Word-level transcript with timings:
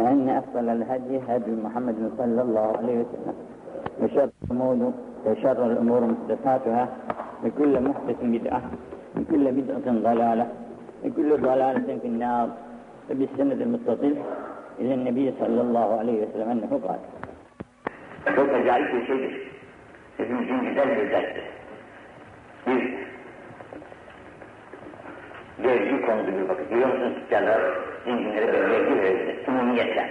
فإن 0.00 0.28
أفضل 0.28 0.68
الهدي 0.68 1.20
هدي 1.28 1.52
محمد 1.64 2.12
صلى 2.18 2.42
الله 2.42 2.66
عليه 2.78 2.96
وسلم. 3.04 3.36
وشر 4.00 4.30
الأمور 4.44 4.92
وشر 5.26 5.60
الأمور 5.66 6.00
محدثاتها. 6.12 6.88
وكل 7.44 7.74
محدث 7.88 8.18
بدعة. 8.22 8.60
وكل 9.16 9.44
بدعة 9.52 9.86
ضلالة. 10.08 10.46
وكل 11.04 11.30
ضلالة 11.48 11.98
في 12.02 12.08
النار. 12.08 12.48
وبالسند 13.10 13.60
المتصل 13.60 14.14
إلى 14.80 14.94
النبي 14.94 15.34
صلى 15.40 15.60
الله 15.60 15.88
عليه 15.98 16.16
وسلم 16.24 16.48
أنه 16.50 16.80
قال. 16.88 17.00
Çok 18.36 18.48
acayip 18.54 18.92
bir 18.94 19.06
şeydir. 19.06 19.32
Hepimizin 20.16 20.60
güzel 20.60 20.88
bir 25.62 25.68
derttir. 25.68 25.80
Bir 25.80 25.90
vergi 25.90 26.06
konusu 26.06 26.26
bir 26.26 26.48
vakit. 26.48 26.70
Biliyor 26.70 26.88
musunuz 26.88 27.12
tüccarlar 27.22 27.60
zenginlere 28.04 28.52
bir 28.52 28.70
vergi 28.70 29.02
verildi. 29.02 29.36
Umumiyetle. 29.48 30.10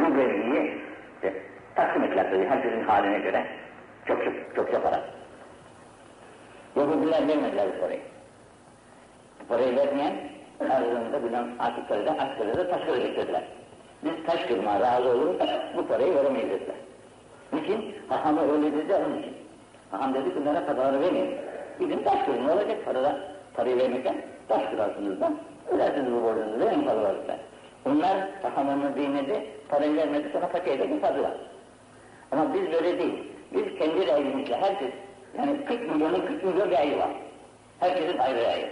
Bu 0.00 0.16
vergiyi 0.16 0.74
işte, 1.14 1.32
taksim 1.74 2.04
ettiler 2.04 2.26
tabii 2.30 2.46
herkesin 2.46 2.84
haline 2.84 3.18
göre. 3.18 3.46
Çok 4.06 4.24
çok 4.24 4.34
çok 4.56 4.72
çok 4.72 4.82
para. 4.82 5.00
Yahudiler 6.76 7.28
vermediler 7.28 7.66
bu 7.76 7.80
parayı. 7.80 8.00
Bu 9.40 9.46
parayı 9.48 9.76
vermeyen 9.76 10.14
aralarında 10.60 11.22
bulunan 11.22 11.48
Akitler'de, 11.58 12.10
Akitler'de 12.10 12.70
taş 12.70 12.84
kırı 12.84 12.98
getirdiler. 12.98 13.42
Biz 14.04 14.26
taş 14.26 14.44
kırma 14.44 14.80
razı 14.80 15.08
oluruz, 15.08 15.36
bu 15.76 15.86
parayı 15.86 16.14
veremeyiz 16.14 16.50
dediler. 16.50 16.76
Niçin? 17.52 17.94
Hahamı 18.08 18.52
öyle 18.52 18.72
dedi 18.72 18.94
onun 18.94 19.18
için. 19.18 19.36
Haham 19.90 20.14
dedi 20.14 20.36
bunlara 20.36 20.66
paraları 20.66 21.00
vermeyin. 21.00 21.36
Gidin 21.78 22.04
taş 22.04 22.28
ne 22.46 22.52
olacak 22.52 22.84
parada? 22.84 23.18
Parayı 23.54 23.78
vermekten 23.78 24.14
taş 24.48 24.70
kırarsınız 24.70 25.20
da, 25.20 25.32
ödersiniz 25.70 26.12
bu 26.12 26.22
borcunuzu, 26.22 26.84
paraları 26.84 27.28
da. 27.28 27.36
Bunlar 27.84 28.16
hahamının 28.42 28.94
dinledi, 28.94 29.46
parayı 29.68 29.96
vermedi, 29.96 30.28
sonra 30.32 30.46
fakirde 30.46 30.86
getirdiler. 30.86 31.32
Ama 32.32 32.54
biz 32.54 32.72
böyle 32.72 32.98
değil. 32.98 33.22
Biz 33.54 33.78
kendi 33.78 34.06
rayımızla 34.06 34.56
herkes, 34.56 34.90
yani 35.38 35.64
40 35.64 35.92
milyonun 35.92 36.26
40 36.26 36.44
milyon 36.44 36.70
rayi 36.70 36.98
var. 36.98 37.10
Herkesin 37.80 38.18
ayrı 38.18 38.44
rayı. 38.44 38.70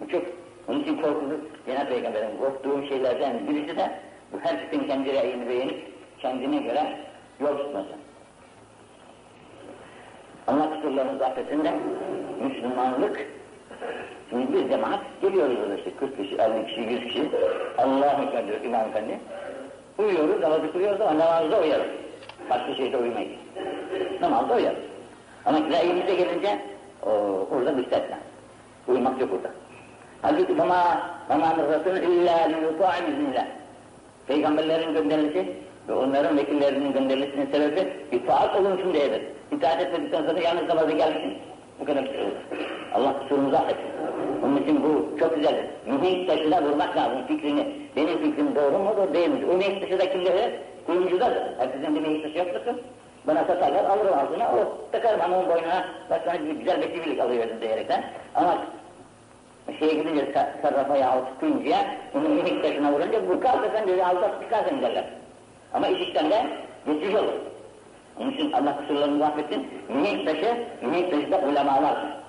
Bu 0.00 0.08
çok, 0.08 0.22
onun 0.68 0.80
için 0.80 1.02
korkulu 1.02 1.40
Cenab-ı 1.66 1.88
Peygamber'in 1.88 2.38
korktuğu 2.38 2.86
şeylerden 2.86 3.48
birisi 3.48 3.76
de 3.76 3.90
bu 4.32 4.40
herkesin 4.40 4.86
kendi 4.86 5.14
rayını 5.14 5.48
beğenip 5.48 5.92
kendine 6.18 6.56
göre 6.56 6.96
yol 7.40 7.58
tutması. 7.58 7.94
Allah 10.46 10.70
kusurlarımız 10.74 11.22
affetinde 11.22 11.72
Müslümanlık 12.42 13.26
Şimdi 14.30 14.52
bir 14.52 14.68
cemaat 14.68 15.00
geliyoruz 15.22 15.56
orada 15.62 15.74
işte 15.74 15.90
40 16.00 16.16
kişi, 16.16 16.34
50 16.34 16.66
kişi, 16.66 16.80
100 16.80 17.04
kişi 17.04 17.30
Allah'ın 17.78 18.26
Ekber 18.26 18.46
diyor 18.46 18.60
İmam 18.64 18.80
Efendi. 18.80 19.20
Uyuyoruz, 19.98 20.40
namazı 20.40 20.72
kılıyoruz 20.72 21.00
ama 21.00 21.18
namazda 21.18 21.60
uyarız. 21.60 21.86
Başka 22.50 22.74
şeyde 22.74 22.96
uyumayız. 22.96 23.32
Namazda 24.20 24.54
uyarız. 24.54 24.78
Ama 25.46 25.58
rayimize 25.58 26.14
gelince 26.14 26.58
o, 27.06 27.10
orada 27.52 27.72
müstesna. 27.72 28.18
Uyumak 28.88 29.20
yok 29.20 29.30
orada. 29.32 29.50
Halbuki 30.22 30.58
bama 30.58 31.00
bama 31.28 31.56
nırratın 31.56 31.96
illa 31.96 32.36
liyuta'im 32.36 33.12
iznillah. 33.12 33.46
Peygamberlerin 34.26 34.94
gönderilisi 34.94 35.52
ve 35.88 35.92
onların 35.92 36.36
vekillerinin 36.36 36.92
gönderilmesinin 36.92 37.46
sebebi 37.52 37.92
itaat 38.12 38.56
olunsun 38.56 38.94
diyedir. 38.94 39.22
İtaat 39.52 39.80
etmedikten 39.80 40.26
sonra 40.26 40.40
yalnız 40.40 40.68
namaza 40.68 40.90
gelmişsin. 40.90 41.38
Bu 41.80 41.84
kadar 41.84 42.04
bir 42.04 42.10
şey 42.10 42.22
olur. 42.22 42.32
Allah 42.94 43.18
kusurumuzu 43.18 43.56
affetsin. 43.56 43.90
Onun 44.44 44.56
için 44.56 44.82
bu 44.82 45.18
çok 45.18 45.36
güzeldir. 45.36 45.64
Mihenk 45.86 46.28
taşına 46.28 46.62
vurmak 46.62 46.96
lazım 46.96 47.26
fikrini. 47.28 47.66
Benim 47.96 48.18
fikrim 48.18 48.54
doğru 48.54 48.78
mudur 48.78 49.14
değil 49.14 49.28
midir? 49.28 49.48
O 49.48 49.54
mihenk 49.56 49.80
taşı 49.80 49.98
da 49.98 50.12
kimde? 50.12 50.60
Kuyumcudadır. 50.86 51.42
Herkesin 51.58 51.94
bir 51.94 52.00
mihenk 52.00 52.22
taşı 52.22 52.38
yoktur. 52.38 52.74
Bana 53.26 53.44
satarlar, 53.44 53.84
alırım 53.84 54.18
altına, 54.18 54.44
o 54.44 54.90
takarım 54.92 55.20
hanımın 55.20 55.48
boynuna, 55.48 55.84
bak 56.10 56.20
sana 56.24 56.36
güzel 56.36 56.82
bir 56.82 56.94
çivilik 56.94 57.20
alıverdim 57.20 57.60
diyerekten. 57.60 58.04
Ama 58.34 58.58
şeye 59.78 59.94
gidince 59.94 60.32
sarrafa 60.62 60.96
yahut 60.96 61.40
kuyumcuya, 61.40 61.78
bunu 62.14 62.28
mihenk 62.28 62.62
taşına 62.62 62.92
vurunca 62.92 63.28
bu 63.28 63.40
kalsa 63.40 63.70
sen 63.72 63.88
dedi 63.88 64.04
aldat 64.04 64.42
çıkarsın 64.42 64.82
derler. 64.82 65.04
Ama 65.74 65.88
işikten 65.88 66.30
de 66.30 66.46
geçiş 66.86 67.14
olur. 67.14 67.32
Onun 68.20 68.30
için 68.30 68.52
Allah 68.52 68.76
kusurlarını 68.76 69.26
affetsin. 69.26 69.68
Mihenk 69.88 70.26
taşı, 70.26 70.56
mihenk 70.82 71.10
taşı 71.10 71.32
da 71.32 71.38
ulemalar. 71.38 72.19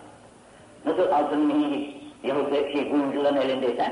Nasıl 0.85 1.11
altın 1.11 1.39
mihenk 1.39 1.87
yahut 2.23 2.51
da 2.51 2.71
şey 2.71 2.89
kuyumcuların 2.89 3.35
elindeyse, 3.35 3.91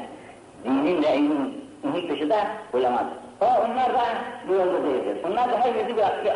dinin 0.65 1.03
ve 1.03 1.15
ilmin 1.15 1.65
mihenk 1.83 2.09
taşı 2.09 2.29
da 2.29 2.47
ulemadır. 2.73 3.13
O 3.41 3.45
onlar 3.45 3.93
da 3.93 4.03
bu 4.47 4.53
yolda 4.53 4.83
değildir. 4.83 5.17
Bunlar 5.23 5.51
da 5.51 5.57
herkesi 5.59 5.87
bir, 5.87 6.25
bir 6.25 6.31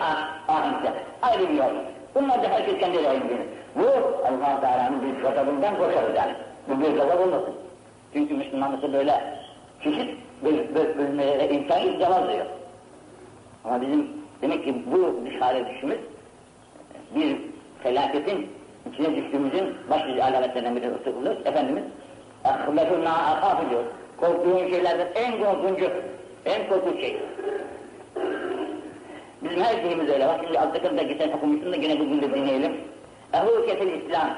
ahimde, 0.47 0.93
ayrı 1.21 1.49
bir 1.49 1.53
yol. 1.53 1.69
Bunlar 2.15 2.43
da 2.43 2.47
herkes 2.47 2.79
kendi 2.79 3.03
rayını 3.03 3.25
bilir. 3.25 3.41
Bu 3.75 3.87
Allah 4.27 4.61
Teala'nın 4.61 5.01
bir 5.01 5.21
gazabından 5.21 5.77
korkarız 5.77 6.15
yani. 6.15 6.33
Bu 6.67 6.81
bir 6.81 6.97
gazap 6.97 7.19
olmasın. 7.19 7.53
Çünkü 8.13 8.33
Müslümanlısı 8.33 8.93
böyle 8.93 9.39
çeşit 9.83 10.17
bölmelere 10.97 11.49
imkanı 11.55 11.99
cevap 11.99 12.33
diyor. 12.33 12.45
Ama 13.65 13.81
bizim 13.81 14.07
demek 14.41 14.63
ki 14.63 14.83
bu 14.91 15.15
hale 15.39 15.69
düşümüz 15.69 15.97
bir 17.15 17.37
felaketin 17.83 18.49
içine 18.91 19.15
düştüğümüzün 19.15 19.75
başlıca 19.89 20.23
alametlerinden 20.23 20.75
biri 20.75 20.89
olur. 20.89 21.45
Efendimiz 21.45 21.83
ahbetuna 22.43 23.13
akafı 23.13 23.69
diyor. 23.69 23.83
Korktuğun 24.17 24.69
şeylerden 24.69 25.07
en 25.15 25.43
korkuncu, 25.43 25.91
en 26.45 26.69
korkunç 26.69 26.99
şey. 26.99 27.19
Bizim 29.43 29.61
her 29.61 29.81
şeyimiz 29.81 30.09
öyle. 30.09 30.27
Bak 30.27 30.39
şimdi 30.43 30.59
az 30.59 30.73
da 30.73 31.03
geçen 31.03 31.31
okumuşsun 31.31 31.71
da 31.71 31.75
yine 31.75 31.99
bugün 31.99 32.21
de 32.21 32.33
dinleyelim. 32.33 32.77
Ehu 33.33 33.65
kesil 33.65 33.87
İslam. 33.87 34.29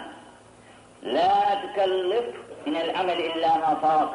La 1.04 1.62
tükellif 1.62 2.26
minel 2.66 3.00
amel 3.00 3.20
illa 3.20 3.58
ma 3.58 3.76
fâk. 3.76 4.10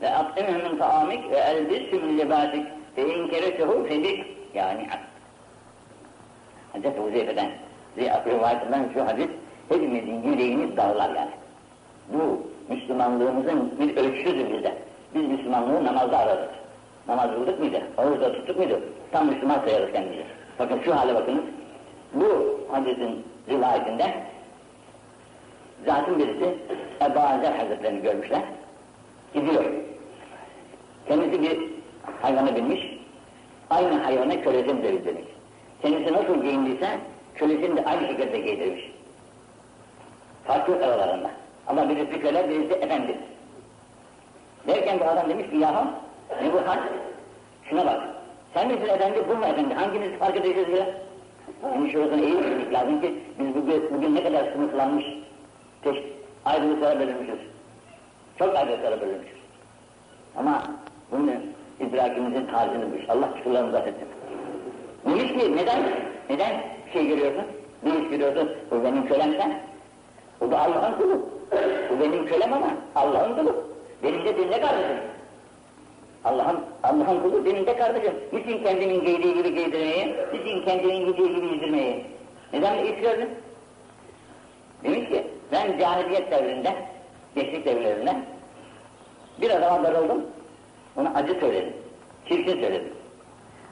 Ve 0.00 0.14
at'imhü 0.14 0.68
min 0.68 0.78
taamik 0.78 1.30
ve 1.30 1.36
elbisü 1.36 2.00
min 2.00 2.18
libâdik. 2.18 2.66
Fe 2.96 3.14
inkeretehu 3.14 3.84
fedik. 3.88 4.26
Yani 4.54 4.88
Hazreti 6.72 7.00
Huzeyfe'den, 7.00 7.50
Zeyat 7.96 8.26
rivayetinden 8.26 8.90
şu 8.94 9.06
hadis 9.06 9.28
hepimizin 9.72 10.22
yüreğini 10.22 10.76
dağlar 10.76 11.14
yani. 11.14 11.30
Bu 12.08 12.46
Müslümanlığımızın 12.74 13.72
bir 13.80 13.96
ölçüsüdür 13.96 14.58
bize. 14.58 14.74
Biz 15.14 15.28
Müslümanlığı 15.28 15.84
namazda 15.84 16.18
aradık. 16.18 16.50
Namaz 17.08 17.30
kıldık 17.34 17.60
mıydı? 17.60 17.82
Oruçta 17.96 18.32
tuttuk 18.32 18.58
muydu? 18.58 18.80
Tam 19.12 19.26
Müslüman 19.26 19.60
sayarız 19.66 19.92
kendimizi. 19.92 20.24
Bakın 20.58 20.80
şu 20.84 20.96
hale 20.96 21.14
bakınız. 21.14 21.44
Bu 22.14 22.60
hadisin 22.70 23.24
rivayetinde 23.48 24.14
zatın 25.86 26.18
birisi 26.18 26.54
Ebu 27.00 27.20
Azer 27.20 27.52
Hazretlerini 27.52 28.02
görmüşler. 28.02 28.42
Gidiyor. 29.34 29.64
Kendisi 31.08 31.42
bir 31.42 31.58
hayvana 32.22 32.56
binmiş. 32.56 32.98
Aynı 33.70 34.02
hayvana 34.02 34.40
kölesini 34.40 34.82
de 34.82 35.04
demiş. 35.04 35.24
Kendisi 35.82 36.12
nasıl 36.12 36.42
giyindiyse 36.42 36.88
kölesini 37.34 37.76
de 37.76 37.84
aynı 37.84 38.06
şekilde 38.06 38.38
giydirmiş. 38.38 38.91
Farklı 40.44 40.74
aralarında. 40.74 41.30
Ama 41.66 41.88
birisi 41.88 42.20
köle, 42.20 42.48
birisi 42.48 42.72
efendi. 42.74 43.18
Derken 44.68 45.00
bu 45.00 45.04
adam 45.04 45.28
demiş 45.28 45.50
ki 45.50 45.56
yahu 45.56 45.86
ne 46.42 46.52
bu 46.52 46.68
hal? 46.68 46.78
Şuna 47.70 47.86
bak. 47.86 48.00
Sen 48.54 48.68
misin 48.68 48.88
efendi, 48.88 49.28
bu 49.28 49.34
mu 49.36 49.44
efendi? 49.44 49.74
Hanginiz 49.74 50.18
fark 50.18 50.36
edeceğiz 50.36 50.68
bile? 50.68 50.94
Şimdi 51.72 51.90
şurasını 51.90 52.22
iyi 52.22 52.38
düşünmek 52.38 52.72
lazım 52.72 53.00
ki 53.00 53.14
biz 53.38 53.54
bugün, 53.54 53.94
bugün 53.94 54.14
ne 54.14 54.22
kadar 54.22 54.52
sınıflanmış, 54.52 55.04
teş, 55.82 55.96
ayrılıklara 56.44 57.00
bölünmüşüz. 57.00 57.38
Çok 58.38 58.56
ayrılıklara 58.56 59.00
bölünmüşüz. 59.00 59.38
Ama 60.36 60.62
bunu 61.10 61.30
idrakimizin 61.80 62.46
tarzını 62.46 62.92
büyüş. 62.92 63.10
Allah 63.10 63.32
kusurlarımızı 63.32 63.78
affetsin. 63.78 64.08
Demiş 65.06 65.32
ki 65.32 65.56
neden? 65.56 65.82
Neden 66.30 66.62
şey 66.92 67.06
görüyorsun? 67.06 67.44
Bir 67.84 67.92
iş 67.92 68.08
görüyorsun. 68.10 68.50
Bu 68.70 68.84
benim 68.84 69.06
kölem 69.06 69.32
sen. 69.38 69.60
O 70.46 70.50
da 70.50 70.60
Allah'ın 70.60 70.92
kulu. 70.92 71.20
Bu 71.90 72.00
benim 72.00 72.26
kölem 72.26 72.52
ama 72.52 72.70
Allah'ın 72.94 73.36
kulu. 73.36 73.64
Benim 74.02 74.24
de 74.24 74.36
dinle 74.36 74.60
kardeşim. 74.60 74.96
Allah'ın 76.24 76.60
Allah'ın 76.82 77.20
kulu 77.22 77.44
benim 77.44 77.66
de 77.66 77.76
kardeşim. 77.76 78.14
Niçin 78.32 78.62
kendinin 78.62 79.04
giydiği 79.04 79.34
gibi 79.34 79.54
giydirmeyi, 79.54 80.16
niçin 80.32 80.64
kendinin 80.64 81.06
giydiği 81.06 81.34
gibi 81.34 81.48
giydirmeyi? 81.48 82.06
Neden 82.52 82.84
iş 82.84 83.00
gördün? 83.00 83.28
Demiş 84.84 85.08
ki, 85.08 85.26
ben 85.52 85.78
cahiliyet 85.78 86.30
devrinde, 86.30 86.74
gençlik 87.34 87.66
devirlerinde 87.66 88.16
bir 89.40 89.50
adama 89.50 89.84
darıldım, 89.84 90.26
ona 90.96 91.14
acı 91.14 91.34
söyledim, 91.40 91.72
çirkin 92.28 92.60
söyledim. 92.60 92.92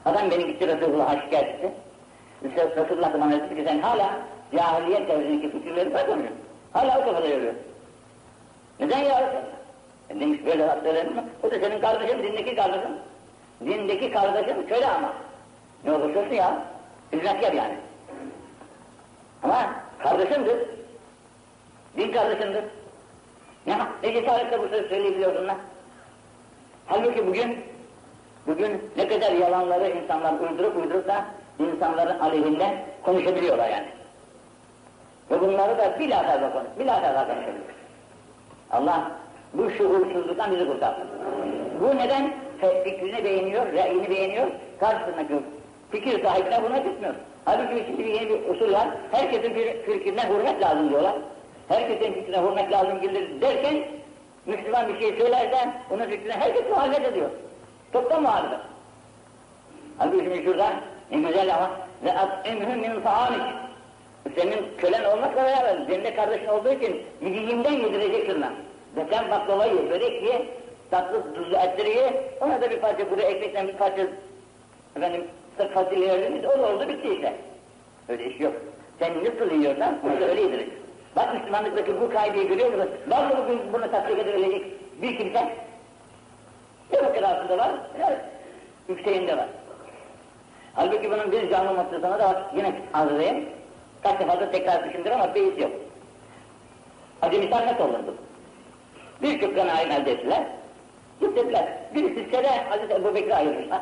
Adam 0.05 0.31
beni 0.31 0.47
gitti 0.47 0.67
Resulullah'a 0.67 1.21
şikayet 1.21 1.47
etti. 1.47 1.71
Resulullah 2.77 3.13
bana 3.13 3.31
dedi 3.31 3.55
ki 3.55 3.63
sen 3.67 3.79
hala 3.79 4.19
cahiliyet 4.55 5.09
devrindeki 5.09 5.51
fikirleri 5.51 5.93
bırakmıyorsun. 5.93 6.37
Hala 6.73 6.99
o 6.99 7.05
kafada 7.05 7.27
yürüyor. 7.27 7.53
Neden 8.79 8.97
ya? 8.97 9.43
E 10.09 10.19
demiş 10.19 10.39
böyle 10.45 10.67
laf 10.67 10.83
söylenir? 10.83 11.11
O 11.43 11.51
da 11.51 11.59
senin 11.59 11.81
kardeşin, 11.81 12.23
dinleki 12.23 12.55
kardeşin. 12.55 12.97
Dindeki 13.65 14.11
kardeşin 14.11 14.67
köle 14.67 14.87
ama. 14.87 15.13
Ne 15.83 15.91
olursa 15.91 16.19
olsun 16.19 16.33
ya. 16.33 16.63
Hizmetkar 17.13 17.53
yani. 17.53 17.75
Ama 19.43 19.73
kardeşimdir. 19.99 20.57
Din 21.97 22.11
kardeşimdir. 22.11 22.63
Ne, 23.67 23.77
ne 24.03 24.13
cesaretle 24.13 24.59
bu 24.59 24.67
sözü 24.67 24.89
söyleyebiliyorsun 24.89 25.47
lan? 25.47 25.57
Halbuki 26.85 27.27
bugün, 27.27 27.57
bugün 28.47 28.91
ne 28.97 29.07
kadar 29.07 29.31
yalanları 29.31 29.89
insanlar 29.89 30.33
uydurup 30.39 30.77
uydurup 30.77 31.07
da 31.07 31.25
insanların 31.59 32.19
aleyhinde 32.19 32.85
konuşabiliyorlar 33.03 33.69
yani. 33.69 33.87
Ve 35.31 35.41
bunları 35.41 35.77
da 35.77 35.99
bilahare 35.99 36.51
konuş, 36.53 36.67
bilahare 36.79 37.13
konuşabiliyor. 37.13 37.65
Allah 38.71 39.11
bu 39.53 39.71
şuursuzluktan 39.71 40.51
bizi 40.51 40.67
kurtarsın. 40.67 41.03
Bu 41.81 41.97
neden 41.97 42.33
fikrini 42.83 43.23
beğeniyor, 43.23 43.73
reyini 43.73 44.09
beğeniyor, 44.09 44.47
karşısındaki 44.79 45.33
fikir 45.91 46.23
sahibine 46.23 46.63
buna 46.63 46.77
gitmiyor. 46.77 47.15
Halbuki 47.45 47.83
şimdi 47.87 48.09
yeni 48.09 48.29
bir 48.29 48.49
usul 48.49 48.73
var, 48.73 48.87
herkesin 49.11 49.53
fikrine 49.85 50.29
hürmet 50.29 50.61
lazım 50.61 50.89
diyorlar. 50.89 51.13
Herkesin 51.67 52.13
fikrine 52.13 52.37
hürmet 52.41 52.71
lazım 52.71 53.01
gelir 53.01 53.41
derken, 53.41 53.75
Müslüman 54.45 54.87
bir 54.87 54.99
şey 54.99 55.17
söylerse, 55.17 55.69
onun 55.91 56.05
fikrine 56.05 56.33
herkes 56.33 56.69
muhalefet 56.69 57.05
ediyor. 57.05 57.29
Toptan 57.93 58.21
muhalefet. 58.21 58.59
Halbuki 59.97 60.23
şimdi 60.23 60.43
şurada, 60.43 60.67
ne 61.11 61.17
güzel 61.17 61.55
ama, 61.55 61.69
ve 62.05 62.13
at'imhum 62.13 62.79
min 62.79 63.01
ta'amik. 63.01 63.41
Senin 64.35 64.77
kölen 64.77 65.03
olmakla 65.03 65.43
beraber, 65.43 65.77
senin 65.87 66.03
de 66.03 66.15
kardeşin 66.15 66.47
olduğu 66.47 66.71
için 66.71 67.01
yediğinden 67.21 67.71
yedireceksin 67.71 68.41
lan. 68.41 68.53
Ve 68.95 69.05
sen 69.11 69.31
baklava 69.31 69.89
börek 69.89 70.23
ye, 70.23 70.45
tatlı 70.91 71.33
tuzlu 71.33 71.57
etleri 71.57 71.89
ye, 71.89 72.23
ona 72.41 72.61
da 72.61 72.69
bir 72.69 72.79
parça 72.79 73.09
kuru 73.09 73.21
ekmekten 73.21 73.67
bir 73.67 73.73
parça 73.73 74.01
efendim 74.95 75.27
sırf 75.57 75.73
fasulye 75.73 76.07
verdiniz, 76.07 76.45
o 76.45 76.59
da 76.59 76.73
oldu 76.73 76.87
bitti 76.89 77.13
işte. 77.15 77.35
Öyle 78.09 78.25
iş 78.25 78.39
yok. 78.39 78.53
Sen 78.99 79.13
nasıl 79.23 79.55
yiyorsan, 79.55 79.99
onu 80.03 80.21
da 80.21 80.25
öyle 80.25 80.41
yedireceksin. 80.41 80.81
Bak 81.15 81.33
Müslümanlıktaki 81.33 82.01
bu 82.01 82.09
kaideyi 82.09 82.47
görüyor 82.47 82.73
musun? 82.73 82.89
Var 83.07 83.25
mı 83.25 83.33
bugün 83.43 83.73
bunu 83.73 83.91
tatbik 83.91 84.19
edebilecek 84.19 84.65
bir 85.01 85.17
kimse? 85.17 85.55
Ne 86.93 87.05
bu 87.05 87.13
kırasında 87.13 87.57
var, 87.57 87.71
ne 87.99 88.17
yükseğinde 88.89 89.37
var. 89.37 89.47
Halbuki 90.73 91.11
bunun 91.11 91.31
bir 91.31 91.49
canlı 91.49 91.75
noktasına 91.75 92.19
da. 92.19 92.51
Yine 92.55 92.73
edeyim. 93.15 93.49
Kaç 94.03 94.19
defa 94.19 94.39
da 94.39 94.51
tekrar 94.51 94.89
düşündür 94.89 95.11
ama 95.11 95.35
beyiz 95.35 95.59
yok. 95.59 95.71
Hacı 97.21 97.39
misal 97.39 97.65
nasıl 97.65 97.83
olurdu? 97.83 98.15
Birçok 99.21 99.55
kanaim 99.55 99.91
elde 99.91 100.11
ettiler. 100.11 100.43
Gittiler. 101.19 101.65
Birisi 101.95 102.31
sene 102.31 102.47
Hazreti 102.69 102.93
Ebu 102.93 103.15
Bekir'i 103.15 103.35
ayırmışlar. 103.35 103.81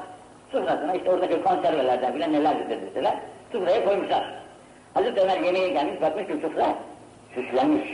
Sufrasına 0.51 0.93
işte 0.93 1.11
oradaki 1.11 1.41
konservelerden 1.43 2.15
bile 2.15 2.31
neler 2.31 2.55
getirdiler. 2.55 3.19
Sufraya 3.51 3.85
koymuşlar. 3.85 4.33
Hazreti 4.93 5.21
Ömer 5.21 5.39
yemeğe 5.39 5.69
gelmiş, 5.69 6.01
bakmış 6.01 6.27
ki 6.27 6.33
sufra 6.41 6.75
süslenmiş. 7.35 7.89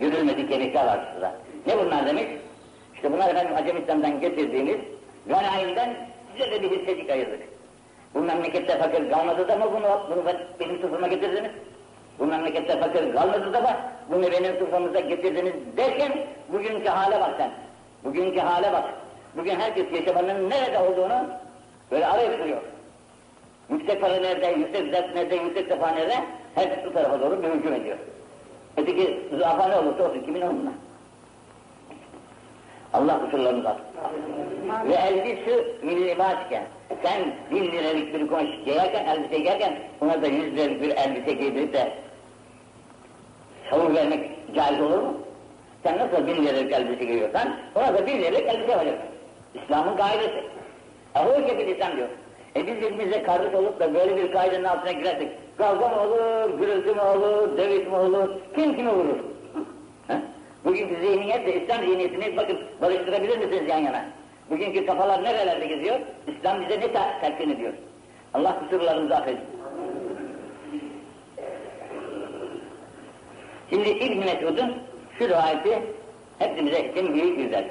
Görülmedik 0.00 0.50
yemekler 0.50 0.86
var 0.86 1.00
sufra. 1.14 1.32
Ne 1.66 1.78
bunlar 1.78 2.06
demiş? 2.06 2.24
İşte 2.94 3.12
bunlar 3.12 3.30
efendim 3.30 3.56
Acemistan'dan 3.56 4.20
getirdiğimiz 4.20 4.76
ganaimden 5.26 5.96
size 6.32 6.50
de 6.50 6.62
bir 6.62 6.70
hissecik 6.70 7.10
ayırdık. 7.10 7.40
Bu 8.14 8.20
memlekette 8.20 8.78
fakir 8.78 9.10
kalmadı 9.10 9.48
da 9.48 9.56
mı 9.56 9.64
bunu, 9.72 10.00
bunu 10.10 10.24
benim 10.60 10.80
suframa 10.80 11.06
getirdiniz? 11.06 11.50
Bu 12.18 12.26
memlekette 12.26 12.80
fakir 12.80 13.14
kalmadı 13.14 13.52
da 13.52 13.60
mı 13.60 13.76
bunu 14.10 14.22
benim 14.22 14.58
suframıza 14.58 15.00
getirdiniz 15.00 15.54
derken 15.76 16.12
bugünkü 16.52 16.88
hale 16.88 17.20
bak 17.20 17.34
sen. 17.38 17.50
Bugünkü 18.04 18.40
hale 18.40 18.72
bak. 18.72 18.84
Bugün 19.36 19.60
herkes 19.60 19.92
yaşamanın 19.92 20.50
nerede 20.50 20.78
olduğunu 20.78 21.26
böyle 21.90 22.06
arayıp 22.06 22.38
duruyor. 22.38 22.62
Yüksek 23.70 24.00
para 24.00 24.14
nerede, 24.16 24.46
yüksek 24.46 24.90
zevk 24.90 25.14
nerede, 25.14 25.36
yüksek 25.36 25.68
sefa 25.68 25.88
nerede? 25.88 26.14
Herkes 26.54 26.84
bu 26.86 26.92
tarafa 26.92 27.20
doğru 27.20 27.42
bir 27.42 27.48
hücum 27.48 27.74
ediyor. 27.74 27.98
Öteki 28.76 29.20
züafa 29.30 29.68
ne 29.68 29.76
olursa 29.76 30.04
olsun 30.04 30.20
kimin 30.20 30.40
onunla? 30.40 30.70
Allah 32.92 33.20
kusurlarını 33.24 33.62
kalsın. 33.62 33.84
Ve 34.88 34.94
elbisi 34.94 35.74
milli 35.82 36.18
başken 36.18 36.64
sen 37.02 37.34
bin 37.50 37.64
liralık 37.72 38.14
bir 38.14 38.26
kumaş 38.26 38.46
giyerken, 38.64 39.06
elbise 39.06 39.38
giyerken 39.38 39.78
ona 40.00 40.22
da 40.22 40.26
yüz 40.26 40.56
liralık 40.56 40.82
bir 40.82 40.90
elbise 40.90 41.32
giydirip 41.32 41.72
de 41.72 41.92
savun 43.70 43.94
vermek 43.94 44.30
caiz 44.54 44.80
olur 44.80 44.98
mu? 44.98 45.14
Sen 45.82 45.98
nasıl 45.98 46.26
bin 46.26 46.46
liralık 46.46 46.72
elbise 46.72 47.04
giyiyorsan 47.04 47.56
ona 47.74 47.94
da 47.94 48.06
bin 48.06 48.18
liralık 48.18 48.48
elbise 48.48 48.78
verirsin. 48.78 49.00
İslam'ın 49.54 49.96
gaidesi. 49.96 50.44
Ahul 51.14 51.42
gibi 51.42 51.62
İslam 51.62 51.96
diyor. 51.96 52.08
E 52.56 52.66
biz 52.66 52.76
birbirimize 52.76 53.22
kardeş 53.22 53.54
olup 53.54 53.80
da 53.80 53.94
böyle 53.94 54.16
bir 54.16 54.32
kaidenin 54.32 54.64
altına 54.64 54.92
girersek 54.92 55.28
kavga 55.58 55.88
mı 55.88 56.00
olur, 56.02 56.58
gürültü 56.58 56.94
mü 56.94 57.00
olur, 57.00 57.58
dövüş 57.58 57.86
mü 57.86 57.96
olur, 57.96 58.28
kim 58.56 58.76
kimi 58.76 58.90
vurur? 58.90 59.31
Bugünkü 60.64 61.00
zihniyetle 61.00 61.62
İslam 61.62 61.80
zihniyetini 61.80 62.36
bakın 62.36 62.58
barıştırabilir 62.80 63.38
misiniz 63.38 63.68
yan 63.68 63.78
yana? 63.78 64.04
Bugünkü 64.50 64.86
kafalar 64.86 65.24
nerelerde 65.24 65.66
geziyor? 65.66 66.00
İslam 66.26 66.60
bize 66.60 66.80
ne 66.80 66.92
telkin 67.20 67.50
ediyor? 67.50 67.72
Allah 68.34 68.58
kusurlarımızı 68.58 69.16
affetsin. 69.16 69.46
Şimdi 73.70 73.88
İbn 73.88 74.18
Mesud'un 74.18 74.74
şu 75.18 75.28
rivayeti 75.28 75.82
hepimize 76.38 76.80
için 76.80 77.14
büyük 77.14 77.38
güzel. 77.38 77.64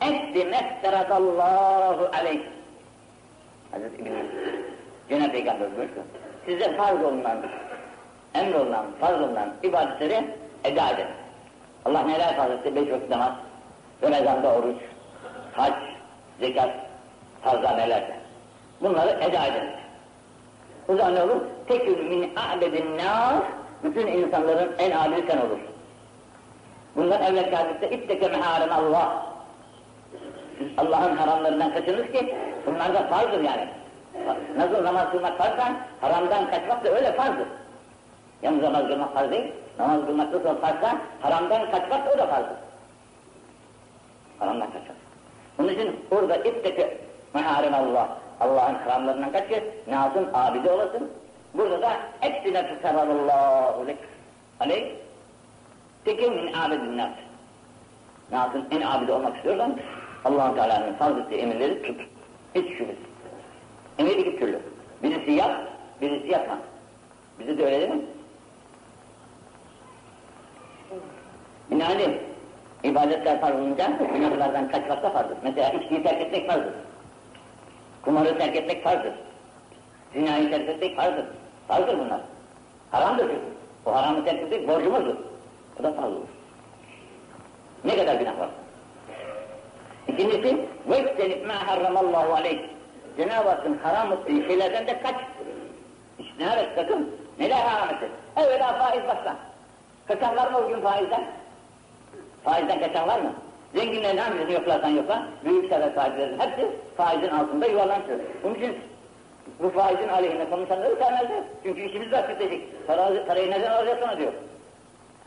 Etti 0.00 0.44
mefteradallahu 0.44 2.10
aleyh. 2.20 2.40
Hazreti 3.70 4.02
İbn 4.02 4.10
Mesud. 4.10 4.64
Cenab-ı 5.08 5.32
Peygamber 5.32 5.76
buyurdu. 5.76 5.92
Size 6.46 6.76
farz 6.76 7.04
olunan, 7.04 7.38
emrolunan, 8.34 8.86
farz 9.00 9.20
olunan 9.20 9.54
ibadetleri 9.62 10.24
eda 10.64 10.90
edin. 10.90 11.06
Allah 11.84 12.02
neler 12.02 12.50
etti? 12.50 12.76
Beş 12.76 12.90
vakit 12.92 13.10
namaz, 13.10 13.32
Ramazan'da 14.02 14.54
oruç, 14.54 14.76
hac, 15.52 15.74
zekat, 16.40 16.70
farzlar 17.42 17.78
nelerse. 17.78 18.16
Bunları 18.80 19.10
eda 19.10 19.46
edin. 19.46 19.70
O 20.88 20.96
zaman 20.96 21.14
ne 21.14 21.22
olur? 21.22 21.40
Tekül 21.68 22.02
min 22.02 22.32
a'bedin 22.36 22.98
nas, 22.98 23.42
bütün 23.84 24.06
insanların 24.06 24.72
en 24.78 24.90
adili 24.90 25.26
sen 25.26 25.38
olur. 25.38 25.58
Bundan 26.96 27.22
evvel 27.22 27.54
hadiste 27.54 27.90
itteke 27.90 28.28
meharim 28.28 28.72
Allah. 28.72 29.26
Allah'ın 30.76 31.16
haramlarından 31.16 31.74
kaçınız 31.74 32.06
ki 32.12 32.34
bunlar 32.66 32.94
da 32.94 33.06
farzdır 33.06 33.40
yani. 33.40 33.68
Nasıl 34.56 34.84
namaz 34.84 35.10
kılmak 35.10 35.38
farzsa 35.38 35.72
haramdan 36.00 36.50
kaçmak 36.50 36.84
da 36.84 36.88
öyle 36.88 37.12
farzdır. 37.12 37.46
Yalnız 38.44 38.62
namaz 38.62 38.88
kılmak 38.88 39.14
farz 39.14 39.30
değil, 39.30 39.52
namaz 39.78 40.06
kılmak 40.06 40.32
nasıl 40.32 40.56
farzsa 40.60 40.98
haramdan 41.20 41.70
kaçmak 41.70 42.14
o 42.14 42.18
da 42.18 42.26
farzdır. 42.26 42.56
Haramdan 44.38 44.66
kaçmak. 44.66 44.96
Onun 45.58 45.68
için 45.68 46.00
orada 46.10 46.36
itteke 46.36 46.98
meharim 47.34 47.74
Allah. 47.74 48.18
Allah'ın 48.40 48.74
haramlarından 48.74 49.32
kaç 49.32 49.48
kez 49.48 49.62
nazım 49.88 50.28
abide 50.34 50.70
olasın. 50.70 51.10
Burada 51.54 51.82
da 51.82 51.92
eksine 52.22 52.68
tutarallahu 52.68 53.86
lek. 53.86 53.98
Aleyh. 54.60 54.92
Tekin 56.04 56.34
min 56.34 56.52
abidin 56.52 56.98
nas. 56.98 57.10
Nazım 58.32 58.66
en 58.70 58.80
abide 58.80 59.12
olmak 59.12 59.36
istiyorsan 59.36 59.76
allah 60.24 60.54
Teala'nın 60.54 60.94
farz 60.94 61.18
ettiği 61.18 61.40
emirleri 61.40 61.82
tut. 61.82 62.00
Hiç 62.54 62.68
şüphesiz. 62.68 63.04
Emir 63.98 64.16
iki 64.16 64.38
türlü. 64.38 64.60
Birisi 65.02 65.30
yap, 65.30 65.60
birisi 66.00 66.28
yapma. 66.28 66.58
Bize 67.38 67.58
de 67.58 67.64
öyle 67.64 67.80
değil 67.80 67.90
mi? 67.90 68.02
Yani 71.71 72.17
ibadetler 72.83 73.41
farz 73.41 73.55
olunca 73.55 73.91
günahlardan 74.13 74.71
kaçmak 74.71 75.03
da 75.03 75.09
farzdır. 75.09 75.37
Mesela 75.43 75.69
içkiyi 75.69 76.03
terk 76.03 76.21
etmek 76.21 76.47
farzdır. 76.47 76.73
Kumarı 78.01 78.37
terk 78.37 78.55
etmek 78.55 78.83
farzdır. 78.83 79.13
Zinayı 80.13 80.49
terk 80.49 80.69
etmek 80.69 80.95
farzdır. 80.95 81.25
Farzdır 81.67 81.99
bunlar. 81.99 82.21
Haramdır 82.91 83.23
çünkü. 83.23 83.41
O 83.85 83.95
haramı 83.95 84.25
terk 84.25 84.41
etmek 84.41 84.67
borcumuzdur. 84.67 85.15
Bu 85.79 85.83
da 85.83 85.93
farz 85.93 86.11
olur. 86.11 86.27
Ne 87.83 87.97
kadar 87.97 88.15
günah 88.15 88.39
var? 88.39 88.49
İkincisi, 90.07 90.65
وَاِسْتَنِبْ 90.89 91.47
مَا 91.47 91.57
حَرَّمَ 91.67 91.95
اللّٰهُ 91.97 92.41
عَلَيْهِ 92.41 92.59
Cenab-ı 93.17 93.49
Hakk'ın 93.49 93.77
haram 93.83 94.11
ettiği 94.13 94.47
şeylerden 94.47 94.87
de 94.87 95.01
kaç. 95.01 95.15
İşte 96.19 96.43
evet 96.53 96.69
sakın. 96.75 97.15
Neler 97.39 97.61
haram 97.61 97.95
etti? 97.95 98.09
Evvela 98.37 98.73
faiz 98.73 99.07
başla. 99.07 99.35
Kaçan 100.07 100.35
var 100.35 100.51
mı 100.51 100.57
o 100.57 100.67
gün 100.67 100.81
faizden? 100.81 101.23
Faizden 102.44 102.80
kaçan 102.80 103.08
var 103.08 103.20
mı? 103.20 103.32
Zenginlerin 103.74 104.16
hangisini 104.16 104.52
yoklarsan 104.52 104.88
yokla, 104.88 105.26
büyük 105.44 105.68
sebep 105.68 105.94
sahiplerin 105.94 106.40
hepsi 106.40 106.70
faizin 106.96 107.28
altında 107.28 107.66
yuvarlanıyor. 107.66 108.18
Bunun 108.44 108.54
için 108.54 108.78
bu 109.62 109.70
faizin 109.70 110.08
aleyhine 110.08 110.50
konuşanları 110.50 110.96
sevmezler. 110.96 111.42
Çünkü 111.62 111.80
işimiz 111.80 112.12
var 112.12 112.28
bitecek. 112.28 112.86
Para, 112.86 113.26
parayı 113.26 113.50
neden 113.50 113.70
alacağız 113.70 113.98
sana 114.00 114.18
diyor. 114.18 114.32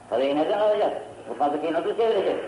Parayı 0.10 0.36
neden 0.36 0.60
alacağız? 0.60 0.94
Bu 1.30 1.34
fabrikayı 1.34 1.74
nasıl 1.74 1.98
çevireceğiz? 1.98 2.40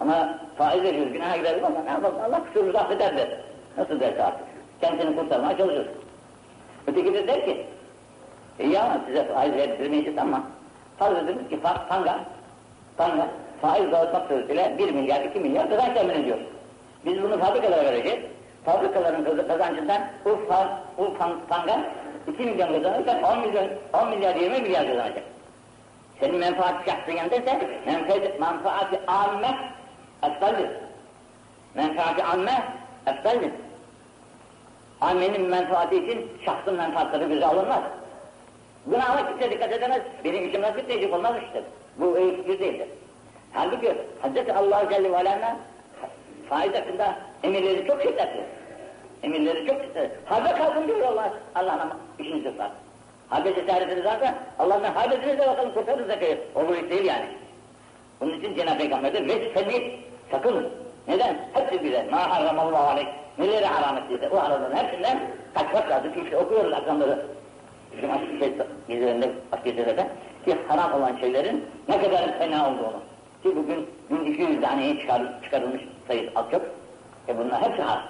Ama 0.00 0.38
Faiz 0.58 0.82
veriyoruz, 0.82 1.12
günaha 1.12 1.36
gireriz 1.36 1.64
ama 1.64 1.82
ne 1.84 1.90
yapalım, 1.90 2.20
Allah 2.20 2.44
kusurumuzu 2.44 2.78
affeder 2.78 3.16
der. 3.16 3.28
Nasıl 3.76 4.00
derse 4.00 4.24
artık. 4.24 4.46
Kendini 4.80 5.16
kurtarmaya 5.16 5.58
çalışır. 5.58 5.86
Öteki 6.86 7.14
de 7.14 7.28
der 7.28 7.44
ki, 7.44 7.66
e 8.58 8.66
ya 8.66 9.00
size 9.06 9.24
faiz 9.24 9.52
verdirmeyeceğiz 9.52 10.18
ama 10.18 10.42
farz 10.98 11.18
ediniz 11.18 11.48
ki 11.48 11.60
panga, 11.88 12.18
panga, 12.98 13.28
faiz 13.62 13.92
dağıtmak 13.92 14.28
suretiyle 14.28 14.74
1 14.78 14.90
milyar, 14.90 15.24
2 15.24 15.40
milyar 15.40 15.70
kazanç 15.70 15.94
temin 15.94 16.14
ediyor. 16.14 16.38
Biz 17.06 17.22
bunu 17.22 17.38
fabrikalara 17.38 17.84
vereceğiz. 17.84 18.24
Fabrikaların 18.64 19.46
kazancından 19.48 20.02
o, 20.24 20.36
fa, 20.36 20.80
o 20.98 21.14
panga 21.48 21.80
2 22.28 22.42
milyon 22.42 22.72
kazanırken 22.72 23.22
10 23.22 23.38
milyon, 23.38 23.68
10 23.92 24.08
milyar, 24.08 24.36
20 24.36 24.60
milyar 24.60 24.86
kazanacak. 24.86 25.24
Senin 26.20 26.38
menfaat 26.38 26.88
şahsiyen 26.88 27.30
dese, 27.30 27.60
menfaat, 27.86 28.40
menfaati 28.40 29.00
amme 29.06 29.58
eftaldir. 30.22 30.70
Menfaati 31.74 32.24
amme 32.24 32.62
eftaldir. 33.06 33.50
Ammenin 35.00 35.50
menfaati 35.50 35.96
için 35.96 36.32
şahsın 36.44 36.74
menfaatleri 36.74 37.28
göze 37.28 37.46
alınmaz. 37.46 37.82
Buna 38.86 39.06
ama 39.06 39.28
kimse 39.28 39.50
dikkat 39.50 39.72
edemez. 39.72 40.02
Benim 40.24 40.48
işim 40.48 40.62
nasıl 40.62 40.80
tecrübe 40.80 41.16
olmaz 41.16 41.34
işte. 41.46 41.62
Bu 41.98 42.14
fikir 42.14 42.58
değildir. 42.58 42.88
Halbuki 43.52 43.94
Hz. 44.22 44.56
Allah 44.56 44.88
Celle 44.90 45.12
ve 45.12 45.16
Aleyh'den 45.16 45.56
faiz 46.48 46.74
hakkında 46.74 47.14
emirleri 47.42 47.86
çok 47.86 48.02
şiddetli. 48.02 48.44
Emirleri 49.22 49.66
çok 49.66 49.82
şiddetli. 49.82 50.10
Harbe 50.24 50.52
kalkın 50.52 50.88
diyor 50.88 51.00
Allah. 51.00 51.32
Allah'ın 51.54 51.90
işiniz 52.18 52.58
var. 52.58 52.70
Harbe 53.28 53.54
cesaretiniz 53.54 54.04
varsa 54.04 54.34
Allah'ın 54.58 54.84
harbediniz 54.84 55.38
de 55.38 55.46
bakalım 55.46 55.74
kurtarın 55.74 56.06
zekayı. 56.06 56.38
Olur 56.54 56.76
iş 56.76 56.90
değil 56.90 57.04
yani. 57.04 57.26
Bunun 58.20 58.38
için 58.38 58.54
Cenab-ı 58.54 58.78
Peygamber 58.78 59.14
de 59.14 59.26
ve 59.26 59.52
seni 59.54 60.00
sakın. 60.30 60.68
Neden? 61.08 61.36
Hepsi 61.52 61.84
bize. 61.84 62.06
Ma 62.10 62.30
harramallahu 62.30 62.88
aleyh. 62.88 63.06
Neleri 63.38 63.66
haram 63.66 63.96
ettiyse 63.96 64.28
o 64.28 64.36
haramların 64.36 64.76
hepsinden 64.76 65.20
kaçmak 65.54 65.90
lazım. 65.90 66.12
İşte 66.24 66.36
okuyoruz 66.36 66.72
akşamları. 66.72 67.26
Bizim 67.96 68.10
aşk 68.10 68.22
şey, 68.38 68.52
ki 70.48 70.58
haram 70.68 70.92
olan 70.92 71.16
şeylerin 71.16 71.64
ne 71.88 72.02
kadar 72.02 72.38
fena 72.38 72.70
olduğunu. 72.70 73.00
Ki 73.42 73.56
bugün 73.56 73.86
1200 74.10 74.60
taneye 74.60 75.00
çıkar, 75.00 75.42
çıkarılmış 75.44 75.82
sayı 76.06 76.30
az 76.34 76.44
çok. 76.50 76.62
E 77.28 77.38
bunlar 77.38 77.62
hepsi 77.62 77.82
haram. 77.82 78.02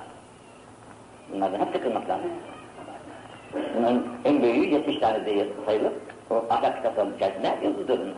Bunlardan 1.32 1.66
hepsi 1.66 1.82
kırmak 1.82 2.08
lazım. 2.08 2.30
Bunların 3.76 4.02
en 4.24 4.42
büyüğü 4.42 4.74
70 4.74 4.98
tane 4.98 5.26
diye 5.26 5.46
sayılır. 5.66 5.92
O 6.30 6.44
ahlak 6.50 6.76
kitaplarının 6.76 7.16
içerisinde 7.16 7.58
yazılıdır 7.62 7.98
bunlar. 7.98 8.14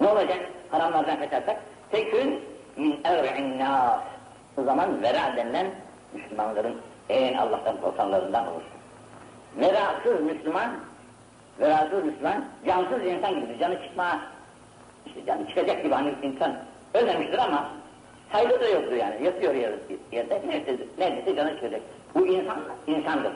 Ne 0.00 0.08
olacak? 0.08 0.38
Haramlardan 0.70 1.18
kaçarsak? 1.18 1.56
Tekün 1.90 2.40
min 2.76 3.00
evri'in 3.04 3.58
nas. 3.58 4.00
O 4.56 4.62
zaman 4.62 5.02
vera 5.02 5.36
denilen 5.36 5.66
Müslümanların 6.12 6.76
en 7.08 7.34
Allah'tan 7.34 7.80
korkanlarından 7.80 8.46
olur. 8.46 8.62
Verasız 9.56 10.20
Müslüman, 10.20 10.70
verasız 11.60 12.04
Müslüman, 12.04 12.44
cansız 12.66 13.06
insan 13.06 13.34
gibi 13.40 13.58
canı 13.58 13.82
çıkma, 13.82 14.20
işte 15.06 15.26
canı 15.26 15.48
çıkacak 15.48 15.82
gibi 15.82 15.94
hani 15.94 16.14
insan 16.22 16.56
ölmemiştir 16.94 17.38
ama 17.38 17.68
sayılı 18.32 18.60
da 18.60 18.68
yoktur 18.68 18.92
yani, 18.92 19.24
yatıyor 19.24 19.54
yerde, 20.12 20.42
neredeyse, 20.48 20.84
neredeyse 20.98 21.36
canı 21.36 21.54
çıkacak. 21.54 21.80
Bu 22.14 22.26
insan, 22.26 22.58
insandır. 22.86 23.32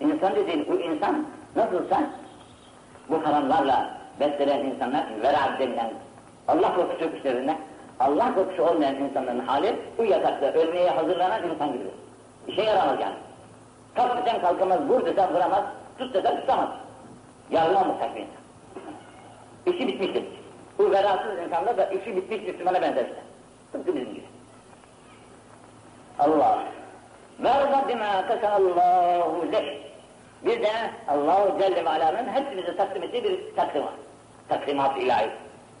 İnsan 0.00 0.36
dediğin 0.36 0.66
bu 0.68 0.80
insan 0.80 1.26
nasılsa 1.56 2.00
bu 3.08 3.26
haramlarla 3.26 3.90
beslenen 4.20 4.64
insanlar 4.64 5.06
vera 5.22 5.58
denilen 5.58 5.90
Allah 6.48 6.74
korkusu 6.74 7.16
üzerine 7.16 7.58
Allah 8.00 8.34
korkusu 8.34 8.62
olmayan 8.62 8.94
insanların 8.94 9.46
hali 9.46 9.76
bu 9.98 10.04
yatakta 10.04 10.46
ölmeye 10.46 10.90
hazırlanan 10.90 11.50
insan 11.50 11.72
gibi. 11.72 11.84
İşe 12.48 12.62
yaramaz 12.62 13.00
yani. 13.00 13.14
Kalk 13.94 14.26
desen 14.26 14.40
kalkamaz, 14.40 14.80
vur 14.88 15.06
desen 15.06 15.34
vuramaz, 15.34 15.64
tut 15.98 16.14
desen 16.14 16.40
tutamaz. 16.40 16.68
Yarına 17.50 17.84
muhtaç 17.84 18.10
bir 18.14 18.20
insan. 18.20 18.42
İşi 19.66 19.88
bitmiştir. 19.88 20.24
Bu 20.78 20.90
verasız 20.90 21.38
insanlar 21.44 21.76
da 21.76 21.86
işi 21.86 22.16
bitmiş 22.16 22.42
Müslümana 22.42 22.82
benzer 22.82 23.02
işte. 23.02 23.22
Tıpkı 23.72 23.96
bizim 23.96 24.14
gibi. 24.14 24.26
Allah. 26.18 26.62
Verda 27.40 27.88
bima 27.88 28.26
kasanallahu 28.26 29.52
leh. 29.52 29.78
Bir 30.44 30.62
de 30.62 30.70
Allahu 31.08 31.58
Celle 31.58 31.84
ve 31.84 31.88
Ala'nın 31.90 32.28
hepimize 32.28 32.76
takdim 32.76 33.02
ettiği 33.02 33.24
bir 33.24 33.56
takdim 33.56 33.82
var. 33.82 33.94
Takdimat 34.48 34.98
ilahi. 34.98 35.30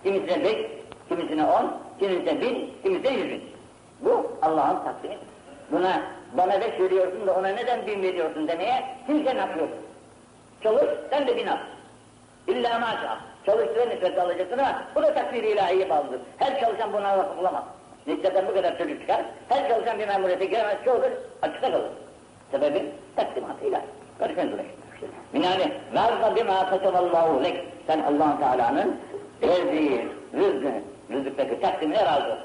Kimisine 0.02 0.44
beş, 0.44 0.56
kimisine 1.08 1.44
on, 1.44 1.72
kimisine 1.98 2.40
bin, 2.40 2.74
kimisine 2.82 3.12
yüz 3.12 3.30
bin. 3.30 3.44
Bu 4.00 4.32
Allah'ın 4.42 4.84
takdimi. 4.84 5.18
Buna 5.72 6.02
bana 6.32 6.60
beş 6.60 6.80
veriyorsun 6.80 7.26
da 7.26 7.34
ona 7.34 7.48
neden 7.48 7.86
bin 7.86 8.02
veriyorsun 8.02 8.48
demeye 8.48 8.84
kimse 9.06 9.38
hak 9.38 9.56
yok. 9.56 9.68
Çalış, 10.66 10.90
sen 11.10 11.26
de 11.26 11.36
bin. 11.36 11.46
İlla 12.46 12.78
maşallah. 12.78 13.20
Çalıştığı 13.46 13.88
nispette 13.88 14.22
alacaksın 14.22 14.58
ama 14.58 14.82
bu 14.94 15.02
da 15.02 15.14
takdir-i 15.14 15.48
ilahiye 15.48 15.90
bağlıdır. 15.90 16.20
Her 16.38 16.60
çalışan 16.60 16.92
buna 16.92 17.18
vakıf 17.18 17.38
bulamaz. 17.38 17.62
Nispeten 18.06 18.48
bu 18.48 18.54
kadar 18.54 18.78
çocuk 18.78 19.00
çıkar, 19.00 19.22
her 19.48 19.68
çalışan 19.68 19.98
bir 19.98 20.08
memuriyete 20.08 20.44
giremez, 20.44 20.88
olur, 20.88 21.10
açıkta 21.42 21.70
kalır. 21.70 21.90
Sebebi 22.50 22.92
takdimat-ı 23.16 23.66
ilahi. 23.66 23.84
Karışmayın 24.18 24.52
buraya. 24.52 24.64
Binaenaleyh, 25.34 25.70
verza 25.94 26.36
bima 26.36 26.70
kasaballahu 26.70 27.44
lek. 27.44 27.64
Sen 27.86 28.00
allah 28.00 28.38
Teala'nın 28.40 28.96
verdiği 29.42 30.08
rızkı, 30.34 30.72
rızıktaki 31.12 31.60
takdimine 31.60 32.04
razı 32.04 32.32
ol. 32.32 32.36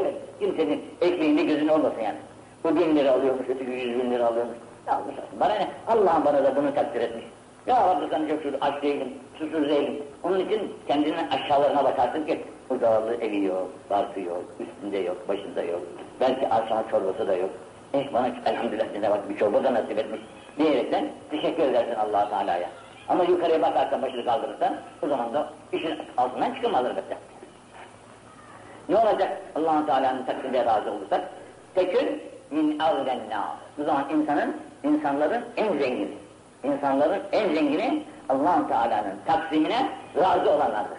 Evet, 0.00 0.14
kimsenin 0.40 0.84
ekmeğinde 1.00 1.42
gözünü 1.42 1.70
olmasın 1.72 2.00
yani. 2.00 2.18
Bu 2.64 2.76
bin 2.76 2.96
lira 2.96 3.12
alıyormuş, 3.12 3.46
öteki 3.48 3.70
yüz 3.70 3.98
bin 3.98 4.10
lira 4.10 4.26
alıyormuş. 4.26 4.56
Ne 4.86 4.92
almış 4.92 5.14
Bana 5.40 5.54
ne? 5.54 5.68
Allah'ım 5.88 6.24
bana 6.24 6.44
da 6.44 6.56
bunu 6.56 6.74
takdir 6.74 7.00
etmiş. 7.00 7.24
Ya 7.66 7.86
Rabbi 7.86 8.08
sen 8.10 8.26
şükür 8.26 8.54
aç 8.60 8.82
değilim, 8.82 9.08
susuz 9.38 9.68
değilim. 9.68 10.02
Onun 10.22 10.40
için 10.40 10.76
kendinin 10.86 11.28
aşağılarına 11.28 11.84
bakarsın 11.84 12.26
ki 12.26 12.44
bu 12.70 12.78
zararlı 12.78 13.14
evi 13.14 13.44
yok, 13.44 13.68
barkı 13.90 14.20
yok, 14.20 14.44
üstünde 14.60 14.98
yok, 14.98 15.28
başında 15.28 15.62
yok. 15.62 15.80
Belki 16.20 16.48
akşam 16.48 16.88
çorbası 16.90 17.28
da 17.28 17.34
yok. 17.34 17.50
Eh 17.94 18.12
bana 18.12 18.30
elhamdülillah 18.46 18.86
size 18.94 19.10
bak 19.10 19.28
bir 19.28 19.38
çorba 19.38 19.64
da 19.64 19.74
nasip 19.74 19.98
etmiş. 19.98 20.20
Diyerekten 20.58 21.08
teşekkür 21.30 21.62
edersin 21.62 21.94
allah 21.94 22.28
Teala'ya. 22.30 22.68
Ama 23.08 23.24
yukarıya 23.24 23.62
bakarsan 23.62 24.02
başını 24.02 24.24
kaldırırsan 24.24 24.76
o 25.02 25.08
zaman 25.08 25.34
da 25.34 25.50
işin 25.72 25.98
altından 26.16 26.54
çıkılmaz 26.54 26.86
elbette. 26.86 27.16
Ne 28.88 28.96
olacak 28.96 29.40
allah 29.54 29.86
Teala'nın 29.86 30.24
takdirine 30.24 30.64
razı 30.64 30.92
olursak? 30.92 31.20
Tekün 31.74 32.22
min 32.50 32.78
avlenna. 32.78 33.56
Bu 33.78 33.84
zaman 33.84 34.04
insanın, 34.10 34.56
insanların 34.84 35.44
en 35.56 35.78
zengini. 35.78 36.08
İnsanların 36.64 37.22
en 37.32 37.54
zengini 37.54 38.02
allah 38.28 38.68
Teala'nın 38.68 39.14
taksimine 39.26 39.88
razı 40.16 40.50
olanlardır. 40.50 40.98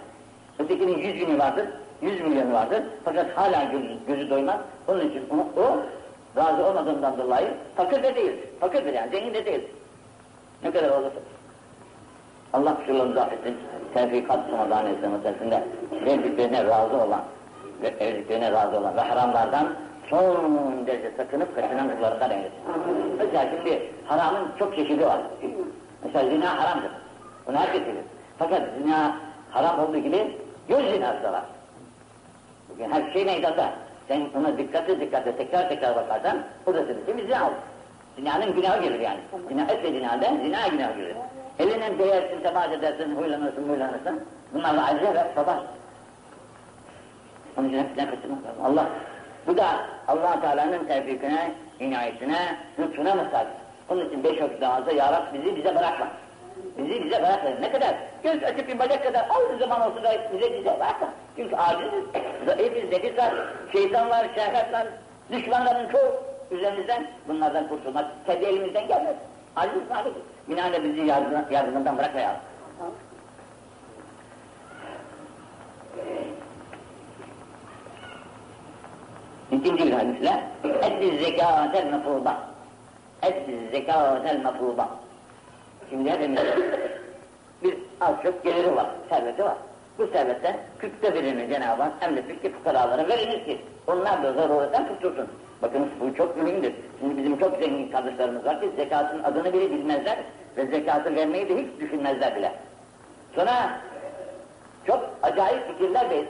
Ötekinin 0.59 0.97
yüz 0.97 1.15
bini 1.15 1.39
vardır, 1.39 1.67
yüz 2.01 2.21
milyonu 2.21 2.53
vardır. 2.53 2.83
Fakat 3.03 3.37
hala 3.37 3.63
gözü, 3.63 3.87
gözü 4.07 4.29
doymaz. 4.29 4.59
Onun 4.87 5.09
için 5.09 5.23
o, 5.29 5.61
o 5.61 5.77
razı 6.37 6.65
olmadığından 6.65 7.17
dolayı 7.17 7.47
fakir 7.75 8.03
de 8.03 8.15
değil. 8.15 8.33
Fakirdir 8.59 8.93
yani, 8.93 9.11
zengin 9.11 9.33
de 9.33 9.45
değil. 9.45 9.67
Ne 10.63 10.71
kadar 10.71 10.89
olursa. 10.89 11.19
Allah 12.53 12.75
kusurlarımızı 12.75 13.21
affetsin. 13.21 13.57
Tevfikat 13.93 14.39
Ramazan 14.51 14.85
Essemetesinde 14.85 15.63
verdiklerine 16.05 16.63
razı 16.63 16.97
olan 16.97 17.21
ve 17.81 17.93
verdiklerine 17.99 18.51
razı 18.51 18.77
olan 18.77 18.97
ve 18.97 19.01
haramlardan 19.01 19.67
son 20.11 20.87
derece 20.87 21.11
sakınıp 21.17 21.55
kaçınanlıklarından 21.55 22.31
eylesin. 22.31 22.59
Mesela 23.17 23.49
şimdi 23.49 23.91
haramın 24.05 24.47
çok 24.59 24.75
çeşidi 24.75 25.05
var. 25.05 25.21
Mesela 26.03 26.29
zina 26.29 26.59
haramdır. 26.63 26.91
Bunu 27.47 27.57
herkes 27.57 27.81
bilir. 27.81 28.03
Fakat 28.39 28.61
zina 28.77 29.15
haram 29.51 29.79
olduğu 29.79 29.97
gibi 29.97 30.37
göz 30.69 30.91
zinası 30.93 31.23
da 31.23 31.33
var. 31.33 31.43
Bugün 32.69 32.91
her 32.91 33.13
şey 33.13 33.25
meydanda. 33.25 33.69
Sen 34.07 34.21
ona 34.35 34.57
dikkatli 34.57 34.99
dikkatli 34.99 35.37
tekrar 35.37 35.69
tekrar 35.69 35.95
bakarsan 35.95 36.37
o 36.65 36.73
da 36.73 36.85
senin 36.85 37.03
için 37.03 37.27
zina 37.27 37.47
olur. 37.47 37.55
Zinanın 38.15 38.55
günahı 38.55 38.81
gelir 38.83 38.99
yani. 38.99 39.19
Zina 39.49 39.61
etse 39.61 39.91
zinadan 39.91 40.37
zina 40.37 40.67
günahı 40.67 40.93
gelir. 40.97 41.15
Eline 41.59 41.99
değersin, 41.99 42.41
temas 42.43 42.71
edersin, 42.71 43.15
huylanırsın, 43.15 43.69
huylanırsın. 43.69 44.23
Bunlarla 44.53 44.85
ayrıca 44.85 45.13
ve 45.13 45.23
sabah. 45.35 45.59
Onun 47.57 47.67
için 47.67 47.77
hepsinden 47.79 48.09
kaçırmak 48.09 48.45
lazım. 48.45 48.65
Allah, 48.65 48.85
bu 49.47 49.57
da 49.57 49.85
allah 50.07 50.41
Teala'nın 50.41 50.85
tevfikine, 50.85 51.51
inayetine, 51.79 52.57
lütfuna 52.79 53.15
muhtaç. 53.15 53.47
Onun 53.89 54.07
için 54.07 54.23
beş 54.23 54.41
vakit 54.41 54.61
namazda 54.61 54.91
Ya 54.91 55.11
Rab 55.11 55.33
bizi 55.33 55.55
bize 55.55 55.75
bırakma. 55.75 56.07
Bizi 56.77 57.03
bize 57.03 57.21
bırakma. 57.21 57.49
Ne 57.49 57.71
kadar? 57.71 57.95
Göz 58.23 58.43
açıp 58.43 58.67
bir 58.67 58.79
bacak 58.79 59.03
kadar 59.03 59.21
az 59.29 59.59
zaman 59.59 59.81
olsun 59.81 60.03
da 60.03 60.11
bize 60.33 60.53
bize 60.53 60.79
bırakma. 60.79 61.09
Çünkü 61.35 61.55
aciziz, 61.55 62.03
zayıfız, 62.45 62.91
nefis 62.91 63.17
var, 63.17 63.33
şeytan 63.71 64.09
var, 64.09 64.27
şehvet 64.35 64.73
var, 64.73 64.87
düşmanların 65.31 65.91
çoğu 65.91 66.23
üzerimizden 66.51 67.07
bunlardan 67.27 67.67
kurtulmak 67.67 68.05
kendi 68.25 68.45
elimizden 68.45 68.87
gelmez. 68.87 69.15
Aciz 69.55 69.89
malik. 69.89 70.13
Binaenle 70.49 70.83
bizi 70.83 71.01
yardım, 71.01 71.45
yardımından 71.51 71.97
bırakmayalım. 71.97 72.39
İkinci 79.51 79.85
bir 79.87 79.91
hadisle 79.91 80.43
etli 80.63 81.23
zekâtel 81.23 81.85
mefruda 81.85 82.37
etli 83.23 83.69
zekâtel 83.71 84.39
mefruda 84.43 84.89
Şimdi 85.89 86.11
hepimiz 86.11 86.39
bir 87.63 87.77
az 88.01 88.15
çok 88.23 88.43
geliri 88.43 88.75
var, 88.75 88.87
serveti 89.09 89.43
var. 89.43 89.55
Bu 89.97 90.07
servetten 90.07 90.57
kırkta 90.77 91.13
birini 91.13 91.49
Cenab-ı 91.49 91.83
Hak 91.83 91.93
emretmiş 92.03 92.41
ki 92.41 92.51
fukaralara 92.51 93.07
verilir 93.07 93.45
ki 93.45 93.61
onlar 93.87 94.23
da 94.23 94.33
zaruretten 94.33 94.87
kurtulsun. 94.87 95.27
Bakın 95.61 95.89
bu 95.99 96.15
çok 96.15 96.37
mühimdir. 96.37 96.73
Şimdi 96.99 97.17
bizim 97.17 97.39
çok 97.39 97.59
zengin 97.59 97.91
kardeşlerimiz 97.91 98.45
var 98.45 98.61
ki 98.61 98.69
zekatın 98.75 99.23
adını 99.23 99.53
bile 99.53 99.71
bilmezler 99.71 100.17
ve 100.57 100.65
zekatı 100.65 101.15
vermeyi 101.15 101.49
de 101.49 101.57
hiç 101.57 101.79
düşünmezler 101.79 102.35
bile. 102.35 102.51
Sonra 103.35 103.81
çok 104.87 105.09
acayip 105.23 105.67
fikirler 105.67 106.09
de 106.09 106.25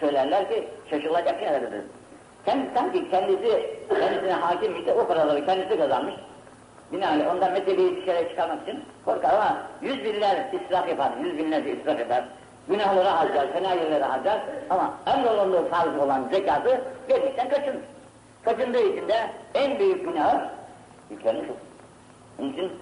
söylerler 0.00 0.48
ki 0.48 0.68
şaşılacak 0.90 1.38
şeylerdir. 1.38 1.82
Kendi, 2.46 2.70
sanki 2.74 3.10
kendisi, 3.10 3.76
kendisine 4.00 4.32
hakim 4.32 4.76
işte 4.76 4.94
o 4.94 5.06
paraları 5.06 5.46
kendisi 5.46 5.78
kazanmış. 5.78 6.14
Binaenaleyh 6.92 7.34
ondan 7.34 7.52
meseleyi 7.52 7.96
dışarı 7.96 8.28
çıkarmak 8.28 8.62
için 8.62 8.84
korkar 9.04 9.34
ama 9.34 9.56
yüz 9.82 10.04
binler 10.04 10.46
israf 10.52 10.88
yapar, 10.88 11.12
yüz 11.22 11.38
binlerce 11.38 11.76
israf 11.76 12.00
eder. 12.00 12.24
Günahları 12.68 13.08
harcar, 13.08 13.52
fena 13.52 13.72
yerlere 13.74 14.04
harcar 14.04 14.40
ama 14.70 14.94
emrolunduğu 15.06 15.68
farz 15.68 15.98
olan 15.98 16.28
zekatı 16.32 16.80
verdikten 17.10 17.48
kaçınır. 17.48 17.82
Kaçındığı 18.44 18.92
için 18.92 19.08
de 19.08 19.30
en 19.54 19.78
büyük 19.78 20.04
günah 20.04 20.40
yüklenmiş 21.10 21.48
olur. 21.50 21.58
Onun 22.38 22.52
için 22.52 22.72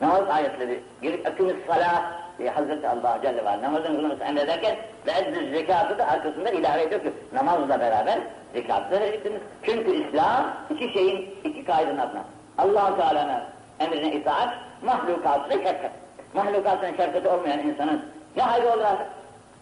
namaz 0.00 0.28
ayetleri, 0.28 0.80
gelip 1.02 1.26
akımız 1.26 1.56
salah 1.66 2.02
diye 2.38 2.50
Hazreti 2.50 2.88
Allah 2.88 3.18
Celle 3.22 3.44
var. 3.44 3.62
Namazın 3.62 3.96
kılınması 3.96 4.24
emrederken 4.24 4.76
ve 5.06 5.10
ezzü 5.10 5.50
zekatı 5.50 5.98
da 5.98 6.06
arkasında 6.06 6.50
ilave 6.50 6.82
ediyor 6.82 7.02
ki 7.02 7.12
namazla 7.32 7.80
beraber 7.80 8.18
zekatı 8.54 8.90
da 8.90 9.00
vereceksiniz. 9.00 9.40
Çünkü 9.62 9.90
İslam 9.90 10.56
iki 10.70 10.92
şeyin, 10.92 11.30
iki 11.44 11.64
kaydın 11.64 11.98
altına. 11.98 12.24
allah 12.58 12.96
Teala'nın 12.96 13.42
emrine 13.80 14.14
itaat, 14.14 14.54
mahlukatına 14.82 15.52
şefkat. 15.52 15.90
Mahlukatına 16.34 16.88
şefkati 16.88 17.28
olmayan 17.28 17.58
insanın 17.58 18.04
ne 18.36 18.42
hayrı 18.42 18.72
olur 18.72 18.84
artık? 18.84 19.06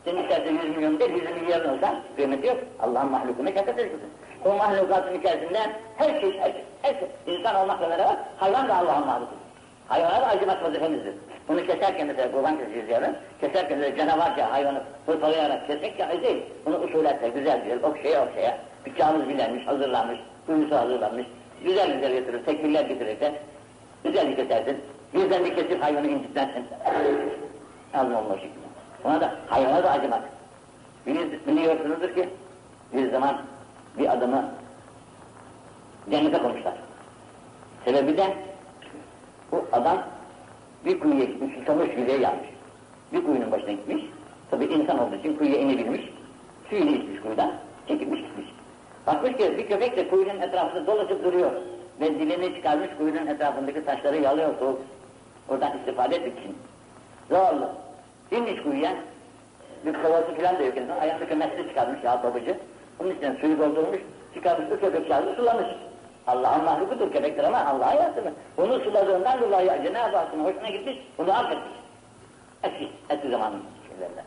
Senin 0.04 0.24
içerisinde 0.24 0.66
100 0.66 0.76
milyon 0.76 1.00
değil, 1.00 1.12
100 1.12 1.42
milyarın 1.42 1.76
olsa 1.76 1.94
kıymeti 2.16 2.46
yok. 2.46 2.58
Allah'ın 2.80 3.10
mahlukuna 3.10 3.48
şefkat 3.48 3.78
edeceksin. 3.78 4.10
O 4.44 4.56
mahlukatın 4.56 5.18
içerisinde 5.18 5.58
her 5.96 6.20
şey, 6.20 6.38
her 6.38 6.52
şey, 6.52 6.64
her 6.82 6.94
şey. 6.94 7.08
İnsan 7.26 7.54
olmakla 7.54 7.90
beraber 7.90 8.16
hayvan 8.36 8.68
da 8.68 8.76
Allah'ın 8.76 9.06
mahlukudur. 9.06 9.42
Hayvana 9.88 10.20
da 10.20 10.26
acımak 10.26 10.64
vazifemizdir. 10.64 11.14
Bunu 11.48 11.66
keserken 11.66 12.06
mesela 12.06 12.32
kurban 12.32 12.58
keseceğiz 12.58 12.88
yarın. 12.88 13.16
Keserken 13.40 13.80
de 13.80 13.96
canavarca 13.96 14.50
hayvanı 14.50 14.82
hırpalayarak 15.06 15.66
kesmek 15.66 15.98
caiz 15.98 16.22
değil. 16.22 16.42
Bunu 16.66 16.78
usuletle 16.78 17.28
güzel 17.28 17.62
güzel 17.62 17.82
okşaya 17.82 18.26
okşaya. 18.26 18.58
Bıçağımız 18.86 19.28
bilenmiş, 19.28 19.66
hazırlanmış, 19.66 20.18
kuyusu 20.46 20.76
hazırlanmış. 20.76 21.26
Güzel 21.64 21.94
güzel 21.94 22.12
getirir, 22.12 22.44
tekbirler 22.44 22.84
getirir 22.84 23.20
de 23.20 23.34
güzel 24.04 24.36
kesersin. 24.36 24.80
Birden 25.14 25.44
bir 25.44 25.54
kesip 25.54 25.82
hayvanı 25.82 26.06
incitmezsin. 26.06 26.64
Allah 27.94 28.18
Allah 28.18 28.34
şekilde. 28.34 28.66
Ona 29.04 29.20
da 29.20 29.34
hayvana 29.46 29.84
da 29.84 29.90
acımak. 29.90 30.22
Biliyorsunuzdur 31.46 32.14
ki 32.14 32.28
bir 32.92 33.10
zaman 33.10 33.42
bir 33.98 34.12
adamı 34.12 34.50
cennete 36.10 36.38
koymuşlar. 36.38 36.74
Sebebi 37.84 38.16
de 38.16 38.36
bu 39.52 39.64
adam 39.72 40.02
bir 40.84 41.00
kuyuya 41.00 41.24
gitmiş, 41.24 41.58
susamış 41.58 41.88
yüzeye 41.96 42.18
yanmış. 42.18 42.48
Bir 43.12 43.24
kuyunun 43.24 43.52
başına 43.52 43.72
gitmiş. 43.72 44.04
Tabi 44.50 44.64
insan 44.64 44.98
olduğu 44.98 45.16
için 45.16 45.36
kuyuya 45.36 45.58
inebilmiş. 45.58 46.02
Suyunu 46.70 46.90
içmiş 46.90 47.20
kuyudan, 47.20 47.52
çekilmiş 47.88 48.20
gitmiş. 48.20 48.46
Bakmış 49.06 49.32
ki 49.36 49.58
bir 49.58 49.66
köpek 49.68 49.96
de 49.96 50.08
kuyunun 50.08 50.40
etrafında 50.40 50.86
dolaşıp 50.86 51.24
duruyor. 51.24 51.50
Ve 52.00 52.14
dilini 52.14 52.54
çıkarmış 52.54 52.88
kuyunun 52.98 53.26
etrafındaki 53.26 53.84
taşları 53.84 54.16
yalıyor 54.16 54.54
soğuk. 54.58 54.80
Oradan 55.48 55.78
istifade 55.78 56.16
etmek 56.16 56.38
için. 56.38 56.56
Zorlu. 57.30 57.68
İnmiş 58.30 58.62
kuyuya. 58.62 58.94
Bir 59.86 59.92
kovası 60.02 60.34
falan 60.34 60.58
da 60.58 60.62
yok 60.62 60.76
insan. 60.76 60.98
Ayaktaki 61.00 61.34
mesli 61.34 61.68
çıkarmış 61.68 62.04
ya 62.04 62.22
babacı. 62.22 62.56
Onun 63.00 63.10
içine 63.10 63.36
suyu 63.40 63.58
doldurmuş. 63.58 64.00
Çıkarmış 64.34 64.70
bir 64.70 64.80
köpek 64.80 65.08
çağırdı 65.08 65.34
sulamış. 65.34 65.66
Allah'ın 66.26 66.64
mahlukudur 66.64 67.12
köpektir 67.12 67.44
ama 67.44 67.58
Allah'a 67.58 67.94
yaratılır. 67.94 68.32
Onu 68.56 68.80
suladığından 68.80 69.40
dolayı 69.40 69.82
Cenab-ı 69.82 70.16
Hakk'ın 70.16 70.44
hoşuna 70.44 70.70
gitmiş, 70.70 70.96
bunu 71.18 71.32
affetmiş. 71.32 71.72
Eski, 72.62 72.88
eski 73.10 73.30
zamanın 73.30 73.60
şeylerden. 73.88 74.24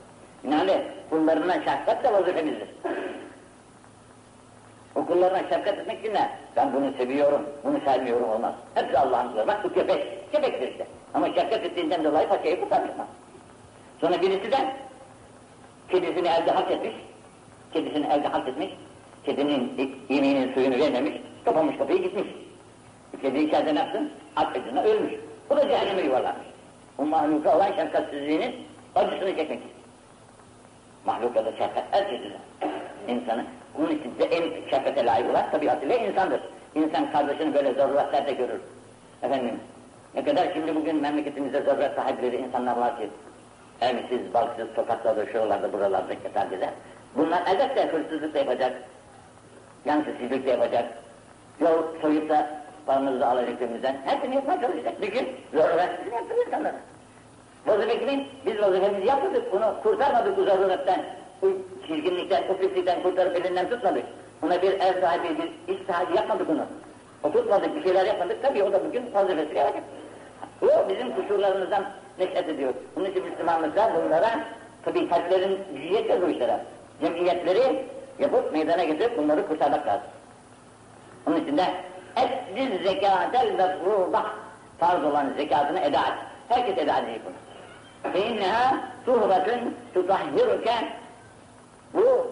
Yani 0.49 0.81
kullarına 1.09 1.53
şefkat 1.53 2.03
de 2.03 2.13
vazifemizdir. 2.13 2.67
O 4.95 5.05
kullarına 5.05 5.39
şefkat 5.39 5.67
etmek 5.67 5.99
için 5.99 6.13
ne? 6.13 6.29
Ben 6.55 6.73
bunu 6.73 6.93
seviyorum, 6.97 7.49
bunu 7.63 7.79
sevmiyorum 7.85 8.29
olmaz. 8.29 8.53
Hepsi 8.75 8.97
Allah'ın 8.97 9.29
kulları. 9.29 9.47
Bak 9.47 9.63
bu 9.63 9.73
köpek, 9.73 10.31
köpektir 10.31 10.71
işte. 10.71 10.87
Ama 11.13 11.27
şefkat 11.27 11.63
ettiğinden 11.63 12.03
dolayı 12.03 12.27
paçayı 12.27 12.61
kurtarmışlar. 12.61 13.05
Sonra 14.01 14.21
birisi 14.21 14.51
de 14.51 14.57
kedisini 15.89 16.27
elde 16.27 16.51
hak 16.51 16.71
etmiş, 16.71 16.93
kedisini 17.73 18.05
elde 18.05 18.27
hak 18.27 18.47
etmiş, 18.47 18.69
kedinin 19.23 19.93
yemeğinin 20.09 20.53
suyunu 20.53 20.79
vermemiş, 20.79 21.13
kapamış 21.45 21.77
kapıyı 21.77 22.03
gitmiş. 22.03 22.27
Kedi 23.21 23.39
içeride 23.39 23.75
ne 23.75 23.79
yapsın? 23.79 24.11
Aç 24.35 24.47
acına 24.57 24.83
ölmüş. 24.83 25.13
Bu 25.49 25.57
da 25.57 25.69
cehenneme 25.69 26.01
yuvarlanmış. 26.01 26.47
O 26.97 27.05
mahluka 27.05 27.57
olan 27.57 27.67
şefkatsizliğinin 27.67 28.55
acısını 28.95 29.35
çekmek. 29.35 29.59
Mahluka 31.05 31.45
da 31.45 31.51
şefkat 31.51 31.83
her 31.91 32.09
çeşitli. 32.09 32.37
İnsanı, 33.07 33.45
bunun 33.77 33.89
için 33.89 34.19
de 34.19 34.23
en 34.23 34.69
şefkate 34.69 35.05
layık 35.05 35.29
olan 35.29 35.51
tabiatıyla 35.51 35.95
insandır. 35.95 36.39
İnsan 36.75 37.11
kardeşini 37.11 37.53
böyle 37.53 37.73
zaruretlerde 37.73 38.31
görür. 38.31 38.61
Efendim, 39.23 39.59
ne 40.15 40.23
kadar 40.23 40.53
şimdi 40.53 40.75
bugün 40.75 41.01
memleketimizde 41.01 41.61
zaruret 41.61 41.95
sahipleri 41.95 42.35
insanlar 42.35 42.77
var 42.77 42.97
ki, 42.97 43.09
evsiz, 43.81 44.33
balksız, 44.33 44.67
sokaklarda, 44.75 45.25
şuralarda, 45.25 45.73
buralarda 45.73 46.13
yatar 46.23 46.45
gider. 46.45 46.69
Bunlar 47.15 47.43
elbette 47.47 47.87
hırsızlık 47.87 48.33
da 48.33 48.37
yapacak, 48.37 48.73
yansızlık 49.85 50.45
da 50.45 50.49
yapacak, 50.49 50.85
yol 51.59 51.83
soyup 52.01 52.29
da 52.29 52.49
paramızı 52.85 53.19
da 53.19 53.27
alacak 53.27 53.59
cebimizden, 53.59 53.97
hepsini 54.05 54.35
yapmaya 54.35 54.61
çalışacak. 54.61 55.01
Bir 55.01 55.07
gün 55.07 55.27
zaruretsiz 55.53 56.13
yaptır 56.13 56.47
insanlara. 56.47 56.75
Vazife 57.67 57.99
kimin? 57.99 58.27
Biz 58.45 58.61
vazifemizi 58.61 59.07
yapmadık, 59.07 59.53
bunu 59.53 59.75
kurtarmadık 59.83 60.37
bu 60.37 60.43
zaruretten, 60.43 61.05
bu 61.42 61.52
çirkinlikten, 61.86 62.42
o 62.48 62.56
pislikten 62.56 63.02
kurtarıp 63.02 63.36
elinden 63.36 63.68
tutmadık. 63.68 64.04
Ona 64.42 64.62
bir 64.62 64.72
ev 64.72 65.00
sahibi, 65.00 65.38
bir 65.38 65.74
iş 65.74 65.86
sahibi 65.86 66.16
yapmadık 66.16 66.50
onu. 66.50 66.66
O 67.22 67.32
tutmadık, 67.32 67.76
bir 67.76 67.82
şeyler 67.82 68.06
yapmadık, 68.06 68.42
tabii 68.42 68.62
o 68.62 68.72
da 68.72 68.84
bugün 68.84 69.14
vazifesi 69.14 69.54
yapacak. 69.54 69.82
O 70.62 70.88
bizim 70.88 71.14
kusurlarımızdan 71.14 71.84
neşet 72.18 72.48
ediyor. 72.48 72.74
Bunun 72.96 73.10
için 73.10 73.24
Müslümanlıklar 73.24 73.92
bunlara, 73.94 74.30
tabii 74.84 75.08
kalplerin 75.08 75.58
gücü 75.74 75.94
yetmez 75.94 76.22
bu 76.22 76.28
işlere. 76.28 76.60
Cemiyetleri 77.00 77.84
yapıp 78.18 78.52
meydana 78.52 78.84
getirip 78.84 79.18
bunları 79.18 79.46
kurtarmak 79.46 79.86
lazım. 79.86 80.06
Onun 81.26 81.36
için 81.36 81.56
de 81.56 81.64
etli 82.16 82.82
zekatel 82.84 83.52
mefruda 83.52 84.26
farz 84.78 85.04
olan 85.04 85.32
zekatını 85.36 85.80
eda 85.80 86.00
et. 86.00 86.14
Herkes 86.48 86.78
eda 86.78 86.98
edecek 86.98 87.20
bunu. 87.24 87.34
فَاِنَّهَا 88.04 88.66
تُهْرَةٌ 89.06 89.48
تُطَهِّرُكَ 89.94 90.68
bu 91.95 92.27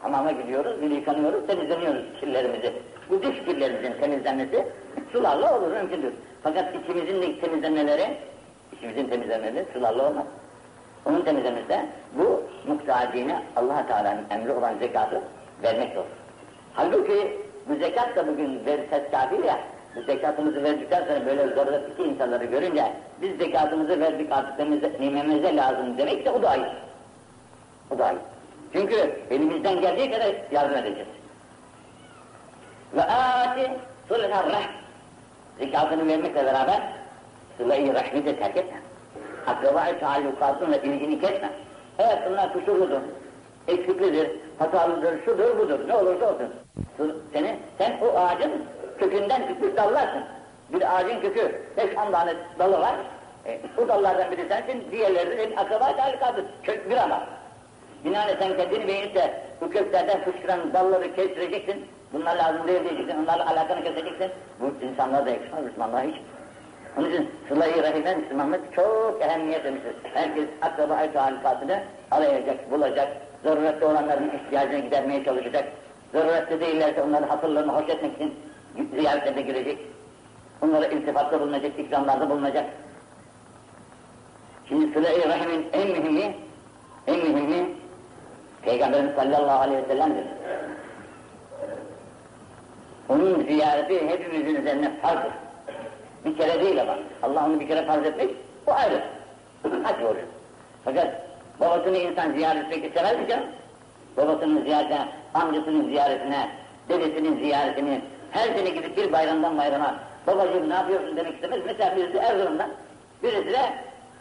hamama 0.00 0.32
gidiyoruz, 0.32 0.92
yıkanıyoruz, 0.92 1.46
temizleniyoruz 1.46 2.02
kirlerimizi. 2.20 2.72
Bu 3.10 3.22
dış 3.22 3.44
kirlerimizin 3.44 4.00
temizlenmesi 4.00 4.64
sularla 5.12 5.58
olur, 5.58 5.70
mümkündür. 5.70 6.12
Fakat 6.42 6.74
içimizin 6.74 7.22
de 7.22 7.40
temizlenmeleri, 7.40 8.16
içimizin 8.72 9.06
temizlenmeleri 9.06 9.66
sularla 9.72 10.08
olmaz. 10.08 10.24
Onun 11.06 11.22
temizlemesi 11.22 11.68
de 11.68 11.86
bu 12.18 12.42
muhtacine 12.66 13.42
allah 13.56 13.86
Teala'nın 13.86 14.24
emri 14.30 14.52
olan 14.52 14.78
zekatı 14.78 15.22
vermek 15.62 15.96
olur. 15.96 16.06
Halbuki 16.74 17.38
bu 17.68 17.74
zekat 17.74 18.16
da 18.16 18.28
bugün 18.28 18.66
verises 18.66 19.10
kafir 19.10 19.44
ya, 19.44 19.58
bu 19.96 20.02
zekatımızı 20.02 20.62
verdikten 20.62 21.04
sonra 21.04 21.26
böyle 21.26 21.54
zaruretli 21.54 22.04
insanları 22.04 22.44
görünce 22.44 22.92
biz 23.22 23.36
zekatımızı 23.36 24.00
verdik 24.00 24.32
artık 24.32 25.00
nimemize 25.00 25.56
lazım 25.56 25.98
demek 25.98 26.24
de 26.24 26.30
o 26.30 26.42
da 26.42 26.50
ayıp. 26.50 26.72
O 27.90 27.98
da 27.98 28.04
ayıp. 28.04 28.33
Çünkü 28.74 29.20
elimizden 29.30 29.80
geldiği 29.80 30.10
kadar 30.10 30.34
yardım 30.52 30.76
edeceğiz. 30.76 31.08
Ve 32.96 33.02
âti 33.02 33.70
sulha 34.08 34.28
rahm. 34.28 34.62
Zekatını 35.58 36.08
vermekle 36.08 36.46
beraber 36.46 36.82
sıla-i 37.56 37.94
rahmi 37.94 38.26
de 38.26 38.36
terk 38.36 38.56
etme. 38.56 38.80
Akraba-i 39.46 40.00
taallukatınla 40.00 40.76
ilgini 40.76 41.20
kesme. 41.20 41.50
Evet 41.98 42.18
bunlar 42.30 42.52
kusurludur, 42.52 43.00
eksiklidir, 43.68 44.30
hatalıdır, 44.58 45.24
şudur 45.24 45.58
budur, 45.58 45.88
ne 45.88 45.96
olursa 45.96 46.26
olsun. 46.26 46.48
Seni, 47.32 47.56
sen 47.78 47.98
o 48.02 48.18
ağacın 48.18 48.52
kökünden 48.98 49.48
küçük 49.48 49.76
dallarsın. 49.76 50.24
Bir 50.72 50.96
ağacın 50.96 51.20
kökü, 51.20 51.62
beş 51.76 51.96
on 51.96 52.12
tane 52.12 52.34
dalı 52.58 52.80
var. 52.80 52.94
E, 53.46 53.60
bu 53.76 53.88
dallardan 53.88 54.30
biri 54.30 54.48
sensin, 54.48 54.84
diğerleri 54.90 55.30
de 55.30 55.36
senin 55.36 55.56
akraba 55.56 55.96
talikadır. 55.96 56.44
Kök 56.62 56.90
bir 56.90 56.96
ama. 56.96 57.26
Binaenaleyh 58.04 58.38
sen 58.38 58.56
kendini 58.56 58.88
beğenip 58.88 59.14
de 59.14 59.42
bu 59.60 59.70
köklerden 59.70 60.24
fışkıran 60.24 60.72
dalları 60.72 61.14
kestireceksin. 61.14 61.86
Bunlar 62.12 62.36
lazım 62.36 62.68
değil 62.68 62.84
diyeceksin, 62.84 63.22
onlarla 63.22 63.50
alakanı 63.50 63.84
keseceksin. 63.84 64.30
Bu 64.60 64.84
insanlara 64.86 65.26
da 65.26 65.30
yakışmaz, 65.30 65.64
Müslümanlığa 65.64 66.02
hiç. 66.02 66.14
Onun 66.98 67.10
için 67.10 67.30
sıla-i 67.48 67.82
rahime 67.82 68.14
Müslümanlık 68.14 68.74
çok 68.74 69.22
ehemmiyet 69.22 69.64
vermiştir. 69.64 69.94
Herkes 70.14 70.44
akraba 70.62 70.94
ayet 70.94 71.16
halifasını 71.16 71.82
arayacak, 72.10 72.70
bulacak. 72.70 73.08
Zaruretli 73.44 73.86
olanların 73.86 74.30
ihtiyacını 74.30 74.78
gidermeye 74.78 75.24
çalışacak. 75.24 75.64
Zaruretli 76.12 76.60
değillerse 76.60 77.02
onların 77.02 77.28
hatırlarını 77.28 77.72
hoş 77.72 77.88
etmek 77.88 78.14
için 78.14 78.34
ziyaretlerine 78.94 79.42
girecek. 79.42 79.78
Onlara 80.62 80.86
iltifatta 80.86 81.40
bulunacak, 81.40 81.78
ikramlarda 81.78 82.30
bulunacak. 82.30 82.64
Şimdi 84.68 84.94
sıla-i 84.94 85.28
rahimin 85.28 85.66
en 85.72 85.88
mühimi, 85.88 86.34
en 87.06 87.18
mühimi 87.18 87.66
Peygamberimiz 88.64 89.14
sallallahu 89.14 89.60
aleyhi 89.60 89.82
ve 89.82 89.86
sellem'dir. 89.86 90.24
Onun 93.08 93.44
ziyareti 93.44 94.08
hepimizin 94.08 94.54
üzerine 94.54 94.90
farzdır. 95.02 95.32
Bir 96.24 96.36
kere 96.36 96.60
değil 96.60 96.82
ama. 96.82 96.98
Allah 97.22 97.46
onu 97.46 97.60
bir 97.60 97.68
kere 97.68 97.86
farz 97.86 98.06
etmek, 98.06 98.30
bu 98.66 98.72
ayrı. 98.72 99.02
Hac 99.82 100.02
olur. 100.02 100.16
Fakat 100.84 101.06
babasını 101.60 101.96
insan 101.96 102.32
ziyaret 102.32 102.64
etmek 102.64 102.84
istemez 102.84 103.28
mi? 103.28 103.46
Babasının 104.16 104.64
ziyaretine, 104.64 105.08
amcasının 105.34 105.88
ziyaretine, 105.88 106.48
dedesinin 106.88 107.38
ziyaretini, 107.38 108.00
her 108.30 108.44
sene 108.56 108.70
gidip 108.70 108.96
bir 108.96 109.12
bayramdan 109.12 109.58
bayrama, 109.58 109.94
babacığım 110.26 110.70
ne 110.70 110.74
yapıyorsun 110.74 111.16
demek 111.16 111.34
istemez. 111.34 111.60
Mesela 111.66 111.96
birisi 111.96 112.18
Erzurum'dan, 112.18 112.70
birisi 113.22 113.52
de 113.52 113.60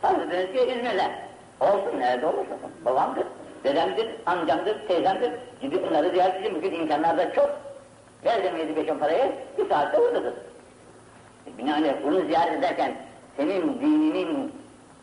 Hazreti 0.02 0.54
ki 0.54 0.60
İzmir'den. 0.60 1.12
Olsun 1.60 2.00
nerede 2.00 2.26
olursa 2.26 2.40
olsun. 2.42 2.72
Babamdır, 2.86 3.24
dedemdir, 3.64 4.08
amcamdır, 4.26 4.88
teyzemdir. 4.88 5.32
Gidip 5.62 5.90
bunları 5.90 6.10
ziyaret 6.10 6.42
edin. 6.42 6.56
Bugün 6.56 6.72
imkanlar 6.72 7.18
da 7.18 7.34
çok. 7.34 7.50
Verdim 8.26 8.58
yedi 8.58 8.76
beş 8.76 8.90
on 8.90 8.98
parayı, 8.98 9.32
bir 9.58 9.70
saatte 9.70 10.00
oradadır. 10.00 10.34
E, 11.48 11.58
binaenaleyh 11.58 11.94
bunu 12.04 12.22
ziyaret 12.26 12.54
ederken 12.54 12.96
senin 13.38 13.80
dininin, 13.82 14.52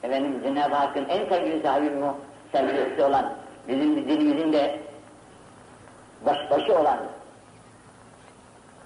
efendim 0.02 0.40
Cenab-ı 0.42 0.74
Hakk'ın 0.74 1.08
en 1.08 1.28
sevgili 1.28 1.62
sahibi 1.62 1.90
mu, 1.90 2.16
sevgilisi 2.52 3.04
olan, 3.04 3.32
bizim 3.68 4.08
dinimizin 4.08 4.52
de 4.52 4.78
baş, 6.26 6.50
başı 6.50 6.78
olan, 6.78 6.98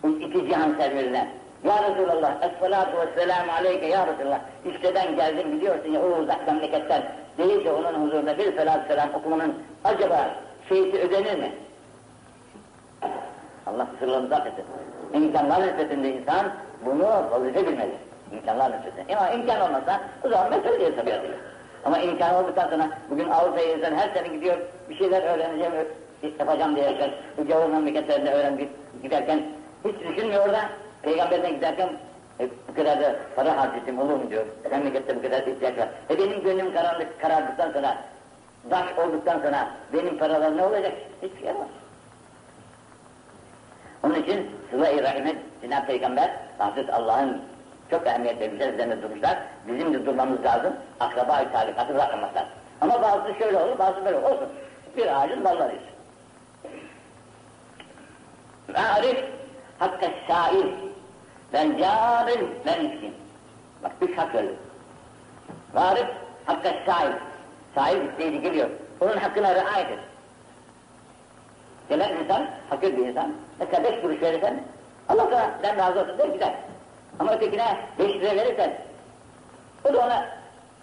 bu 0.02 0.08
iki 0.08 0.46
cihan 0.46 0.74
serverine, 0.74 1.28
Ya 1.64 1.82
Resulallah, 1.82 2.42
es-salatu 2.42 2.98
ve-selamu 2.98 3.52
aleyke 3.52 3.86
Ya 3.86 4.06
Resulallah, 4.06 4.40
İşteden 4.64 5.16
geldim 5.16 5.52
biliyorsun 5.52 5.92
ya 5.92 6.02
o 6.02 6.06
uzak 6.06 6.46
memleketten, 6.46 7.02
değil 7.38 7.64
de 7.64 7.72
onun 7.72 8.06
huzurunda 8.06 8.38
bir 8.38 8.56
salat 8.56 8.86
selam 8.88 9.14
okumanın 9.14 9.54
acaba 9.84 10.30
şeysi 10.68 10.98
ödenir 10.98 11.38
mi? 11.38 11.52
Allah 13.66 13.86
sırlarını 13.98 14.28
zapt 14.28 14.46
etsin. 14.46 14.64
İmkanlar 15.14 15.62
nispetinde 15.62 16.12
insan 16.12 16.46
bunu 16.84 17.30
vazife 17.30 17.66
bilmeli. 17.66 17.94
İmkanlar 18.32 18.72
nispetinde. 18.72 19.16
Ama 19.16 19.30
imkan 19.30 19.60
olmasa 19.60 20.00
o 20.24 20.28
zaman 20.28 20.50
mesele 20.50 20.80
değil 20.80 20.96
tabiatıyla. 20.96 21.36
Ama 21.84 21.98
imkan 21.98 22.34
olduktan 22.34 22.68
sonra 22.70 22.88
bugün 23.10 23.30
Avrupa'ya 23.30 23.76
insan 23.76 23.94
her 23.94 24.08
sene 24.14 24.28
gidiyor 24.28 24.56
bir 24.88 24.94
şeyler 24.94 25.22
öğreneceğim, 25.22 25.72
yapacağım 26.38 26.76
diyerekten 26.76 27.10
bu 27.38 27.46
gavur 27.46 27.68
memleketlerinde 27.68 28.32
öğrenip 28.32 28.68
giderken 29.02 29.42
hiç 29.84 30.00
düşünmüyor 30.08 30.52
da 30.52 30.60
peygamberine 31.02 31.50
giderken 31.50 31.88
e, 32.40 32.48
bu 32.68 32.74
kadar 32.74 33.00
da 33.00 33.16
para 33.36 33.56
harcayayım 33.56 33.98
olur 33.98 34.14
mu 34.14 34.30
diyor. 34.30 34.46
Memlekette 34.70 35.16
bu 35.16 35.22
kadar 35.22 35.42
ihtiyaç 35.42 35.78
var. 35.78 35.88
E 36.10 36.18
benim 36.18 36.42
gönlüm 36.42 36.74
karanlık 36.74 37.20
karardıktan 37.20 37.72
sonra, 37.72 37.98
daş 38.70 38.98
olduktan 38.98 39.40
sonra 39.40 39.70
benim 39.92 40.18
paralar 40.18 40.56
ne 40.56 40.64
olacak? 40.64 40.92
Hiçbir 41.22 41.40
şey 41.40 41.50
olmaz. 41.50 41.68
Onun 44.02 44.14
için 44.14 44.50
sıla-i 44.70 45.02
rahime 45.02 45.34
Cenab-ı 45.62 45.86
Peygamber, 45.86 46.30
Hazreti 46.58 46.92
Allah'ın 46.92 47.42
çok 47.90 48.06
ehemmiyet 48.06 48.40
vermişler, 48.40 48.72
üzerine 48.72 49.02
durmuşlar. 49.02 49.38
Bizim 49.68 49.94
de 49.94 50.06
durmamız 50.06 50.44
lazım, 50.44 50.72
akraba-i 51.00 51.52
talikatı 51.52 51.94
bırakmamak. 51.94 52.30
Ama 52.80 53.02
bazısı 53.02 53.34
şöyle 53.38 53.58
olur, 53.58 53.78
bazısı 53.78 54.04
böyle 54.04 54.16
olur. 54.16 54.30
Olsun. 54.30 54.48
Bir 54.96 55.22
ağacın 55.22 55.44
dallarıyız. 55.44 55.82
Arif 58.74 59.24
hakka 59.78 60.06
şair, 60.28 60.66
ben 61.54 61.78
cahil, 61.78 62.40
ben. 62.66 62.92
Bak 63.82 63.92
üç 64.00 64.18
hak 64.18 64.34
verdim. 64.34 64.56
Ve 65.74 65.80
arif 65.80 66.06
hakka 66.46 66.70
şair, 66.86 67.12
şair 67.74 68.10
isteydi 68.10 68.40
geliyor. 68.40 68.70
Onun 69.00 69.16
hakkına 69.16 69.54
riayet 69.54 69.90
et. 69.90 69.98
Gelen 71.88 72.16
insan, 72.16 72.46
fakir 72.70 72.96
bir 72.96 73.06
insan, 73.06 73.32
mesela 73.58 73.84
beş 73.84 74.00
kuruş 74.00 74.22
verirsen, 74.22 74.62
Allah 75.08 75.26
sana 75.30 75.50
sen 75.62 75.78
razı 75.78 76.00
olsun 76.00 76.18
der 76.18 76.28
gider. 76.28 76.54
Ama 77.18 77.32
ötekine 77.32 77.78
beş 77.98 78.14
lira 78.14 78.36
verirsen, 78.36 78.74
o 79.84 79.94
da 79.94 79.98
ona 79.98 80.26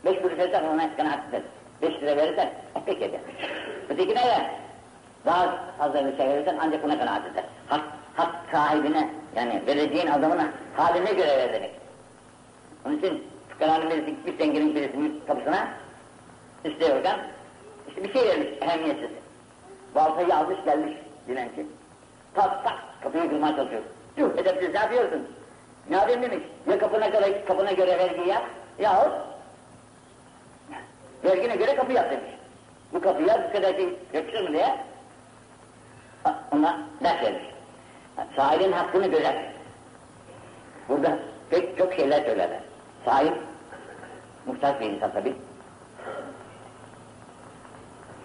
beş 0.05 0.21
kuruş 0.21 0.37
verirsen 0.37 0.63
ona 0.63 0.95
kanaat 0.95 1.19
eder. 1.29 1.41
Beş 1.81 2.01
lira 2.01 2.17
verirsen, 2.17 2.53
pek 2.85 3.01
eder. 3.01 3.19
Ötekine 3.89 4.25
de 4.25 4.51
daha 5.25 5.57
fazla 5.77 6.05
bir 6.05 6.17
şey 6.17 6.27
verirsen 6.27 6.57
ancak 6.61 6.83
buna 6.83 6.99
kanaat 6.99 7.25
eder. 7.25 7.43
Hak, 8.21 8.35
sahibine, 8.51 9.09
yani 9.35 9.61
vereceğin 9.67 10.07
adamına 10.07 10.47
haline 10.77 11.13
göre 11.13 11.37
ver 11.37 11.53
demek. 11.53 11.71
Onun 12.85 12.97
için 12.97 13.23
birisi, 13.59 14.25
bir 14.25 14.37
zenginin 14.37 14.75
birisinin 14.75 15.23
kapısına 15.27 15.67
istiyorken, 16.63 17.19
işte 17.87 18.03
bir 18.03 18.13
şey 18.13 18.27
vermiş, 18.27 18.47
ehemmiyetsiz. 18.61 19.09
Baltayı 19.95 20.35
almış 20.35 20.57
gelmiş 20.65 20.97
dilenci. 21.27 21.65
Tak 22.33 22.63
tak 22.63 22.79
kapıyı 23.03 23.29
kırmaya 23.29 23.55
çalışıyor. 23.55 23.81
Yuh 24.17 24.29
edepsiz 24.37 24.73
ne 24.73 24.79
yapıyorsun? 24.79 25.27
Ne 25.89 25.95
yapayım 25.95 26.21
demiş. 26.21 26.39
Ya 26.69 26.79
kapına 26.79 27.07
göre, 27.07 27.45
kapına 27.45 27.71
göre 27.71 27.99
vergi 27.99 28.29
yap 28.29 28.43
yahut 28.79 29.11
vergine 31.23 31.55
göre 31.55 31.75
kapı 31.75 31.91
yap 31.91 32.11
demiş. 32.11 32.31
Bu 32.93 33.01
kapıya 33.01 33.49
bu 33.49 33.53
kadar 33.53 33.73
şey 33.73 33.89
yakışır 34.13 34.49
mı 34.49 34.53
diye 34.53 34.77
ona 36.51 36.79
ders 37.03 37.23
vermiş. 37.23 37.50
Sahibin 38.35 38.71
hakkını 38.71 39.07
gözer. 39.07 39.35
Burada 40.89 41.19
pek 41.49 41.77
çok 41.77 41.93
şeyler 41.93 42.25
söylerler. 42.25 42.59
Sahip 43.05 43.33
muhtaç 44.45 44.79
bir 44.79 44.85
insan 44.85 45.11
tabii. 45.11 45.35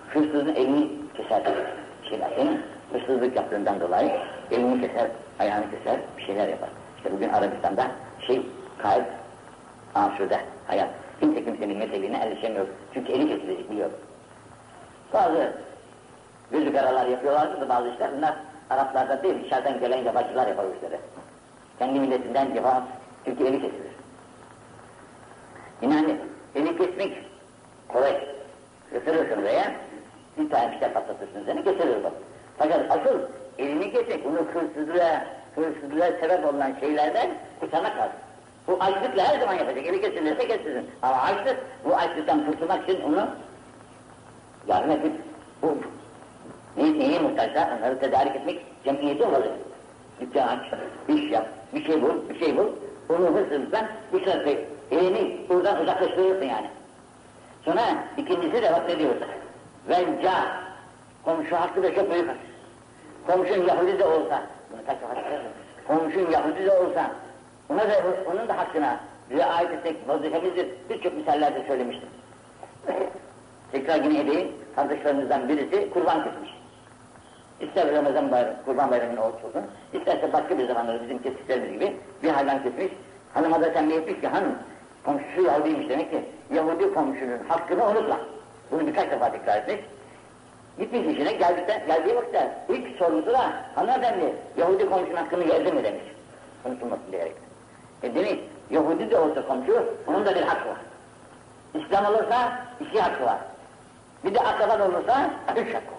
Hırsızın 0.09 0.55
elini 0.55 0.89
keser 1.17 1.43
şeyler. 2.09 2.31
Senin 2.37 2.63
hırsızlık 2.93 3.37
yaptığından 3.37 3.81
dolayı 3.81 4.11
elini 4.51 4.81
keser, 4.81 5.11
ayağını 5.39 5.71
keser, 5.71 6.01
bir 6.19 6.23
şeyler 6.23 6.49
yapar. 6.49 6.69
İşte 6.97 7.13
bugün 7.13 7.29
Arabistan'da 7.29 7.87
şey 8.27 8.43
kayıp, 8.79 9.07
aşude, 9.95 10.41
hayat. 10.67 10.91
Kimse 11.21 11.45
kimsenin 11.45 11.79
mezhebine 11.79 12.17
erişemiyor. 12.17 12.67
Çünkü 12.95 13.13
eli 13.13 13.29
kesilecek 13.29 13.71
biliyor. 13.71 13.91
Bazı 15.13 15.53
gözü 16.51 16.73
karalar 16.73 17.07
yapıyorlardı 17.07 17.61
da 17.61 17.69
bazı 17.69 17.89
işler. 17.89 18.11
Bunlar 18.17 18.35
Araplarda 18.71 19.23
değil, 19.23 19.45
dışarıdan 19.45 19.81
gelen 19.81 20.05
yabancılar 20.05 20.47
yapar 20.47 20.65
işleri. 20.77 21.01
Kendi 21.79 22.01
milletinden 22.01 22.55
yapamaz. 22.55 22.83
Çünkü 23.25 23.45
eli 23.45 23.61
kesilir. 23.61 23.93
İnanın 25.83 26.19
eli 26.55 26.79
kesmek 26.79 27.19
kolay. 27.89 28.29
Isırırsın 28.93 29.43
veya 29.43 29.73
bir 30.39 30.51
tane 30.51 30.75
işte 30.75 30.93
patlatırsın 30.93 31.45
seni 31.47 31.65
getirir 31.65 32.05
bak. 32.05 32.13
Fakat 32.59 32.91
asıl 32.91 33.21
elini 33.59 33.93
kesmek, 33.93 34.25
bunu 34.25 34.39
hırsızlığa, 34.39 35.25
hırsızlığa 35.55 36.07
sebep 36.21 36.55
olan 36.55 36.75
şeylerden 36.81 37.31
kurtarmak 37.61 37.97
lazım. 37.97 38.17
Bu 38.69 38.77
açlıkla 38.81 39.29
her 39.29 39.41
zaman 39.41 39.55
yapacak, 39.55 39.87
eli 39.87 40.01
kesilirse 40.01 40.49
kesilsin. 40.49 40.91
Ama 41.03 41.17
açlık, 41.17 41.57
bu 41.85 41.97
açlıktan 41.97 42.47
kurtulmak 42.47 42.89
için 42.89 43.03
onu 43.03 43.29
yardım 44.67 44.91
edip, 44.91 45.13
bu 45.63 45.77
ne, 46.77 46.99
neye 46.99 47.19
muhtaçsa 47.19 47.79
onları 47.79 47.99
tedarik 47.99 48.37
etmek 48.37 48.67
cemiyeti 48.85 49.25
olmalı. 49.25 49.53
Dükkan 50.21 50.49
aç, 50.49 50.61
iş 51.09 51.31
yap, 51.31 51.47
bir 51.75 51.85
şey 51.85 52.03
bul, 52.03 52.29
bir 52.29 52.39
şey 52.39 52.57
bul, 52.57 52.67
onu 53.09 53.35
hırsızlıktan 53.35 53.87
bu 54.13 54.19
sırada 54.19 54.51
elini 54.91 55.41
buradan 55.49 55.83
uzaklaştırırsın 55.83 56.45
yani. 56.45 56.67
Sonra 57.65 57.83
ikincisi 58.17 58.63
de 58.63 58.73
bak 58.73 58.89
ne 58.89 58.99
diyor. 58.99 59.15
Venca. 59.89 60.33
Komşu 61.25 61.57
hakkı 61.57 61.83
da 61.83 61.95
çok 61.95 62.13
büyük. 62.13 62.31
Komşun 63.27 63.67
Yahudi 63.67 63.99
de 63.99 64.05
olsa, 64.05 64.43
bunu 64.73 64.87
kaç. 64.87 64.97
Komşun 65.87 66.31
Yahudi 66.31 66.67
de 66.67 66.73
olsa, 66.73 67.11
ona 67.69 67.91
da, 67.91 67.95
onun 68.33 68.49
da 68.49 68.59
hakkına 68.59 69.01
riayet 69.31 69.73
etmek 69.73 70.09
vazifemizdir. 70.09 70.69
Birçok 70.91 71.17
misallerde 71.17 71.65
söylemiştim. 71.67 72.09
Tekrar 73.73 74.05
yine 74.05 74.21
edeyim, 74.21 74.53
kardeşlerimizden 74.77 75.49
birisi 75.49 75.91
kurban 75.91 76.25
kesmiş. 76.25 76.56
İster 77.61 77.93
Ramazan 77.93 78.33
bayramı, 78.33 78.57
kurban 78.65 78.91
bayramının 78.91 79.21
olsun, 79.21 79.63
isterse 79.93 80.33
başka 80.33 80.59
bir 80.59 80.67
zamanları 80.67 81.03
bizim 81.03 81.23
kestiklerimiz 81.23 81.73
gibi 81.73 81.97
bir 82.23 82.29
hayvan 82.29 82.63
kesmiş. 82.63 82.93
Hanıma 83.35 83.61
da 83.61 83.73
tembih 83.73 83.95
etmiş 83.95 84.21
ki 84.21 84.29
hanım, 84.29 84.55
komşusu 85.05 85.43
Yahudiymiş 85.43 85.89
demek 85.89 86.11
ki 86.11 86.25
Yahudi 86.55 86.95
komşunun 86.95 87.39
hakkını 87.49 87.87
unutma. 87.87 88.21
Bunu 88.71 88.87
birkaç 88.87 89.11
defa 89.11 89.33
tekrar 89.33 89.57
etmiş. 89.57 89.77
Gitmiş 90.79 91.01
işine 91.01 91.33
geldikten, 91.33 91.87
geldiği 91.87 92.17
vakitte 92.17 92.53
ilk 92.69 92.97
sorusu 92.97 93.33
da 93.33 93.53
hanımefendi 93.75 94.35
Yahudi 94.57 94.89
komşunun 94.89 95.17
hakkını 95.17 95.49
verdi 95.49 95.73
mi 95.73 95.85
demiş. 95.85 96.05
Konuşulmasın 96.63 97.13
diyerek. 97.13 97.33
E 98.03 98.15
demiş 98.15 98.39
Yahudi 98.71 99.11
de 99.11 99.19
olsa 99.19 99.47
komşu 99.47 99.85
onun 100.07 100.27
da 100.27 100.35
bir 100.35 100.43
hakkı 100.43 100.69
var. 100.69 100.79
İslam 101.75 102.07
olursa 102.07 102.59
iki 102.81 103.01
hakkı 103.01 103.25
var. 103.25 103.39
Bir 104.25 104.35
de 104.35 104.41
akraban 104.41 104.81
olursa 104.81 105.31
üç 105.57 105.75
hakkı 105.75 105.93
var. 105.93 105.96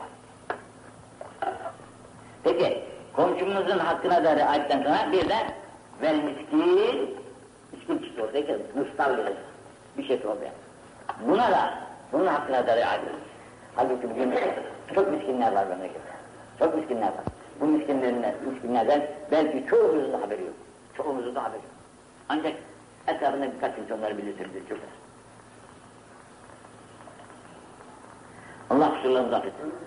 Peki 2.47 2.83
komşumuzun 3.13 3.79
hakkına 3.79 4.23
da 4.23 4.35
riayetten 4.35 4.83
sonra 4.83 5.11
bir 5.11 5.29
de 5.29 5.35
vel 6.01 6.15
miskin 6.15 7.17
miskin 7.71 7.97
çıktı 7.97 8.23
ortaya 8.23 8.45
ki 8.45 8.57
mustal 8.75 9.17
verir. 9.17 9.37
Bir 9.97 10.07
şey 10.07 10.15
oldu. 10.15 10.39
Buna 11.27 11.51
da 11.51 11.73
bunun 12.11 12.27
hakkına 12.27 12.67
da 12.67 12.75
riayet 12.75 13.03
edin. 13.03 13.19
Halbuki 13.75 14.09
bugün 14.09 14.33
çok 14.95 15.11
miskinler 15.11 15.51
var 15.51 15.67
memlekette. 15.67 16.11
Çok 16.59 16.75
miskinler 16.75 17.07
var. 17.07 17.25
Bu 17.61 17.65
miskinlerin, 17.65 18.25
miskinlerden 18.51 19.07
belki 19.31 19.65
çoğumuzun 19.69 20.13
da 20.13 20.21
haberi 20.21 20.41
yok. 20.41 20.55
Çoğumuzun 20.97 21.35
da 21.35 21.43
haberi 21.43 21.61
yok. 21.61 21.71
Ancak 22.29 22.53
etrafında 23.07 23.53
birkaç 23.55 23.75
kimse 23.75 23.93
onları 23.93 24.17
bilirsinizdir 24.17 24.69
çok 24.69 24.77
az. 24.77 24.89
Allah 28.69 28.93
kusurlarını 28.93 29.35
affetsin. 29.35 29.86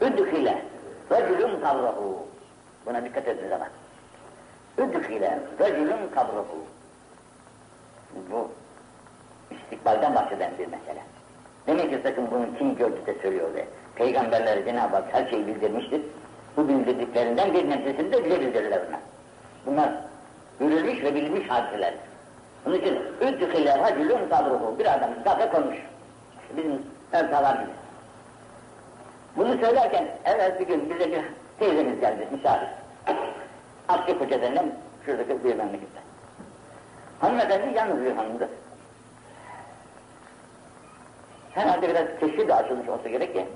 Üdkile 0.00 0.62
racülün 1.10 1.60
kavrahu. 1.60 2.26
Buna 2.86 3.04
dikkat 3.04 3.28
edin 3.28 3.48
zaman. 3.48 3.68
Üdkile 4.78 5.38
racülün 5.60 6.08
kavrahu. 6.14 6.64
Bu 8.30 8.50
istikbalden 9.50 10.14
bahseden 10.14 10.50
bir 10.58 10.66
mesele. 10.66 11.02
Demek 11.66 11.90
ki 11.90 12.00
sakın 12.02 12.30
bunu 12.30 12.58
kim 12.58 12.76
gördü 12.76 13.06
de 13.06 13.14
söylüyor 13.22 13.54
ve 13.54 13.64
Peygamberlere 13.94 14.64
Cenab-ı 14.64 14.96
Hak 14.96 15.04
her 15.12 15.30
şeyi 15.30 15.46
bildirmiştir. 15.46 16.00
Bu 16.56 16.68
bildirdiklerinden 16.68 17.54
bir 17.54 17.70
nebzesini 17.70 18.12
de 18.12 18.24
bize 18.24 18.40
bildirirler 18.40 18.80
bunlar. 18.86 19.00
Bunlar 19.66 19.92
görülmüş 20.60 21.02
ve 21.02 21.14
bilinmiş 21.14 21.48
hadiseler. 21.48 21.94
Onun 22.66 22.74
için 22.74 22.98
üddükile 23.20 23.78
racülün 23.78 24.28
kadruhu 24.28 24.78
bir 24.78 24.94
adam 24.94 25.10
kafe 25.24 25.48
konmuş. 25.48 25.76
Bizim 26.56 26.82
evtalar 27.12 27.54
gibi. 27.54 27.83
Bunu 29.36 29.58
söylerken 29.58 30.08
evvel 30.24 30.58
bir 30.58 30.66
gün 30.66 30.90
bize 30.90 31.12
bir 31.12 31.22
teyzemiz 31.58 32.00
geldi 32.00 32.28
misafir. 32.30 32.68
Akçe 33.88 34.18
Koca 34.18 34.42
denilen 34.42 34.72
şuradaki 35.06 35.44
bir 35.44 35.54
memlekette. 35.54 36.00
Hanımefendi 37.20 37.76
yalnız 37.76 38.04
bir 38.04 38.10
hanımdı. 38.12 38.48
Herhalde 41.50 41.88
biraz 41.88 42.06
keşfi 42.20 42.48
de 42.48 42.54
açılmış 42.54 42.88
olsa 42.88 43.08
gerek 43.08 43.34
ki. 43.34 43.46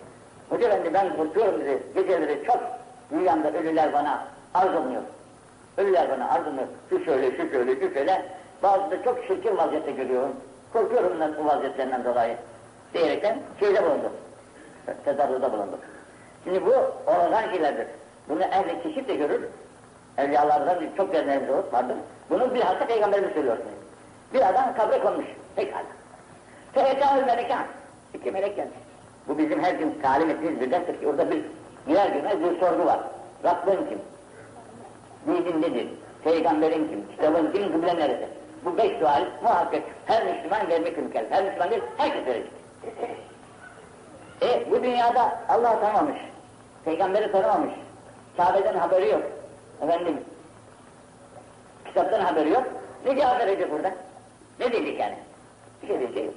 Hoca 0.50 0.68
efendi 0.68 0.94
ben 0.94 1.16
korkuyorum 1.16 1.60
dedi. 1.60 1.82
Geceleri 1.94 2.44
çok 2.46 2.60
rüyamda 3.12 3.52
ölüler 3.52 3.92
bana 3.92 4.24
arz 4.54 4.74
oluyor. 4.74 5.02
Ölüler 5.76 6.10
bana 6.10 6.30
arz 6.30 6.46
oluyor. 6.46 6.66
Şu 6.90 7.04
şöyle, 7.04 7.30
şu 7.30 7.50
şöyle, 7.50 7.74
şu 7.74 7.94
şöyle. 7.94 8.24
Bazı 8.62 8.90
da 8.90 9.02
çok 9.02 9.26
çirkin 9.26 9.56
vaziyette 9.56 9.90
görüyorum. 9.90 10.36
Korkuyorum 10.72 11.12
bundan 11.14 11.34
bu 11.38 11.46
vaziyetlerinden 11.46 12.04
dolayı. 12.04 12.36
Diyerekten 12.94 13.38
şeyde 13.60 13.84
bulundum. 13.86 14.12
Tezarruda 15.04 15.52
bulunduk. 15.52 15.80
Şimdi 16.44 16.66
bu 16.66 16.74
oradan 17.06 17.50
şeylerdir. 17.50 17.86
Bunu 18.28 18.42
ehli 18.42 18.82
keşif 18.82 19.08
de 19.08 19.14
görür. 19.14 19.42
Evliyalardan 20.18 20.78
çok 20.96 21.14
yerlerimiz 21.14 21.48
vardır. 21.72 21.96
Bunu 22.30 22.54
bir 22.54 22.60
hafta 22.60 22.86
peygamberimiz 22.86 23.32
söylüyorsunuz. 23.32 23.68
Bir 24.34 24.48
adam 24.48 24.74
kabre 24.76 25.00
konmuş. 25.00 25.26
Pekala. 25.56 25.82
Fehecahül 26.72 27.24
melekan. 27.24 27.64
İki 28.14 28.30
melek 28.30 28.56
gelmiş. 28.56 28.78
Bu 29.28 29.38
bizim 29.38 29.62
her 29.62 29.74
gün 29.74 29.98
talim 30.02 30.30
ettiğimiz 30.30 30.60
bir 30.60 30.70
derstir 30.70 31.00
ki 31.00 31.08
orada 31.08 31.30
bir 31.30 31.42
birer 31.88 32.06
girmez 32.08 32.40
bir 32.40 32.60
sorgu 32.60 32.86
var. 32.86 33.00
Rabbin 33.44 33.86
kim? 33.88 33.98
Dinin 35.26 35.62
nedir? 35.62 35.88
Peygamberin 36.24 36.88
kim? 36.88 37.08
Kitabın 37.16 37.52
kim? 37.52 37.72
Kıble 37.72 37.96
nerede? 37.96 38.28
Bu 38.64 38.76
beş 38.78 38.98
sual 38.98 39.24
muhakkak 39.42 39.82
her 40.06 40.24
Müslüman 40.24 40.68
vermek 40.68 40.98
mükellef. 40.98 41.30
Her 41.30 41.44
Müslüman 41.44 41.70
değil, 41.70 41.82
herkes 41.96 42.26
verecek. 42.26 42.50
E 44.42 44.70
bu 44.70 44.82
dünyada 44.82 45.38
Allah 45.48 45.80
tanımamış. 45.80 46.18
Peygamberi 46.84 47.32
tanımamış. 47.32 47.74
Kabe'den 48.36 48.74
haberi 48.78 49.08
yok. 49.08 49.22
Efendim, 49.82 50.24
kitaptan 51.84 52.20
haberi 52.20 52.50
yok. 52.50 52.64
Ne 53.06 53.16
cevap 53.16 53.40
verecek 53.40 53.72
burada? 53.72 53.90
Ne 54.60 54.72
diyecek 54.72 55.00
yani? 55.00 55.18
Bir 55.82 55.88
şey 55.88 55.98
diyecek. 56.00 56.30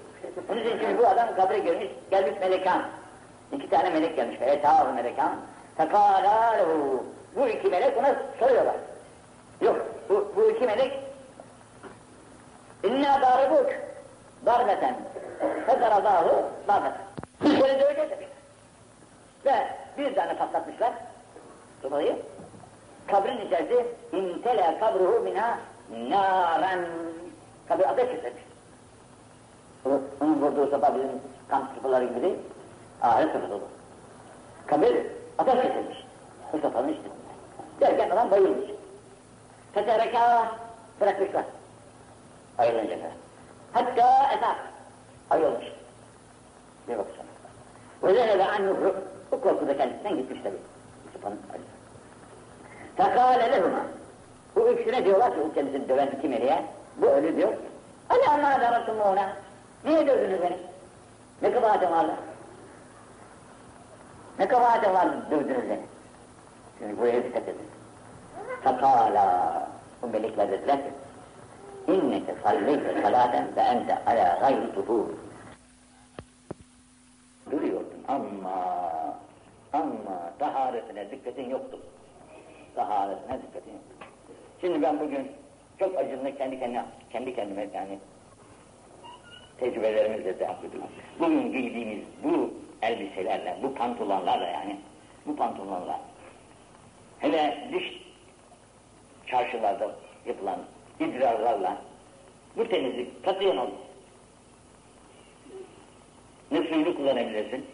Onun 0.49 0.59
için 0.59 0.79
şimdi 0.79 0.97
bu 0.97 1.07
adam 1.07 1.35
kabre 1.35 1.59
girmiş, 1.59 1.87
gelmiş 2.11 2.39
melekan. 2.39 2.81
İki 3.51 3.69
tane 3.69 3.89
melek 3.89 4.15
gelmiş. 4.15 4.37
Etâhu 4.41 4.93
melekan. 4.93 5.35
Fekâlâlehu. 5.77 7.03
Bu 7.35 7.47
iki 7.47 7.67
melek 7.67 7.97
ona 7.97 8.15
soruyorlar. 8.39 8.75
Yok, 9.61 9.85
bu, 10.09 10.31
bu 10.35 10.49
iki 10.49 10.65
melek 10.65 10.99
İnna 12.83 13.21
daribuk 13.21 13.69
darbeten. 14.45 14.95
Fekaradâhu 15.65 16.43
darbeten. 16.67 17.01
Döveceğiz 17.61 17.97
demişler. 18.11 18.27
Ve 19.45 19.67
bir 19.97 20.15
tane 20.15 20.37
patlatmışlar. 20.37 20.93
Sobayı. 21.81 22.15
Kabrin 23.07 23.47
içerisi 23.47 23.87
intele 24.11 24.77
kabruhu 24.79 25.19
minha 25.19 25.59
naren. 26.09 26.85
Kabri 27.67 27.87
ateş 27.87 28.09
etmiş. 28.09 28.43
Onun 30.21 30.41
vurduğu 30.41 30.67
sopa 30.67 30.95
bizim 30.95 31.21
kamp 31.47 31.75
sopaları 31.75 32.05
gibi 32.05 32.21
değil. 32.21 32.37
Ahiret 33.01 33.33
sopası 33.33 33.53
olur. 33.53 33.67
Kabir 34.67 35.05
ateş 35.37 35.53
kesilmiş. 35.61 36.05
Bu 36.53 36.59
sopanın 36.59 36.87
işte. 36.87 37.09
Derken 37.79 38.09
adam 38.09 38.31
bayılmış. 38.31 38.69
Fetereka 39.73 40.51
bırakmışlar. 41.01 41.45
Ayrılınca 42.57 42.95
kadar. 42.95 43.11
Hatta 43.73 44.33
etak. 44.33 44.55
Ayrılmış. 45.29 45.65
Bir 46.87 46.97
baksana. 46.97 47.30
Ve 48.03 48.13
zehebe 48.13 48.45
annuhu. 48.45 48.95
Bu 49.31 49.41
korku 49.41 49.67
da 49.67 49.77
kendisinden 49.77 50.17
gitmiş 50.17 50.39
tabi. 50.43 50.55
Fekâle 52.97 53.51
lehuma. 53.51 53.81
Bu 54.55 54.67
üçüne 54.69 55.05
diyorlar 55.05 55.33
ki 55.33 55.39
o 55.49 55.53
kendisini 55.53 55.89
döven 55.89 56.07
iki 56.07 56.29
meleğe. 56.29 56.65
Bu 56.97 57.05
ölü 57.05 57.35
diyor. 57.37 57.53
Alâ 58.09 58.37
mâ 58.37 58.61
daratumûne. 58.61 59.29
Niye 59.85 60.07
dövdünüz 60.07 60.41
beni? 60.41 60.57
Ne 61.41 61.53
kabahatim 61.53 61.91
vardı? 61.91 62.11
Ne 64.39 64.47
kabahatim 64.47 64.93
vardı 64.93 65.15
dövdünüz 65.31 65.69
beni? 65.69 65.81
Şimdi 66.79 66.97
buraya 66.97 67.23
dikkat 67.23 67.43
edin. 67.43 67.67
Fakala 68.63 69.67
bu 70.01 70.07
melekler 70.07 70.51
dediler 70.51 70.77
ki 70.77 70.91
İnneke 71.87 72.35
salleyte 72.43 73.01
salaten 73.01 73.47
ve 73.55 73.61
ente 73.61 73.97
ala 74.05 74.37
gayri 74.39 74.73
tuhur. 74.75 75.05
Ama 78.11 79.13
ama 79.73 80.33
taharetine 80.39 81.11
dikkatin 81.11 81.49
yoktu. 81.49 81.79
Taharetine 82.75 83.41
dikkatin 83.41 83.71
yoktu. 83.71 84.07
Şimdi 84.61 84.81
ben 84.81 84.99
bugün 84.99 85.31
çok 85.79 85.97
acımla 85.97 86.35
kendi 86.35 86.59
kendime, 86.59 86.85
kendi 87.11 87.35
kendime 87.35 87.67
yani 87.73 87.99
tecrübelerimizle 89.59 90.39
de 90.39 90.43
yapıyordum. 90.43 90.81
Bugün 91.19 91.51
giydiğimiz 91.51 92.03
bu 92.23 92.53
elbiselerle, 92.81 93.57
bu 93.63 93.75
pantolonlarla 93.75 94.47
yani, 94.47 94.79
bu 95.25 95.35
pantolonlar, 95.35 95.99
hele 97.19 97.69
dış 97.73 97.83
çarşılarda 99.27 99.91
yapılan 100.25 100.59
idrarlarla 100.99 101.77
bu 102.57 102.67
temizlik 102.67 103.25
katiyen 103.25 103.57
oldu. 103.57 103.75
Ne 106.51 106.63
suyunu 106.63 106.95
kullanabilirsin, 106.95 107.65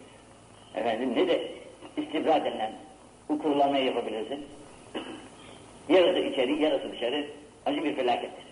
efendim 0.78 1.12
ne 1.16 1.28
de 1.28 1.48
istibra 1.96 2.44
denilen 2.44 2.72
bu 3.28 3.38
kullanmayı 3.38 3.84
yapabilirsin. 3.84 4.46
Yarısı 5.88 6.18
içeri, 6.18 6.62
yarısı 6.62 6.92
dışarı, 6.92 7.26
acı 7.66 7.84
bir 7.84 7.94
felakettir. 7.94 8.44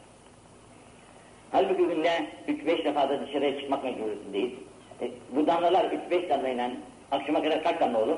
Halbuki 1.52 1.82
günde 1.82 2.10
üç 2.48 2.66
beş 2.66 2.84
defa 2.84 3.08
da 3.08 3.26
dışarıya 3.26 3.60
çıkmak 3.60 3.84
mecburiyetindeyiz. 3.84 4.52
E, 5.00 5.10
bu 5.36 5.46
damlalar 5.46 5.84
üç 5.84 6.10
beş 6.10 6.30
damlayla 6.30 6.70
akşama 7.10 7.42
kadar 7.42 7.62
kaç 7.62 7.80
damla 7.80 8.02
olur? 8.02 8.16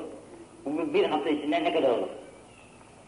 Bu 0.65 0.93
bir 0.93 1.05
hafta 1.05 1.29
içinde 1.29 1.63
ne 1.63 1.73
kadar 1.73 1.89
olur? 1.89 2.09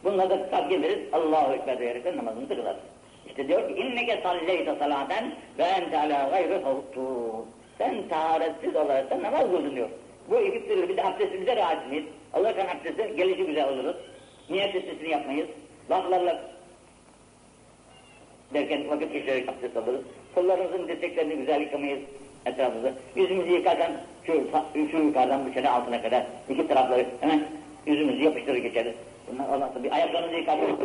Bunları 0.03 0.29
da 0.29 0.43
tutar 0.43 0.69
geliriz, 0.69 1.13
Allahu 1.13 1.53
Ekber 1.53 1.79
diyerek 1.79 2.15
namazını 2.15 2.47
kılarız. 2.47 2.81
İşte 3.27 3.47
diyor 3.47 3.67
ki 3.67 3.81
inneke 3.81 4.19
salleyte 4.23 4.75
salaten 4.79 5.31
ve 5.57 5.63
ente 5.63 5.99
ala 5.99 6.29
gayri 6.29 6.63
havtu. 6.63 7.01
Sen 7.77 8.07
taharetsiz 8.09 8.75
olarak 8.75 9.11
da 9.11 9.23
namaz 9.23 9.41
kıldın 9.41 9.75
diyor. 9.75 9.89
Bu 10.29 10.37
ekip 10.37 10.69
duruyor. 10.69 10.89
Bir 10.89 10.97
de 10.97 11.03
abdestimize 11.03 11.55
rahat 11.55 11.89
miyiz? 11.89 12.05
Alırken 12.33 12.67
abdesti 12.67 13.15
gelişi 13.17 13.45
güzel 13.45 13.69
oluruz. 13.69 13.95
Niyet 14.49 14.75
listesini 14.75 15.09
yapmayız. 15.09 15.47
Laflarla 15.91 16.41
derken 18.53 18.89
vakit 18.89 19.13
geçirerek 19.13 19.49
abdest 19.49 19.77
alırız. 19.77 20.01
Kollarımızın 20.35 20.87
dirseklerini 20.87 21.35
güzel 21.35 21.61
yıkamayız. 21.61 21.99
etrafımızda. 22.45 22.93
Yüzümüzü 23.15 23.51
yıkarken 23.51 23.91
şu, 24.25 24.43
şu 24.91 24.97
yukarıdan 24.97 25.45
bu 25.49 25.53
çene 25.53 25.69
altına 25.69 26.01
kadar 26.01 26.23
iki 26.49 26.67
tarafları 26.67 27.05
hemen 27.19 27.43
yüzümüzü 27.85 28.23
yapıştırır 28.23 28.57
geçeriz. 28.57 28.93
Bunlar 29.31 29.55
olmazsa 29.55 29.83
bir 29.83 29.91
ayaklarımızı 29.91 30.35
yıkarken 30.35 30.75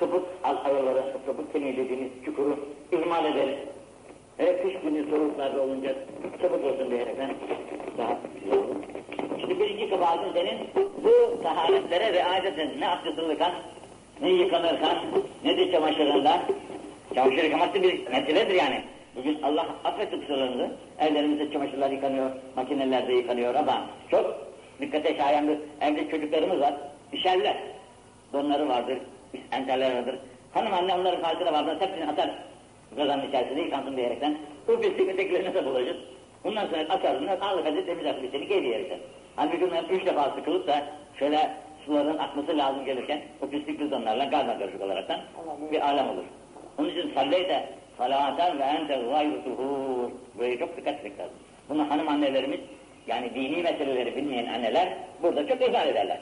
topuk 0.00 0.28
alt 0.44 0.66
ayaları, 0.66 1.02
topuk 1.26 1.52
kemiği 1.52 1.76
dediğimiz 1.76 2.08
çukuru 2.24 2.58
ihmal 2.92 3.24
ederiz. 3.24 3.58
Hele 4.36 4.62
kış 4.62 4.72
günü 4.82 5.10
soğuklarda 5.10 5.62
olunca 5.62 5.94
çabuk 6.42 6.64
olsun 6.64 6.90
diyerekten 6.90 7.30
daha 7.98 8.18
güzel 8.34 8.58
olur. 8.58 8.76
İşte 9.38 9.58
birinci 9.60 9.90
kabahatin 9.90 10.32
senin 10.32 10.58
bu 11.04 11.42
taharetlere 11.42 12.12
riayet 12.12 12.44
edin. 12.44 12.80
Ne 12.80 12.88
abdestlikan, 12.88 13.52
ne 14.22 14.30
yıkanırken, 14.30 14.96
ne 15.44 15.56
de 15.56 15.72
çamaşırında. 15.72 16.42
Çamaşır 17.14 17.44
yıkamak 17.44 17.74
bir 17.74 18.08
meseledir 18.08 18.54
yani. 18.54 18.82
Bugün 19.16 19.42
Allah 19.42 19.66
affetti 19.84 20.20
kusurlarımızı. 20.20 20.70
Evlerimizde 21.00 21.52
çamaşırlar 21.52 21.90
yıkanıyor, 21.90 22.30
makinelerde 22.56 23.12
yıkanıyor 23.12 23.54
ama 23.54 23.86
çok 24.10 24.36
dikkate 24.80 25.16
şayandır. 25.16 25.58
Evde 25.80 26.10
çocuklarımız 26.10 26.60
var, 26.60 26.74
işerler. 27.12 27.56
Donları 28.32 28.68
vardır, 28.68 28.98
enterler 29.52 29.96
vardır. 29.96 30.18
Hanım 30.54 30.74
anne 30.74 30.94
onların 30.94 31.22
farkına 31.22 31.52
vardır, 31.52 31.80
hepsini 31.80 32.10
atar 32.10 32.30
kazanın 32.96 33.28
içerisinde 33.28 33.60
yıkansın 33.60 33.96
diyerekten. 33.96 34.38
Bu 34.68 34.80
pisliktekilerine 34.80 35.54
de 35.54 35.64
bulacağız. 35.64 35.96
Bundan 36.44 36.66
sonra 36.66 36.80
atarlar, 36.80 37.38
ağırlık 37.40 37.66
edip 37.66 37.86
temiz 37.86 38.06
akıl 38.06 38.30
seni 38.32 38.46
geri 38.46 38.68
yersen. 38.68 38.98
Halbuki 39.36 39.60
bunlar 39.60 39.84
üç 39.84 40.06
defa 40.06 40.30
sıkılıp 40.30 40.66
da 40.66 40.86
şöyle 41.18 41.50
suların 41.86 42.18
akması 42.18 42.58
lazım 42.58 42.84
gelirken 42.84 43.20
o 43.42 43.46
pislikli 43.46 43.90
donlarla 43.90 44.24
gazla 44.24 44.58
karışık 44.58 44.80
olaraktan 44.82 45.20
bir 45.72 45.80
alem 45.80 46.08
olur. 46.08 46.24
Onun 46.78 46.88
için 46.88 47.14
salleyte 47.14 47.68
salavaten 47.98 48.58
ve 48.58 48.62
ente 48.62 48.96
gayru 49.10 49.44
tuhur. 49.44 50.10
Böyle 50.38 50.58
çok 50.58 50.76
dikkat 50.76 50.94
etmek 50.94 51.18
lazım. 51.18 51.36
Bunu 51.68 51.90
hanım 51.90 52.08
annelerimiz 52.08 52.60
yani 53.06 53.34
dini 53.34 53.62
meseleleri 53.62 54.16
bilmeyen 54.16 54.46
anneler 54.46 54.88
burada 55.22 55.46
çok 55.46 55.62
ihmal 55.62 55.88
ederler. 55.88 56.20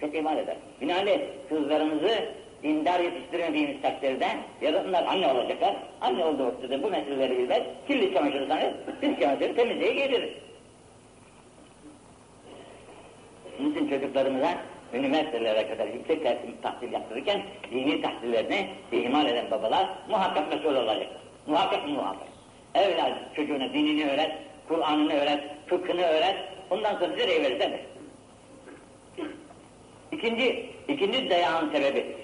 Çok 0.00 0.14
ihmal 0.14 0.38
eder. 0.38 0.56
Binaenaleyh 0.80 1.20
kızlarımızı 1.48 2.28
dindar 2.64 3.00
yetiştirmediğimiz 3.00 3.82
takdirde 3.82 4.26
ya 4.60 4.84
onlar 4.84 5.06
anne 5.06 5.32
olacaklar. 5.32 5.76
Anne 6.00 6.24
olduğu 6.24 6.46
vakitte 6.46 6.82
bu 6.82 6.90
meseleleri 6.90 7.38
bilmez. 7.38 7.62
Kirli 7.88 8.14
çamaşırı 8.14 8.46
sanır, 8.46 8.72
pis 9.00 9.20
çamaşırı 9.20 9.56
temizliğe. 9.56 10.34
Onun 13.60 13.70
için 13.70 13.88
çocuklarımıza 13.88 14.58
üniversitelere 14.94 15.68
kadar 15.68 15.86
yüksek 15.86 16.24
tahsil 16.62 16.92
yaptırırken 16.92 17.42
dini 17.70 18.02
tahsillerini 18.02 18.68
ihmal 18.92 19.26
eden 19.26 19.50
babalar 19.50 19.88
muhakkak 20.08 20.54
mesul 20.54 20.74
olacaklar. 20.74 21.08
Muhakkak 21.46 21.88
muhakkak. 21.88 22.28
Evlat 22.74 23.12
çocuğuna 23.36 23.72
dinini 23.72 24.10
öğret, 24.10 24.32
Kur'an'ını 24.68 25.14
öğret, 25.14 25.40
fıkhını 25.66 26.02
öğret, 26.02 26.36
ondan 26.70 26.92
sonra 26.98 27.16
nereye 27.16 27.42
verirsen 27.42 27.72
ver. 27.72 27.80
İkinci, 30.12 30.70
ikinci 30.88 31.30
dayağın 31.30 31.72
sebebi. 31.72 32.23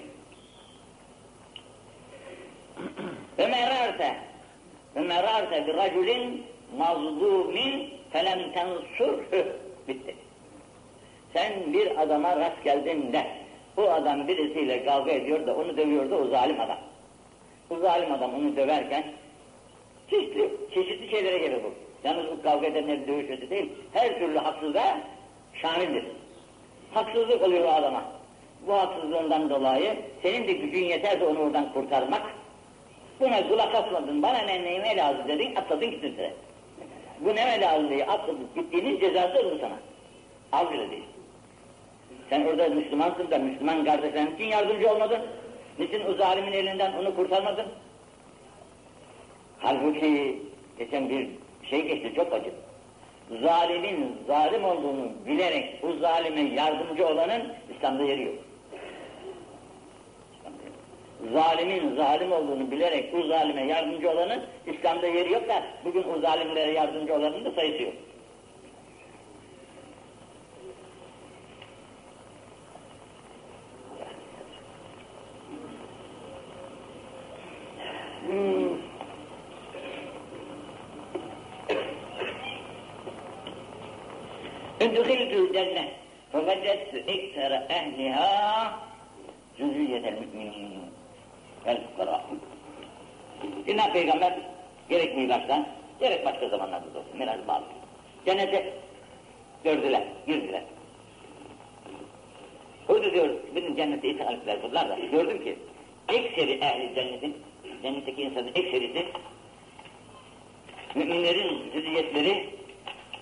Ömerarse 4.95 5.67
bir 5.67 5.73
raculin 5.73 6.43
mazlumin 6.77 7.89
felem 8.11 8.51
tensurhü. 8.51 9.45
Bitti. 9.87 10.15
Sen 11.33 11.73
bir 11.73 12.01
adama 12.01 12.37
rast 12.37 12.63
geldin 12.63 13.13
de, 13.13 13.27
o 13.77 13.81
adam 13.89 14.27
birisiyle 14.27 14.85
kavga 14.85 15.11
ediyor 15.11 15.47
da 15.47 15.55
onu 15.55 15.77
dövüyor 15.77 16.11
da 16.11 16.15
o 16.15 16.27
zalim 16.27 16.61
adam. 16.61 16.77
O 17.69 17.79
zalim 17.79 18.11
adam 18.11 18.33
onu 18.33 18.55
döverken 18.55 19.03
çeşitli, 20.09 20.51
çeşitli 20.73 21.09
şeylere 21.09 21.37
gelir 21.37 21.63
bu. 21.63 21.73
Yalnız 22.07 22.25
bu 22.27 22.43
kavga 22.43 22.67
edenlerin 22.67 23.07
dövüşmesi 23.07 23.49
değil, 23.49 23.69
her 23.93 24.19
türlü 24.19 24.37
haksızlığa 24.37 24.97
şamildir. 25.53 26.03
Haksızlık 26.93 27.41
oluyor 27.41 27.65
o 27.65 27.71
adama. 27.71 28.03
Bu 28.67 28.73
haksızlığından 28.73 29.49
dolayı 29.49 29.95
senin 30.21 30.47
de 30.47 30.53
gücün 30.53 30.85
yeter 30.85 31.19
de 31.19 31.25
onu 31.25 31.39
oradan 31.39 31.73
kurtarmak. 31.73 32.40
Buna 33.21 33.47
kulak 33.47 33.75
asmadın, 33.75 34.21
bana 34.21 34.37
ne 34.37 34.63
neyime 34.63 34.97
lazım 34.97 35.27
dedin, 35.27 35.55
atladın 35.55 35.91
gittin 35.91 36.15
sıra. 36.15 36.29
Bu 37.19 37.35
neme 37.35 37.61
lazım 37.61 37.89
diye 37.89 38.05
atladın, 38.05 38.47
gittiğiniz 38.55 38.99
cezası 38.99 39.39
olur 39.39 39.59
sana. 39.61 39.75
Al 40.51 40.73
bile 40.73 40.91
değil. 40.91 41.03
Sen 42.29 42.45
orada 42.45 42.69
Müslümansın 42.69 43.31
da 43.31 43.37
Müslüman 43.37 43.85
kardeşlerin 43.85 44.35
için 44.35 44.43
yardımcı 44.43 44.91
olmadın. 44.91 45.21
Niçin 45.79 46.05
o 46.05 46.13
zalimin 46.13 46.51
elinden 46.51 46.93
onu 46.93 47.15
kurtarmadın? 47.15 47.65
Halbuki 49.59 50.39
geçen 50.77 51.09
bir 51.09 51.29
şey 51.69 51.81
geçti 51.81 52.13
çok 52.15 52.33
acı. 52.33 52.51
Zalimin 53.41 54.17
zalim 54.27 54.63
olduğunu 54.65 55.11
bilerek 55.27 55.83
bu 55.83 55.93
zalime 55.93 56.41
yardımcı 56.41 57.07
olanın 57.07 57.53
İslam'da 57.75 58.03
yeri 58.03 58.23
yok 58.23 58.35
zalimin 61.33 61.95
zalim 61.95 62.31
olduğunu 62.31 62.71
bilerek 62.71 63.13
bu 63.13 63.23
zalime 63.23 63.65
yardımcı 63.65 64.11
olanın 64.11 64.41
İslam'da 64.67 65.07
yeri 65.07 65.33
yok 65.33 65.49
da 65.49 65.63
bugün 65.85 66.03
o 66.03 66.19
zalimlere 66.19 66.71
yardımcı 66.71 67.13
olanın 67.13 67.45
da 67.45 67.51
sayısı 67.51 67.83
yok. 67.83 67.93
Hmm. 78.27 78.77
Üdhiltül 84.81 85.53
cennet 85.53 85.91
ve 86.33 86.47
vecettu 86.47 86.97
iktara 86.97 87.67
ehliha 87.69 88.79
zürriyetel 89.57 90.13
mü'minin. 90.13 91.00
El 91.65 91.81
fukara. 91.87 92.25
Cenab-ı 93.67 93.93
Peygamber 93.93 94.33
gerek 94.89 95.17
Miraç'tan, 95.17 95.67
gerek 95.99 96.25
başka 96.25 96.49
zamanlarda 96.49 96.93
da 96.93 96.99
olsun, 96.99 97.17
Miraç 97.17 97.47
bağlı. 97.47 97.63
Cennete 98.25 98.73
gördüler, 99.63 100.03
girdiler. 100.27 100.63
Öyle 102.89 103.13
diyor, 103.13 103.29
bizim 103.55 103.75
cennette 103.75 104.09
ithal 104.09 104.33
ettiler 104.33 104.57
bunlar 104.63 104.89
da. 104.89 104.99
Gördüm 104.99 105.43
ki, 105.43 105.57
ekseri 106.09 106.51
ehli 106.51 106.95
cennetin, 106.95 107.37
cennetteki 107.81 108.21
insanın 108.21 108.51
ekserisi, 108.55 109.05
müminlerin 110.95 111.71
zürriyetleri, 111.73 112.49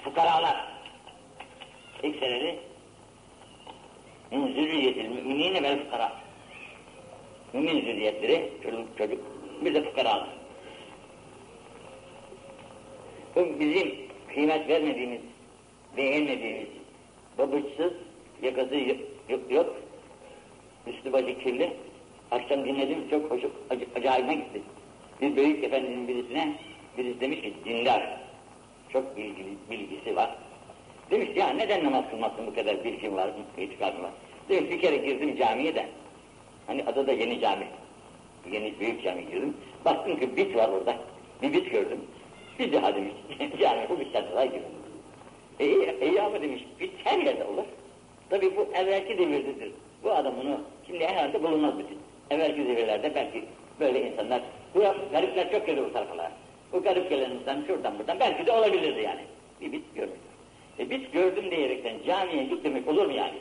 fukaralar. 0.04 0.70
Ekserleri, 2.04 2.60
zürriyetil 4.32 5.10
müminine 5.10 5.64
vel 5.64 5.84
fukara. 5.84 6.19
Mümin 7.54 7.82
zürriyetleri, 7.82 8.50
çocuk, 8.64 8.98
çocuk, 8.98 9.20
bir 9.66 9.74
de 9.74 9.84
fukaralar. 9.84 10.30
Bu 13.36 13.60
bizim 13.60 13.96
kıymet 14.34 14.70
vermediğimiz, 14.70 15.22
beğenmediğimiz, 15.98 16.68
babıçsız, 17.38 17.94
yakası 18.42 18.76
yok, 19.30 19.52
yok, 19.52 19.76
üstü 20.88 21.14
başı 21.14 21.40
kirli, 21.40 21.74
akşam 22.32 22.66
dinledim 22.66 23.10
çok 23.10 23.32
hoş, 23.32 23.42
ac 23.70 23.80
acayime 23.96 24.36
gitti. 24.36 24.62
Bir 25.22 25.36
büyük 25.36 25.64
efendinin 25.64 26.08
birisine, 26.08 26.56
birisi 26.98 27.22
demiş 27.22 27.42
ki 27.42 27.54
dindar, 27.66 28.20
çok 28.94 29.18
bilgili, 29.18 29.50
bilgisi 29.72 30.16
var, 30.16 30.36
Demiş 31.12 31.30
ya 31.36 31.50
neden 31.50 31.84
namaz 31.84 32.04
kılmazsın 32.12 32.48
bu 32.48 32.56
kadar 32.56 32.84
bilgin 32.84 33.16
var, 33.16 33.30
itikadın 33.58 34.04
var. 34.04 34.12
Demiş 34.50 34.72
bir 34.72 34.82
kere 34.82 34.98
girdim 34.98 35.38
camiye 35.38 35.76
de, 35.76 35.90
hani 36.70 36.84
adı 36.84 37.08
da 37.08 37.12
yeni 37.12 37.42
cami, 37.42 37.68
yeni 38.52 38.80
büyük 38.80 39.04
cami 39.04 39.26
girdim. 39.26 39.58
Baktım 39.86 40.20
ki 40.20 40.38
bit 40.38 40.56
var 40.56 40.70
orada, 40.70 40.96
bir 41.42 41.54
bit 41.54 41.72
gördüm. 41.72 42.00
Bir 42.60 42.74
daha 42.74 42.96
demiş, 42.96 43.14
cami 43.60 43.90
bu 43.90 44.00
bitten 44.00 44.24
sonra 44.30 44.46
girdim. 44.46 44.62
E 45.60 45.66
iyi, 46.08 46.22
ama 46.22 46.42
demiş, 46.42 46.66
bit 46.80 46.92
her 47.04 47.20
yerde 47.20 47.44
olur. 47.44 47.64
Tabii 48.30 48.56
bu 48.58 48.68
evvelki 48.74 49.18
devirdedir. 49.18 49.72
Bu 50.04 50.12
adam 50.12 50.34
bunu, 50.44 50.62
şimdi 50.88 51.08
herhalde 51.08 51.44
bulunmaz 51.44 51.80
bitin. 51.80 51.98
Evvelki 52.30 52.68
devirlerde 52.68 53.16
belki 53.16 53.46
böyle 53.80 54.12
insanlar, 54.12 54.42
bu 54.76 54.80
garipler 55.12 55.52
çok 55.52 55.68
geliyor 55.68 55.90
bu 55.90 55.94
tarafalara. 55.94 56.32
Bu 56.74 56.84
garip 56.84 57.10
gelen 57.10 57.32
insan 57.32 57.64
şuradan 57.68 58.00
buradan 58.00 58.20
belki 58.20 58.46
de 58.46 58.52
olabilirdi 58.52 59.02
yani. 59.02 59.22
Bir 59.62 59.72
bit 59.72 59.96
görmüş. 59.96 60.20
E 60.80 60.90
biz 60.90 61.12
gördüm 61.12 61.52
diyerekten 61.52 61.96
camiye 62.08 62.44
git 62.44 62.64
demek 62.64 62.88
olur 62.88 63.06
mu 63.06 63.14
yani? 63.14 63.38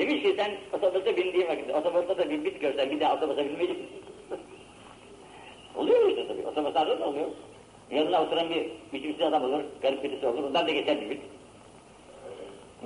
Demiş 0.00 0.22
ki 0.22 0.34
sen 0.36 0.50
otobüse 0.72 1.16
bindiğin 1.16 1.48
vakit, 1.48 1.70
otobüste 1.70 2.18
de 2.18 2.30
bir 2.30 2.44
bit 2.44 2.60
görsen 2.60 2.90
bir 2.90 3.00
daha 3.00 3.14
otobüse 3.14 3.44
binmeyecek 3.44 3.76
Oluyor 5.76 6.08
işte 6.08 6.28
tabii, 6.28 6.46
otobüslerde 6.46 6.98
de 6.98 7.04
oluyor. 7.04 7.26
Yanına 7.90 8.22
oturan 8.22 8.50
bir 8.50 8.66
biçimsiz 8.92 9.22
adam 9.22 9.44
olur, 9.44 9.60
garip 9.82 10.04
birisi 10.04 10.26
olur, 10.26 10.44
ondan 10.44 10.66
da 10.66 10.70
geçer 10.70 11.00
bir 11.00 11.10
bit. 11.10 11.20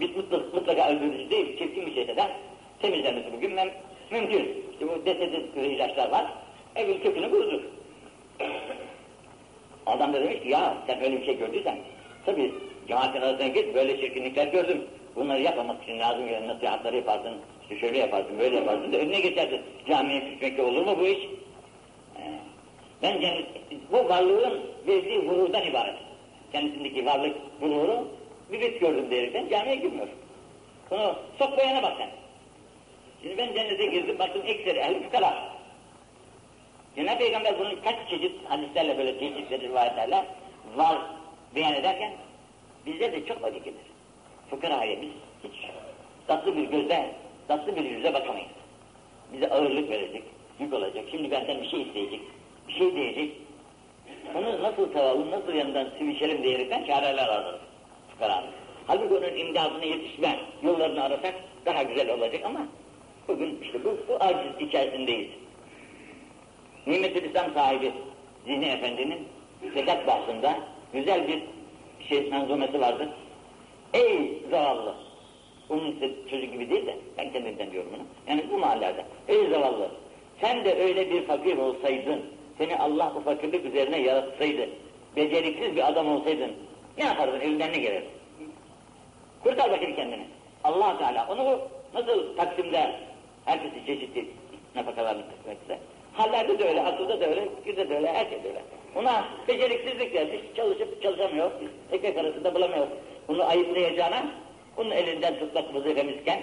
Bit 0.01 0.17
mutlaka, 0.17 0.57
mutlaka 0.57 0.91
öldürücü 0.91 1.31
değil, 1.31 1.59
çirkin 1.59 1.87
bir 1.87 1.95
şeyse 1.95 2.17
de 2.17 2.31
temizlenmesi 2.83 3.33
bugün 3.33 3.53
mem 3.53 3.71
mümkün. 4.11 4.65
İşte 4.73 4.89
bu 4.89 5.07
desedir 5.07 5.43
ilaçlar 5.57 6.11
var, 6.11 6.27
evin 6.77 7.01
kökünü 7.01 7.31
kurutur. 7.31 7.61
Adam 9.87 10.13
da 10.13 10.21
demiş 10.21 10.41
ki 10.41 10.49
ya 10.49 10.77
sen 10.87 11.05
öyle 11.05 11.21
bir 11.21 11.27
şey 11.27 11.39
gördüysen 11.39 11.79
tabii 12.27 12.55
cemaatin 12.89 13.21
arasına 13.21 13.49
git 13.49 13.75
böyle 13.75 14.01
çirkinlikler 14.01 14.47
gördüm. 14.47 14.85
Bunları 15.17 15.43
yapmamak 15.43 15.83
için 15.83 15.99
lazım 15.99 16.27
gelen 16.27 16.49
nasihatları 16.49 16.97
yaparsın, 16.97 17.35
işte 17.63 17.79
şöyle 17.79 17.99
yaparsın, 17.99 18.39
böyle 18.39 18.57
yaparsın 18.57 18.93
da 18.93 18.97
önüne 18.97 19.21
geçersin. 19.21 19.61
Camiye 19.89 20.31
küçmekle 20.31 20.63
olur 20.63 20.87
mu 20.87 20.97
bu 21.01 21.07
iş? 21.07 21.19
Ee, 22.19 22.39
Ben 23.03 23.21
cennet, 23.21 23.47
bu 23.93 24.09
varlığın 24.09 24.61
verdiği 24.87 25.19
gururdan 25.21 25.67
ibaret. 25.67 25.95
Kendisindeki 26.53 27.07
varlık 27.07 27.37
gururu 27.61 28.09
bir 28.53 28.61
bit 28.61 28.81
gördüm 28.81 29.11
diyerekten 29.11 29.49
camiye 29.49 29.77
girmiyor. 29.77 30.09
Bunu 30.91 31.17
sokmayana 31.39 31.83
bak 31.83 31.93
sen. 31.99 32.11
Şimdi 33.23 33.39
ben 33.39 33.55
cennete 33.55 33.87
girdim, 33.87 34.19
baktım 34.19 34.43
ekseri 34.47 34.79
ehl 34.79 35.03
fukara. 35.03 35.55
Cenab-ı 36.97 37.19
Peygamber 37.19 37.59
bunun 37.59 37.77
kaç 37.85 38.11
çeşit 38.11 38.33
hadislerle 38.49 38.99
böyle 38.99 39.19
çeşitli 39.19 39.61
rivayetlerle 39.61 40.25
var 40.77 40.99
beyan 41.55 41.75
ederken 41.75 42.13
bize 42.87 43.13
de 43.13 43.27
çok 43.27 43.45
acı 43.45 43.59
gelir. 43.59 43.94
Fıkraya 44.51 45.03
biz 45.03 45.11
hiç 45.45 45.71
tatlı 46.27 46.57
bir 46.57 46.65
gözle, 46.65 47.11
tatlı 47.49 47.77
bir 47.77 47.85
yüze 47.85 48.15
bakamayız. 48.15 48.49
Bize 49.33 49.51
ağırlık 49.51 49.91
verecek, 49.91 50.23
yük 50.61 50.75
olacak. 50.75 51.05
Şimdi 51.11 51.31
benden 51.31 51.63
bir 51.63 51.69
şey 51.69 51.83
isteyecek, 51.83 52.21
bir 52.69 52.73
şey 52.73 52.95
diyecek. 52.95 53.31
Onu 54.35 54.63
nasıl 54.63 54.93
tavalım, 54.93 55.31
nasıl 55.31 55.55
yanından 55.55 55.89
sivişelim 55.99 56.43
diyerekten 56.43 56.85
çareler 56.85 57.29
ararız 57.29 57.61
fıkaranın. 58.13 58.51
Halbuki 58.87 59.15
onun 59.15 59.37
imdadına 59.37 59.85
yetişme 59.85 60.39
yollarını 60.63 61.03
arasak 61.03 61.35
daha 61.67 61.83
güzel 61.83 62.11
olacak 62.11 62.45
ama 62.45 62.61
bugün 63.29 63.61
işte 63.63 63.85
bu, 63.85 63.99
bu 64.09 64.17
aciz 64.21 64.69
içerisindeyiz. 64.69 65.31
Nimet-i 66.87 67.27
İslam 67.27 67.55
sahibi 67.55 67.93
Zihni 68.47 68.65
Efendi'nin 68.65 69.29
zekat 69.75 70.07
bahsında 70.07 70.59
güzel 70.93 71.29
bir 71.29 71.43
şey 72.09 72.31
manzumesi 72.31 72.81
vardır. 72.81 73.09
Ey 73.95 74.43
zavallı! 74.51 74.95
Onun 75.71 76.01
çocuk 76.31 76.53
gibi 76.53 76.71
değil 76.71 76.87
de 76.87 76.97
ben 77.19 77.33
kendimden 77.33 77.73
diyorum 77.73 77.91
bunu. 77.95 78.03
Yani 78.29 78.45
bu 78.53 78.59
mahallede. 78.59 79.05
Ey 79.29 79.49
zavallı! 79.51 79.89
Sen 80.41 80.65
de 80.65 80.83
öyle 80.83 81.11
bir 81.11 81.23
fakir 81.23 81.59
olsaydın, 81.59 82.21
seni 82.59 82.77
Allah 82.79 83.13
bu 83.15 83.21
fakirlik 83.21 83.65
üzerine 83.65 84.01
yaratsaydı, 84.01 84.69
beceriksiz 85.17 85.77
bir 85.77 85.89
adam 85.89 86.09
olsaydın, 86.09 86.53
ne 86.99 87.05
yapardın? 87.05 87.41
Elinden 87.41 87.73
ne 87.73 87.79
gelir? 87.79 88.03
Kurtar 89.43 89.71
bakayım 89.71 89.97
kendini. 89.97 90.27
allah 90.65 90.99
Teala 90.99 91.27
onu 91.31 91.61
nasıl 91.95 92.37
taksimde 92.37 92.95
herkesi 93.45 93.87
çeşitli 93.87 94.27
nafakalarını 94.75 95.23
taksimde. 95.47 95.79
Hallerde 96.13 96.59
de 96.59 96.69
öyle, 96.69 96.83
akılda 96.83 97.21
da 97.21 97.27
öyle, 97.27 97.49
fikirde 97.57 97.89
de 97.89 97.97
öyle, 97.97 98.13
her 98.13 98.25
şeyde 98.31 98.49
öyle. 98.49 98.63
Ona 98.97 99.25
beceriksizlik 99.49 100.13
gelmiş, 100.13 100.41
çalışıp 100.57 101.03
çalışamıyor, 101.03 101.51
ekmek 101.93 102.17
arasında 102.19 102.55
bulamıyor. 102.55 102.87
Bunu 103.29 103.45
ayıplayacağına, 103.45 104.27
bunun 104.77 104.91
elinden 104.91 105.39
tutmak 105.39 105.75
vazifemizken 105.75 106.41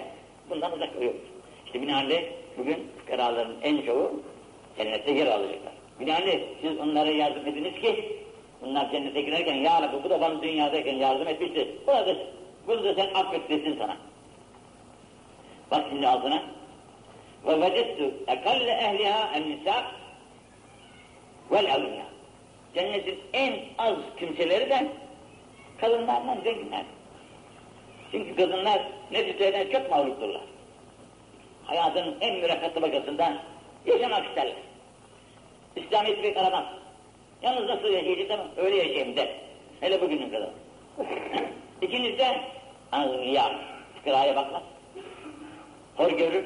bundan 0.50 0.72
uzak 0.72 0.94
duruyoruz. 0.94 1.20
İşte 1.66 1.82
binaenaleyh 1.82 2.22
bugün 2.58 2.88
fıkaraların 2.98 3.56
en 3.62 3.82
çoğu 3.82 4.20
cennette 4.78 5.12
yer 5.12 5.26
alacaklar. 5.26 5.72
Binaenaleyh 6.00 6.40
siz 6.62 6.78
onlara 6.78 7.10
yardım 7.10 7.46
ediniz 7.46 7.80
ki 7.80 8.18
bunlar 8.62 8.90
cennete 8.90 9.20
girerken 9.20 9.54
ya 9.54 9.82
Rabbi 9.82 10.04
bu 10.04 10.10
da 10.10 10.20
bana 10.20 10.42
dünyadayken 10.42 10.94
yardım 10.94 11.28
etmişti. 11.28 11.68
Bunu 11.86 11.96
da, 11.96 12.16
bunu 12.66 12.84
da 12.84 12.94
sen 12.94 13.14
affet 13.14 13.48
desin 13.50 13.76
sana. 13.78 13.96
Bak 15.70 15.84
şimdi 15.90 16.08
altına. 16.08 16.42
Ve 17.46 17.60
vecettu 17.60 18.14
ekalle 18.26 18.70
ehliha 18.70 19.30
en 19.34 19.50
nisa 19.50 19.84
vel 21.50 21.64
evliya. 21.64 22.06
Cennetin 22.74 23.18
en 23.32 23.54
az 23.78 23.96
kimseleri 24.18 24.70
de 24.70 24.88
kadınlardan 25.82 26.40
zenginler. 26.44 26.84
Çünkü 28.12 28.36
kadınlar 28.36 28.82
nefislerine 29.10 29.72
çok 29.72 29.90
mağlupturlar. 29.90 30.42
Hayatın 31.64 32.16
en 32.20 32.34
mürekkatlı 32.34 32.74
tabakasında 32.74 33.42
yaşamak 33.86 34.26
isterler. 34.26 34.56
İslamiyet 35.76 36.22
pek 36.22 36.36
aramaz. 36.36 36.64
Yalnız 37.42 37.68
nasıl 37.68 37.88
yaşayacaksam 37.88 38.40
öyle 38.56 38.76
yaşayayım 38.76 39.16
der. 39.16 39.28
Hele 39.80 40.00
bugünün 40.00 40.30
kadar. 40.30 40.50
İkincisi 41.82 42.18
de 42.18 42.40
ya 43.24 43.58
fıkraya 43.94 44.36
bakmaz. 44.36 44.62
Hor 45.96 46.10
görür. 46.10 46.44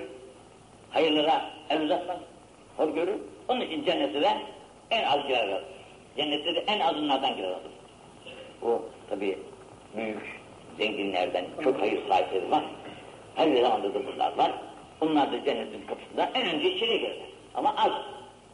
Hayırlara 0.91 1.51
el 1.71 1.83
uzatmaz. 1.83 2.19
Hor 2.77 2.89
görür. 2.89 3.17
Onun 3.49 3.61
için 3.61 3.85
cennete 3.85 4.23
de 4.23 4.31
en 4.91 5.05
az 5.05 5.27
girer 5.27 5.49
alır. 5.49 5.65
Cennette 6.17 6.55
de 6.55 6.65
en 6.67 6.81
azınlardan 6.81 7.37
girer. 7.37 7.51
O 8.67 8.83
tabi 9.11 9.39
büyük 9.97 10.41
zenginlerden 10.79 11.45
çok 11.65 11.81
hayır 11.81 12.09
sahipleri 12.09 12.51
var. 12.51 12.65
Her 13.35 13.57
zamanda 13.57 13.95
da 13.95 14.07
bunlar 14.07 14.37
var. 14.37 14.53
Onlar 15.01 15.33
da 15.33 15.45
cennetin 15.45 15.87
kapısında 15.87 16.31
en 16.35 16.55
önce 16.55 16.71
içeri 16.73 17.01
girerler. 17.01 17.27
Ama 17.55 17.75
az. 17.77 17.93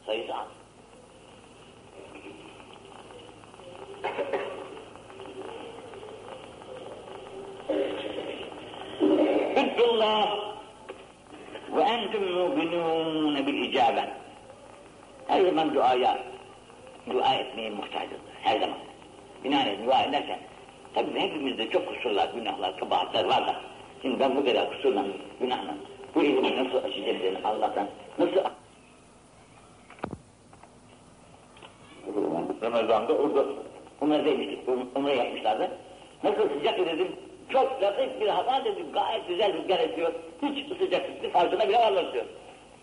Sayısı 0.06 0.34
az. 0.34 0.46
Üddullah 9.56 10.38
ve 11.76 11.80
entüm 11.82 12.32
mu'minûne 12.32 13.46
bil 13.46 13.68
icabe. 13.68 14.10
Her 15.26 15.40
zaman 15.40 15.74
duaya, 15.74 16.18
dua 17.10 17.34
etmeye 17.34 17.70
muhtacız. 17.70 18.18
Her 18.42 18.60
zaman. 18.60 18.91
Binaenaleyh 19.45 19.86
dua 19.86 20.03
ederken, 20.03 20.38
tabii 20.95 21.20
hepimizde 21.20 21.70
çok 21.70 21.88
kusurlar, 21.88 22.28
günahlar, 22.34 22.78
kabahatler 22.78 23.24
var 23.24 23.47
da. 23.47 23.57
Şimdi 24.03 24.20
ben 24.20 24.36
bu 24.36 24.45
kadar 24.45 24.70
kusurla, 24.70 25.05
günahla, 25.40 25.74
bu 26.14 26.22
ilmi 26.22 26.64
nasıl 26.64 26.84
aşacağım 26.84 27.36
Allah'tan, 27.45 27.88
nasıl 28.18 28.36
Ramazan'da 32.62 33.12
orada 33.12 33.45
Umre'deymiştik, 34.01 34.59
Umre 34.95 35.14
yapmışlardı. 35.14 35.70
Nasıl 36.24 36.59
sıcak 36.59 36.78
dedim, 36.78 37.16
çok 37.49 37.82
latif 37.82 38.20
bir 38.20 38.28
hava 38.28 38.64
dedim, 38.64 38.86
gayet 38.93 39.28
güzel 39.28 39.53
rüzgar 39.53 39.78
esiyor. 39.78 40.12
Hiç 40.43 40.78
sıcaklıklı 40.78 41.30
farkına 41.30 41.68
bile 41.68 41.78
varlar 41.78 42.12
diyor. 42.12 42.24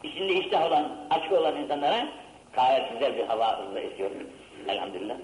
İçinde 0.03 0.33
iştah 0.33 0.67
olan, 0.67 0.91
açık 1.09 1.31
olan 1.31 1.55
insanlara 1.55 2.07
gayet 2.53 2.93
güzel 2.93 3.17
bir 3.17 3.23
hava 3.23 3.59
esiyor. 3.75 4.09
Elhamdülillah. 4.67 5.15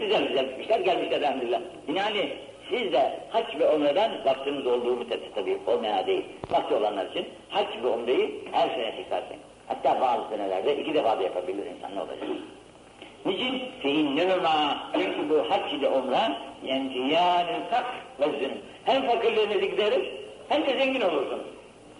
Güzel 0.00 0.28
güzel 0.28 0.44
gitmişler, 0.44 0.80
gelmişler 0.80 1.20
elhamdülillah. 1.20 1.60
Yani 1.94 2.32
siz 2.70 2.92
de 2.92 3.20
hac 3.30 3.58
ve 3.58 3.68
umreden 3.68 4.10
vaktiniz 4.24 4.66
olduğu 4.66 4.96
müddetçe 4.96 5.30
tabii 5.34 5.58
olmayan 5.66 6.06
değil. 6.06 6.24
Vakti 6.50 6.74
olanlar 6.74 7.06
için 7.06 7.26
hac 7.48 7.66
ve 7.82 7.88
umreyi 7.88 8.44
her 8.52 8.68
sene 8.68 8.96
tekrarlayın. 8.96 9.42
Hatta 9.68 10.00
bazı 10.00 10.28
senelerde 10.28 10.76
iki 10.76 10.94
defa 10.94 11.18
da 11.18 11.22
yapabilir 11.22 11.66
insan 11.66 11.94
ne 11.94 12.00
olacak? 12.00 12.18
Niçin? 13.26 13.62
Feinnehuma 13.82 14.90
çünkü 14.94 15.30
bu 15.30 15.50
hac 15.50 15.72
ile 15.72 15.88
umre 15.88 16.32
yenciyânü 16.64 17.64
fak 17.70 17.86
ve 18.20 18.38
zünüm. 18.38 18.58
Hem 18.84 19.06
fakirliğinizi 19.06 19.70
giderir 19.70 20.12
hem 20.48 20.66
de 20.66 20.78
zengin 20.78 21.00
olursunuz. 21.00 21.46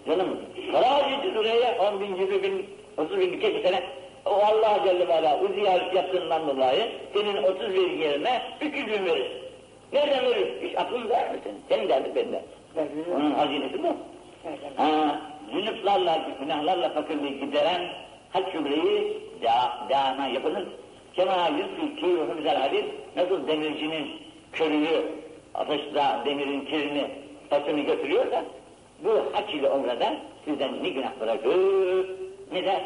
Canım, 0.06 0.40
para 0.72 0.90
harcayıcı 0.90 1.40
oraya 1.40 1.78
10 1.78 2.00
bin, 2.00 2.16
20 2.16 2.42
bin, 2.42 2.66
30 2.96 3.20
bin 3.20 3.32
birkaç 3.32 3.62
sene 3.62 3.82
o 4.26 4.30
Allah 4.30 4.80
Celle 4.84 5.08
ve 5.08 5.14
Ala 5.14 5.40
o 5.40 5.52
ziyaret 5.52 5.94
yaptığından 5.94 6.48
dolayı 6.48 6.88
senin 7.14 7.42
30 7.42 7.74
bin 7.74 7.98
yerine 7.98 8.42
300 8.60 8.86
bin 8.86 9.04
verir. 9.06 9.32
Nereden 9.92 10.24
verir? 10.24 10.62
Hiç 10.62 10.78
aklın 10.78 11.10
var 11.10 11.30
mı 11.30 11.36
senin? 11.44 11.60
Senin 11.68 11.88
derdin 11.88 12.14
bende. 12.14 12.42
Onun 13.16 13.30
hazinesi 13.30 13.82
bu. 13.82 13.96
Ha, 14.76 15.20
zünüflarla, 15.52 16.18
günahlarla 16.40 16.88
fakirliği 16.88 17.40
gideren 17.40 17.82
hac 18.32 18.52
cümleyi 18.52 19.22
da, 19.42 19.88
daima 19.90 20.26
yapılır. 20.26 20.64
Kema 21.14 21.48
yüzü 21.48 21.96
ki 21.96 22.06
güzel 22.36 22.56
hadis 22.56 22.84
nasıl 23.16 23.48
demircinin 23.48 24.10
körüğü 24.52 25.02
ateşte 25.54 26.04
demirin 26.26 26.64
kirini 26.64 27.10
taşını 27.50 27.80
götürüyorsa 27.80 28.44
bu 29.04 29.10
hac 29.32 29.54
ile 29.54 29.70
umrede 29.70 30.18
sizden 30.44 30.82
ne 30.82 30.88
günah 30.88 31.20
bırakır 31.20 32.08
ne 32.52 32.64
de 32.64 32.82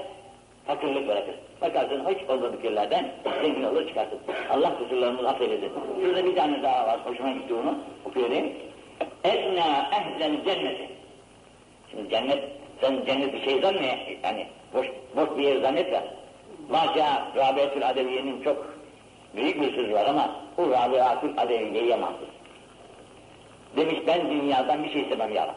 fakirlik 0.70 1.08
bırakır. 1.08 1.34
Bakarsın 1.60 2.04
hiç 2.08 2.30
olmadık 2.30 2.64
yerlerden 2.64 3.12
zengin 3.42 3.62
olur 3.62 3.88
çıkarsın. 3.88 4.18
Allah 4.50 4.78
kusurlarımızı 4.78 5.28
affeylesin. 5.28 5.70
Şurada 6.00 6.24
bir 6.24 6.36
tane 6.36 6.62
daha 6.62 6.86
var, 6.86 7.00
hoşuma 7.04 7.32
gitti 7.32 7.54
onu 7.54 7.78
okuyayım. 8.04 8.52
Esna 9.24 9.90
ehlen 9.92 10.44
cenneti. 10.44 10.88
Şimdi 11.90 12.10
cennet, 12.10 12.44
sen 12.80 13.04
cennet 13.06 13.32
bir 13.32 13.44
şey 13.44 13.60
zannediyor, 13.60 13.96
yani 14.24 14.46
boş, 14.74 14.86
boş 15.16 15.38
bir 15.38 15.42
yer 15.42 15.60
zannetme. 15.60 16.04
Maşa 16.68 17.28
Rabiatül 17.36 17.88
Adeviye'nin 17.88 18.42
çok 18.42 18.74
büyük 19.36 19.60
bir 19.60 19.74
sözü 19.74 19.92
var 19.92 20.06
ama 20.06 20.30
o 20.58 20.70
Rabiatül 20.70 21.38
Adeviye'ye 21.38 21.96
mahsus. 21.96 22.28
Demiş 23.76 23.98
ben 24.06 24.30
dünyadan 24.30 24.84
bir 24.84 24.92
şey 24.92 25.02
istemem 25.02 25.34
ya 25.34 25.54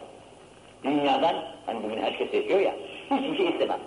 Dünya'dan, 0.84 1.36
hani 1.66 1.84
bugün 1.84 2.02
herkes 2.02 2.34
yaşıyor 2.34 2.60
ya, 2.60 2.74
hiçbir 3.12 3.38
şey 3.38 3.48
istemem. 3.48 3.80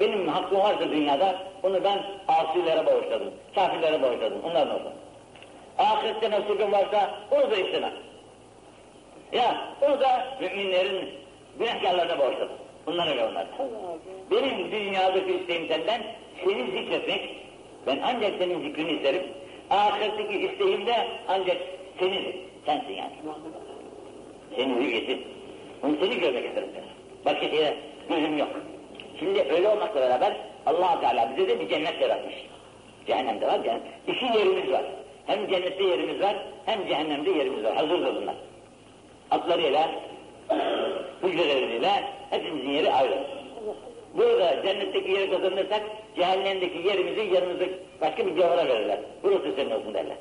Benim 0.00 0.28
hakkım 0.28 0.58
varsa 0.58 0.90
dünyada 0.90 1.38
onu 1.62 1.84
ben 1.84 2.02
asilere 2.28 2.86
bağışladım, 2.86 3.30
kafirlere 3.54 4.02
bağışladım, 4.02 4.44
onlardan 4.44 4.74
olsun. 4.74 4.92
Ahirette 5.78 6.30
nasibim 6.30 6.72
varsa 6.72 7.10
onu 7.30 7.50
da 7.50 7.56
istemem. 7.56 7.92
Ya 9.32 9.68
onu 9.82 10.00
da 10.00 10.36
müminlerin 10.40 11.10
günahkarlarına 11.58 12.18
bağışladım. 12.18 12.56
Bunlar 12.86 13.08
öyle 13.08 13.24
onlar. 13.24 13.46
Benim 14.30 14.72
dünyadaki 14.72 15.34
isteğim 15.34 15.68
senden 15.68 16.02
seni 16.44 16.70
zikretmek, 16.70 17.36
ben 17.86 17.98
ancak 18.04 18.38
senin 18.38 18.62
zikrini 18.62 18.92
isterim. 18.92 19.22
Ahiretteki 19.70 20.38
isteğim 20.38 20.86
de 20.86 21.08
ancak 21.28 21.56
senin, 21.98 22.36
sensin 22.66 22.92
yani. 22.92 23.12
Senin 24.56 24.76
hüviyetin. 24.76 25.26
Onu 25.82 25.96
seni 26.00 26.20
görmek 26.20 26.44
isterim. 26.46 26.68
Başka 27.24 27.48
şeye 27.48 27.76
gözüm 28.08 28.38
yok. 28.38 28.48
Şimdi 29.22 29.46
öyle 29.50 29.68
olmakla 29.68 30.00
beraber 30.00 30.36
allah 30.66 31.00
Teala 31.00 31.30
bize 31.36 31.48
de 31.48 31.60
bir 31.60 31.68
cennet 31.68 32.00
yaratmış. 32.00 32.34
Cehennemde 33.06 33.46
var, 33.46 33.64
cennet. 33.64 33.82
İki 34.06 34.24
yerimiz 34.24 34.72
var. 34.72 34.84
Hem 35.26 35.48
cennette 35.48 35.84
yerimiz 35.84 36.22
var, 36.22 36.36
hem 36.66 36.86
cehennemde 36.86 37.30
yerimiz 37.30 37.64
var. 37.64 37.76
Hazırdır 37.76 38.16
bunlar. 38.22 38.34
Atlarıyla, 39.30 39.90
hücreleriyle 41.22 41.90
hepimizin 42.30 42.70
yeri 42.70 42.92
ayrı. 42.92 43.18
Burada 44.14 44.62
cennetteki 44.62 45.10
yeri 45.10 45.30
kazanırsak, 45.30 45.82
cehennemdeki 46.16 46.88
yerimizi 46.88 47.34
yanımızda 47.34 47.64
başka 48.00 48.26
bir 48.26 48.36
gavura 48.36 48.68
verirler. 48.68 48.98
Burası 49.22 49.52
senin 49.56 49.70
olsun 49.70 49.94
derler. 49.94 50.16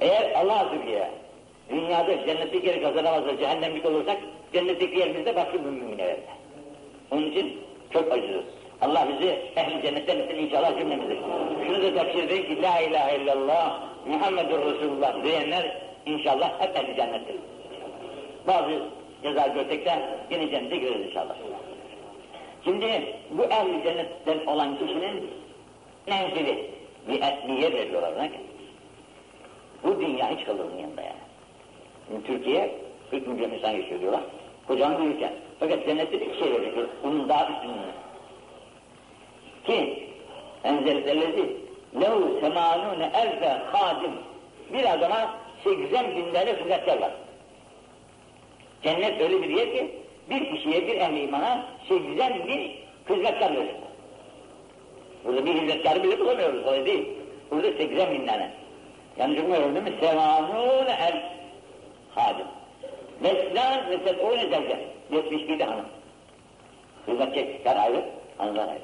Eğer 0.00 0.32
Allah 0.34 0.68
Zülfiye, 0.72 1.10
dünyada 1.70 2.26
cennetteki 2.26 2.66
yeri 2.66 2.82
kazanamazsa, 2.82 3.38
cehennemlik 3.38 3.86
olursak, 3.86 4.18
cennetteki 4.52 4.98
yerimizde 4.98 5.36
başka 5.36 5.54
bir 5.54 5.58
mümine 5.58 6.06
verirler. 6.06 6.37
Onun 7.10 7.30
için 7.30 7.58
çok 7.92 8.12
acıyoruz. 8.12 8.44
Allah 8.80 9.08
bizi 9.08 9.30
ehli 9.56 9.82
cennetten 9.82 10.18
etsin 10.18 10.36
inşallah 10.36 10.78
cümlemizi. 10.78 11.18
Şunu 11.66 11.96
da 11.96 12.04
edin 12.04 12.42
ki 12.42 12.62
La 12.62 12.80
ilahe 12.80 13.16
illallah 13.16 13.82
Muhammedur 14.06 14.58
Resulullah 14.58 15.24
diyenler 15.24 15.76
inşallah 16.06 16.60
hep 16.60 16.76
ehli 16.76 16.96
cennettir. 16.96 17.36
Bazı 18.46 18.82
ceza 19.22 19.46
görsek 19.46 19.86
yine 20.30 20.50
cennete 20.50 20.76
gireriz 20.76 21.06
inşallah. 21.06 21.34
Şimdi 22.64 23.14
bu 23.30 23.44
ehli 23.44 23.82
cennetten 23.82 24.46
olan 24.46 24.78
kişinin 24.78 25.30
menzili 26.06 26.70
bir 27.08 27.22
etliye 27.22 27.72
veriyorlar. 27.72 28.18
Ne? 28.18 28.30
Bu 29.84 30.00
dünya 30.00 30.30
hiç 30.30 30.46
kalır 30.46 30.64
mı 30.64 30.80
yanında 30.80 31.02
yani? 31.02 32.24
Türkiye 32.26 32.74
40 33.10 33.26
milyon 33.26 33.50
insan 33.50 33.70
yaşıyor 33.70 34.00
diyorlar. 34.00 34.22
Bir 34.68 35.04
ülke. 35.04 35.32
Fakat 35.60 35.86
cennette 35.86 36.20
bir 36.20 36.38
şey 36.38 36.52
verecek. 36.52 36.74
Bunun 37.04 37.28
daha 37.28 37.42
üstünlüğü. 37.42 37.92
Ki 39.66 40.08
enzelzellezi 40.64 41.56
lehu 42.00 42.40
semanune 42.40 43.10
elfe 43.14 43.48
hadim 43.72 44.12
bir 44.72 44.92
adama 44.94 45.34
80 45.64 46.16
bin 46.16 46.32
tane 46.32 46.52
hizmetkar 46.52 47.00
var. 47.00 47.12
Cennet 48.82 49.20
öyle 49.20 49.42
bir 49.42 49.48
yer 49.48 49.72
ki 49.72 49.90
bir 50.30 50.50
kişiye 50.50 50.86
bir 50.86 50.96
ehli 50.96 51.22
imana 51.22 51.66
80 51.88 52.46
bin 52.46 52.72
hizmetkar 53.08 53.56
verir. 53.56 53.76
Burada 55.24 55.46
bir 55.46 55.54
hizmetkarı 55.54 56.02
bile 56.02 56.20
bulamıyoruz 56.20 56.66
öyle 56.66 56.86
değil. 56.86 57.08
Burada 57.50 57.72
80 57.72 58.12
bin 58.12 58.26
tane. 58.26 58.50
Yanlış 59.18 59.38
bilmiyorum 59.38 59.74
değil 59.74 59.84
mi? 59.84 59.94
Semanune 60.00 60.98
el 61.08 61.22
hadim. 62.14 62.46
Meslan 63.20 63.88
mesela 63.90 64.22
o 64.22 64.36
ne 64.36 64.50
derken? 64.50 64.80
71 65.12 65.60
hanım. 65.60 65.86
Hizmetçiler 67.08 67.76
ayrı, 67.76 68.04
hanımlar 68.38 68.68
ayrı. 68.68 68.82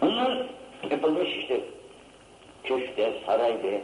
Bunlar 0.00 0.46
yapılmış 0.90 1.36
işte 1.36 1.60
köşkte, 2.64 3.12
saraydı, 3.26 3.80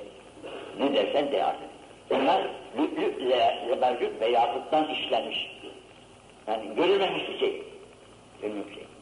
ne 0.80 0.94
dersen 0.94 1.32
de 1.32 1.44
artık. 1.44 1.68
Bunlar 2.10 2.50
lü'lü'le, 2.78 3.70
lebercük 3.70 4.20
ve 4.20 4.26
işlenmiş. 4.90 5.50
Yani 6.46 6.74
görülmemiş 6.76 7.28
bir 7.28 7.38
şey. 7.38 7.62
Görülmemiş 8.42 8.68
bir 8.68 8.74
şey. 8.74 8.93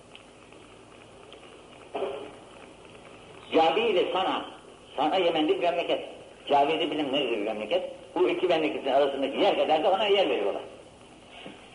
İle 3.92 4.12
Sana, 4.12 4.44
Sana 4.96 5.16
Yemen'de 5.16 5.56
bir 5.56 5.62
memleket. 5.62 6.00
Cavi'de 6.48 6.90
bilim 6.90 7.12
nedir 7.12 7.30
bir 7.30 7.42
memleket? 7.42 7.82
Bu 8.14 8.28
iki 8.28 8.46
memleketin 8.46 8.92
arasındaki 8.92 9.38
yer 9.38 9.56
kadar 9.56 9.84
da 9.84 9.90
ona 9.90 10.06
yer 10.06 10.28
veriyorlar. 10.28 10.62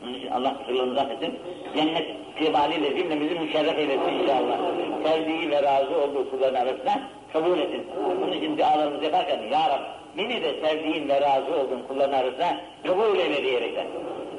Onun 0.04 0.14
için 0.14 0.32
Allah 0.32 0.58
kusurlarımızı 0.58 1.02
affetsin. 1.02 1.40
Cennet 1.76 2.08
kibaliyle 2.40 2.98
cümlemizi 2.98 3.40
müşerref 3.40 3.78
eylesin 3.78 4.14
inşallah. 4.14 4.58
Sevdiği 5.04 5.52
ve 5.52 5.64
razı 5.64 6.02
olduğu 6.02 6.30
kulların 6.30 6.62
arasına 6.62 7.10
kabul 7.34 7.60
etsin. 7.60 7.86
Onun 8.24 8.32
için 8.32 8.58
dualarımızı 8.58 9.04
yaparken 9.04 9.40
Ya 9.52 9.70
Rab 9.70 9.82
beni 10.18 10.44
de 10.44 10.54
sevdiğin 10.62 11.10
ve 11.10 11.22
razı 11.22 11.56
olduğun 11.56 11.84
kulların 11.88 12.18
arasına 12.20 12.62
kabul 12.84 13.20
eyle 13.20 13.44
diyerekten. 13.44 13.88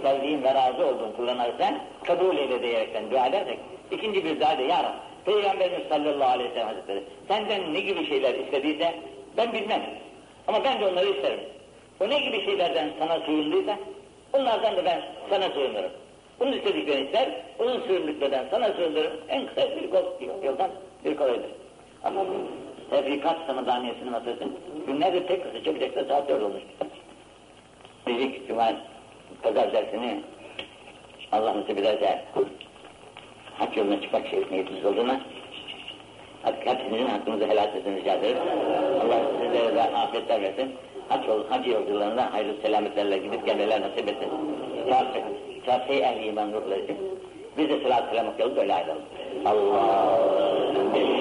Sevdiğin 0.02 0.42
ve 0.42 0.54
razı 0.54 0.86
olduğun 0.86 1.12
kulların 1.16 1.38
arasına 1.38 1.80
kabul 2.04 2.36
eyle 2.36 2.62
diyerekten 2.62 3.10
dua 3.10 3.26
edersek. 3.26 3.58
ikinci 3.90 4.24
bir 4.24 4.40
dua 4.40 4.58
da 4.58 4.62
Ya 4.62 4.82
Rab 4.82 5.07
Peygamberimiz 5.28 5.88
sallallahu 5.88 6.30
aleyhi 6.30 6.50
ve 6.50 6.54
sellem 6.54 6.68
hazretleri 6.68 7.02
senden 7.28 7.74
ne 7.74 7.80
gibi 7.80 8.06
şeyler 8.06 8.34
istediyse 8.34 8.94
ben 9.36 9.52
bilmem. 9.52 9.82
Ama 10.46 10.64
ben 10.64 10.80
de 10.80 10.86
onları 10.86 11.06
isterim. 11.08 11.40
O 12.00 12.08
ne 12.08 12.20
gibi 12.20 12.44
şeylerden 12.44 12.90
sana 12.98 13.20
sığındıysa 13.20 13.78
onlardan 14.32 14.76
da 14.76 14.84
ben 14.84 15.02
sana 15.30 15.50
sığınırım. 15.50 15.90
Onun 16.40 16.52
istediklerini 16.52 17.06
ister, 17.06 17.28
onun 17.58 17.80
sığındıklarından 17.80 18.44
sana 18.50 18.72
sığınırım. 18.72 19.12
En 19.28 19.46
kısa 19.46 19.76
bir 19.76 19.90
kol, 19.90 20.04
yoldan 20.44 20.70
bir 21.04 21.16
kolaydır. 21.16 21.50
Ama 22.04 22.20
bu 22.20 22.34
tefrikat 22.90 23.46
samadaniyesini 23.46 24.10
masasın. 24.10 24.56
Günlerdir 24.86 25.26
tek 25.26 25.42
kısa 25.42 25.94
da 25.94 26.08
saat 26.08 26.28
dört 26.28 26.42
olmuş. 26.42 26.62
Dedik 28.06 28.48
Cuma 28.48 28.72
pazar 29.42 29.72
dersini 29.72 30.20
Allah 31.32 31.56
nasip 31.56 31.78
ederse 31.78 32.24
hak 33.58 33.76
yoluna 33.76 34.00
çıkmak 34.00 34.26
şey 34.26 34.44
niyetimiz 34.50 34.84
olduğuna 34.84 35.20
hepinizin 36.88 37.06
hakkınızı 37.06 37.46
helal 37.46 37.68
etsin 37.76 37.96
rica 37.96 38.14
ederiz. 38.14 38.36
Allah 39.02 39.20
sizlere 39.40 39.74
de 39.74 39.82
afiyetler 39.82 40.42
versin. 40.42 40.72
Hac, 41.08 41.28
yol, 41.28 41.46
hac 41.48 41.66
yolcularında 41.66 42.32
hayırlı 42.32 42.62
selametlerle 42.62 43.18
gidip 43.18 43.46
gelmeler 43.46 43.80
nasip 43.80 44.08
etsin. 44.08 44.28
Kafir 45.66 46.02
ehli 46.02 46.26
iman 46.26 46.52
ruhları 46.52 46.80
için. 46.80 46.96
Biz 47.58 47.68
de 47.68 47.74
okuyalım 48.26 48.56
böyle 48.56 48.74
ayrılalım. 48.74 49.02
Allah. 49.44 51.17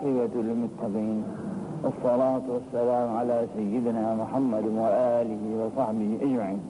akibetu 0.00 0.38
lilmuttaqin. 0.46 1.24
والصلاة 1.84 2.46
والسلام 2.54 3.08
على 3.18 3.36
سيدنا 3.56 4.06
محمد 4.22 4.66
وآله 4.80 5.42
وصحبه 5.60 6.10
أجمعين 6.24 6.60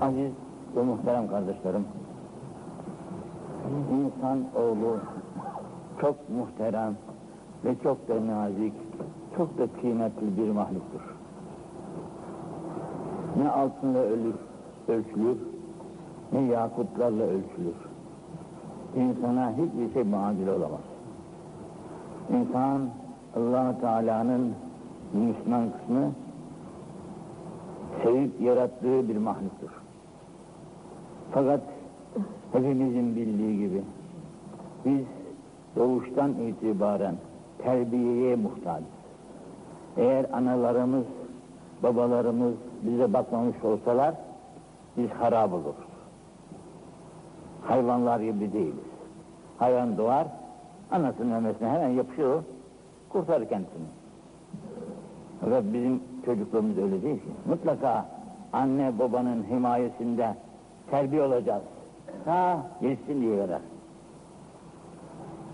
Aziz 0.00 0.32
ve 0.76 0.82
muhterem 0.82 1.28
kardeşlerim, 1.28 1.84
insan 3.92 4.38
oğlu 4.54 4.98
çok 6.00 6.16
muhterem 6.30 6.94
ve 7.64 7.74
çok 7.82 8.08
da 8.08 8.26
nazik, 8.26 8.72
çok 9.36 9.58
da 9.58 9.66
kıymetli 9.80 10.36
bir 10.36 10.50
mahluktur. 10.50 11.00
Ne 13.36 13.50
altınla 13.50 13.98
ölür, 13.98 14.34
ölçülür, 14.88 15.38
ne 16.32 16.40
yakutlarla 16.40 17.24
ölçülür. 17.24 17.76
İnsana 18.95 19.51
hiçbir 19.51 19.93
şey 19.93 20.03
muadil 20.03 20.47
olamaz. 20.47 20.81
İnsan 22.29 22.89
allah 23.35 23.79
Teala'nın 23.81 24.53
Müslüman 25.13 25.69
kısmı 25.71 26.11
sevip 28.03 28.41
yarattığı 28.41 29.09
bir 29.09 29.17
mahluktur. 29.17 29.69
Fakat 31.31 31.61
hepimizin 32.51 33.15
bildiği 33.15 33.57
gibi 33.57 33.81
biz 34.85 35.05
doğuştan 35.75 36.31
itibaren 36.31 37.15
terbiyeye 37.57 38.35
muhtacız. 38.35 38.87
Eğer 39.97 40.25
analarımız, 40.33 41.05
babalarımız 41.83 42.53
bize 42.83 43.13
bakmamış 43.13 43.63
olsalar 43.63 44.15
biz 44.97 45.09
harap 45.09 45.53
oluruz. 45.53 45.94
Hayvanlar 47.67 48.19
gibi 48.19 48.53
değiliz. 48.53 48.83
Hayvan 49.57 49.97
doğar, 49.97 50.27
anasının 50.91 51.27
memesine 51.27 51.69
hemen 51.69 51.89
yapışıyor, 51.89 52.43
kurtarır 53.09 53.49
kendisini. 53.49 53.85
Fakat 55.41 55.63
bizim 55.73 55.99
çocuklarımız 56.25 56.77
öyle 56.77 57.01
değil 57.03 57.15
ki. 57.17 57.29
Mutlaka 57.45 58.05
anne 58.53 58.99
babanın 58.99 59.43
himayesinde 59.43 60.35
terbiye 60.91 61.21
olacağız. 61.21 61.63
Ha 62.25 62.57
gelsin 62.81 63.21
diye 63.21 63.37
verer. 63.37 63.61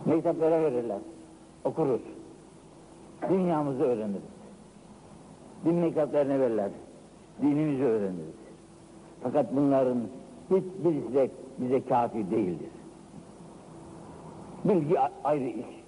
Mekteplara 0.05 0.61
verirler. 0.61 0.99
Okuruz. 1.65 2.01
Dünyamızı 3.29 3.83
öğreniriz. 3.83 4.21
Din 5.65 5.75
mekteplerine 5.75 6.39
verirler. 6.39 6.69
Dinimizi 7.41 7.83
öğreniriz. 7.83 8.41
Fakat 9.23 9.55
bunların 9.55 9.97
hiçbirisi 10.49 11.13
de 11.13 11.29
bize 11.57 11.85
kafi 11.85 12.31
değildir. 12.31 12.69
Bilgi 14.65 14.95
ayrı 15.23 15.47
iş. 15.47 15.81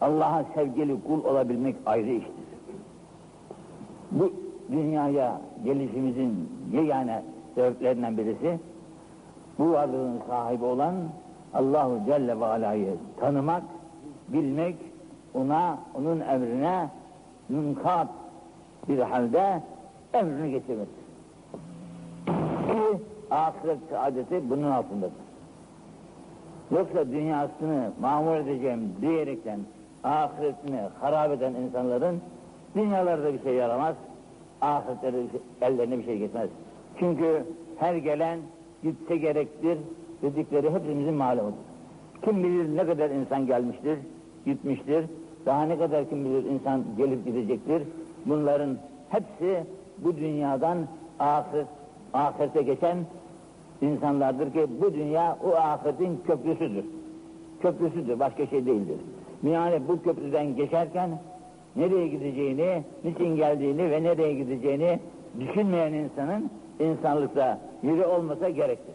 Allah'a 0.00 0.44
sevgili 0.54 1.02
kul 1.02 1.24
olabilmek 1.24 1.76
ayrı 1.86 2.10
iştir. 2.10 2.34
Bu 4.10 4.32
dünyaya 4.72 5.40
gelişimizin 5.64 6.48
yegane 6.72 7.22
sebeplerinden 7.54 8.16
birisi 8.16 8.58
bu 9.58 9.72
varlığın 9.72 10.20
sahibi 10.28 10.64
olan 10.64 10.94
Allahu 11.54 12.00
Celle 12.06 12.40
ve 12.40 12.44
Ala'yı 12.44 12.96
tanımak, 13.20 13.62
bilmek, 14.28 14.76
ona, 15.34 15.78
onun 15.94 16.20
emrine 16.20 16.88
münkat 17.48 18.08
bir 18.88 18.98
halde 18.98 19.62
emrini 20.12 20.50
getirmek. 20.50 20.88
Ahiret 23.30 23.78
saadeti 23.90 24.50
bunun 24.50 24.70
altındadır. 24.70 25.12
Yoksa 26.70 27.06
dünyasını 27.12 27.90
mamur 28.00 28.36
edeceğim 28.36 28.92
diyerekten 29.00 29.60
ahiretini 30.04 30.80
harap 31.00 31.32
eden 31.32 31.54
insanların 31.54 32.20
dünyalarda 32.76 33.32
bir 33.34 33.42
şey 33.42 33.54
yaramaz, 33.54 33.94
ahirette 34.60 35.12
de 35.12 35.24
bir 35.24 35.30
şey, 35.30 35.40
ellerine 35.60 35.98
bir 35.98 36.04
şey 36.04 36.18
gitmez. 36.18 36.48
Çünkü 36.98 37.44
her 37.78 37.94
gelen 37.94 38.38
gitse 38.82 39.16
gerektir 39.16 39.78
dedikleri 40.22 40.70
hepimizin 40.70 41.14
malumudur. 41.14 41.56
Kim 42.24 42.44
bilir 42.44 42.76
ne 42.76 42.86
kadar 42.86 43.10
insan 43.10 43.46
gelmiştir, 43.46 43.98
gitmiştir, 44.46 45.04
daha 45.46 45.62
ne 45.62 45.78
kadar 45.78 46.08
kim 46.08 46.24
bilir 46.24 46.44
insan 46.44 46.84
gelip 46.96 47.24
gidecektir. 47.26 47.82
Bunların 48.26 48.78
hepsi 49.08 49.64
bu 49.98 50.16
dünyadan 50.16 50.78
ahiret, 51.18 51.66
ahirete 52.14 52.62
geçen 52.62 52.96
insanlardır 53.82 54.52
ki 54.52 54.66
bu 54.80 54.94
dünya 54.94 55.38
o 55.44 55.56
ahiretin 55.56 56.20
köprüsüdür. 56.26 56.84
Köprüsüdür, 57.60 58.18
başka 58.18 58.46
şey 58.46 58.66
değildir. 58.66 58.96
Yani 59.42 59.80
bu 59.88 60.02
köprüden 60.02 60.56
geçerken 60.56 61.10
nereye 61.76 62.08
gideceğini, 62.08 62.82
niçin 63.04 63.36
geldiğini 63.36 63.90
ve 63.90 64.02
nereye 64.02 64.34
gideceğini 64.34 64.98
düşünmeyen 65.40 65.92
insanın 65.92 66.50
insanlıkta 66.80 67.58
yeri 67.82 68.06
olmasa 68.06 68.48
gerektir. 68.48 68.94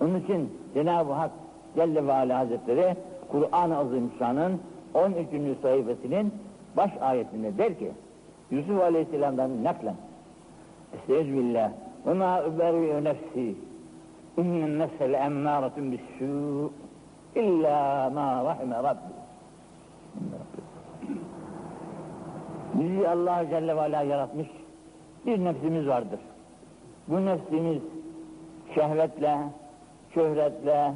Onun 0.00 0.20
için 0.20 0.50
Cenab-ı 0.74 1.12
Hak 1.12 1.30
Celle 1.76 2.06
ve 2.06 2.12
Ala 2.12 2.38
Hazretleri 2.38 2.96
Kur'an-ı 3.28 3.78
Azimüşşan'ın 3.78 4.60
13. 4.94 5.16
sayfasının 5.62 6.32
baş 6.76 6.90
ayetinde 7.00 7.58
der 7.58 7.78
ki 7.78 7.90
Yusuf 8.50 8.80
Aleyhisselam'dan 8.80 9.64
naklen 9.64 9.94
Estağfirullah 10.94 11.70
ve 11.70 11.74
ma 12.14 12.42
uberri'u 12.48 13.04
nefsi 13.04 13.56
innen 14.36 14.78
nefse 14.78 15.12
le'emmâretun 15.12 15.92
bis-sû 15.92 16.70
illa 17.34 18.10
ma 18.14 18.44
rahime 18.44 18.82
Rabbi 18.82 19.12
Bizi 22.74 23.08
Allah 23.08 23.46
Celle 23.50 23.76
ve 23.76 23.80
Ala 23.80 24.02
yaratmış 24.02 24.48
bir 25.26 25.44
nefsimiz 25.44 25.86
vardır. 25.86 26.20
Bu 27.08 27.26
nefsimiz 27.26 27.82
şehvetle, 28.74 29.38
şöhretle, 30.14 30.92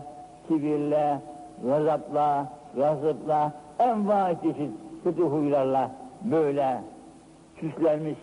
kibirle, 0.48 1.20
gazapla, 1.64 2.52
gazıpla, 2.76 3.52
enva 3.78 4.34
çeşit 4.42 4.70
kötü 5.04 5.22
huylarla 5.22 5.90
böyle 6.24 6.80
süslenmiş, 7.60 8.18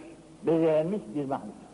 bezelenmiş 0.46 1.02
bir 1.16 1.26
mahluk. 1.26 1.67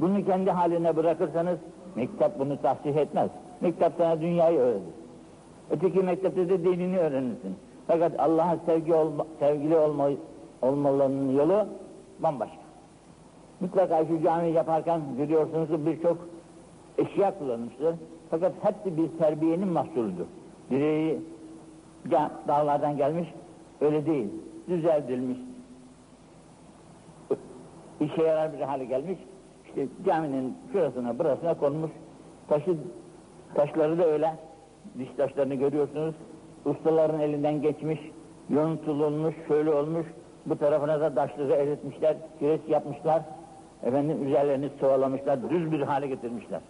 Bunu 0.00 0.24
kendi 0.24 0.50
haline 0.50 0.96
bırakırsanız 0.96 1.58
mektep 1.94 2.38
bunu 2.38 2.62
tahsih 2.62 2.96
etmez. 2.96 3.30
Mektep 3.60 3.92
sana 3.98 4.20
dünyayı 4.20 4.58
öğretir. 4.58 4.94
Öteki 5.70 5.98
mektepte 5.98 6.48
de 6.48 6.64
dinini 6.64 6.98
öğrenirsin. 6.98 7.56
Fakat 7.86 8.20
Allah'a 8.20 8.56
sevgi 8.66 8.94
olma, 8.94 9.26
sevgili 9.38 9.76
olma, 9.76 10.08
olmalarının 10.62 11.36
yolu 11.36 11.66
bambaşka. 12.18 12.56
Mutlaka 13.60 14.04
şu 14.04 14.22
cami 14.22 14.50
yaparken 14.50 15.00
görüyorsunuz 15.16 15.68
ki 15.68 15.86
birçok 15.86 16.16
eşya 16.98 17.38
kullanmıştır. 17.38 17.94
Fakat 18.30 18.52
hepsi 18.62 18.96
bir 18.96 19.18
terbiyenin 19.18 19.68
mahsuludur. 19.68 20.26
Direği 20.70 21.20
dağlardan 22.48 22.96
gelmiş, 22.96 23.28
öyle 23.80 24.06
değil. 24.06 24.28
Düzeltilmiş. 24.68 25.38
İşe 28.00 28.22
yarar 28.22 28.52
bir 28.52 28.60
hale 28.60 28.84
gelmiş. 28.84 29.18
İşte 29.68 29.86
caminin 30.06 30.56
şurasına 30.72 31.18
burasına 31.18 31.54
konmuş. 31.54 31.90
Taşı, 32.48 32.76
taşları 33.54 33.98
da 33.98 34.06
öyle. 34.06 34.34
Diş 34.98 35.08
taşlarını 35.16 35.54
görüyorsunuz. 35.54 36.14
Ustaların 36.64 37.20
elinden 37.20 37.62
geçmiş, 37.62 38.00
yontululmuş, 38.50 39.34
şöyle 39.48 39.70
olmuş. 39.70 40.06
Bu 40.46 40.58
tarafına 40.58 41.00
da 41.00 41.14
taşları 41.14 41.52
eritmişler, 41.52 42.16
kireç 42.38 42.60
yapmışlar. 42.68 43.22
Efendim 43.82 44.26
üzerlerini 44.26 44.70
sıvalamışlar, 44.80 45.50
düz 45.50 45.72
bir 45.72 45.80
hale 45.80 46.06
getirmişler. 46.06 46.60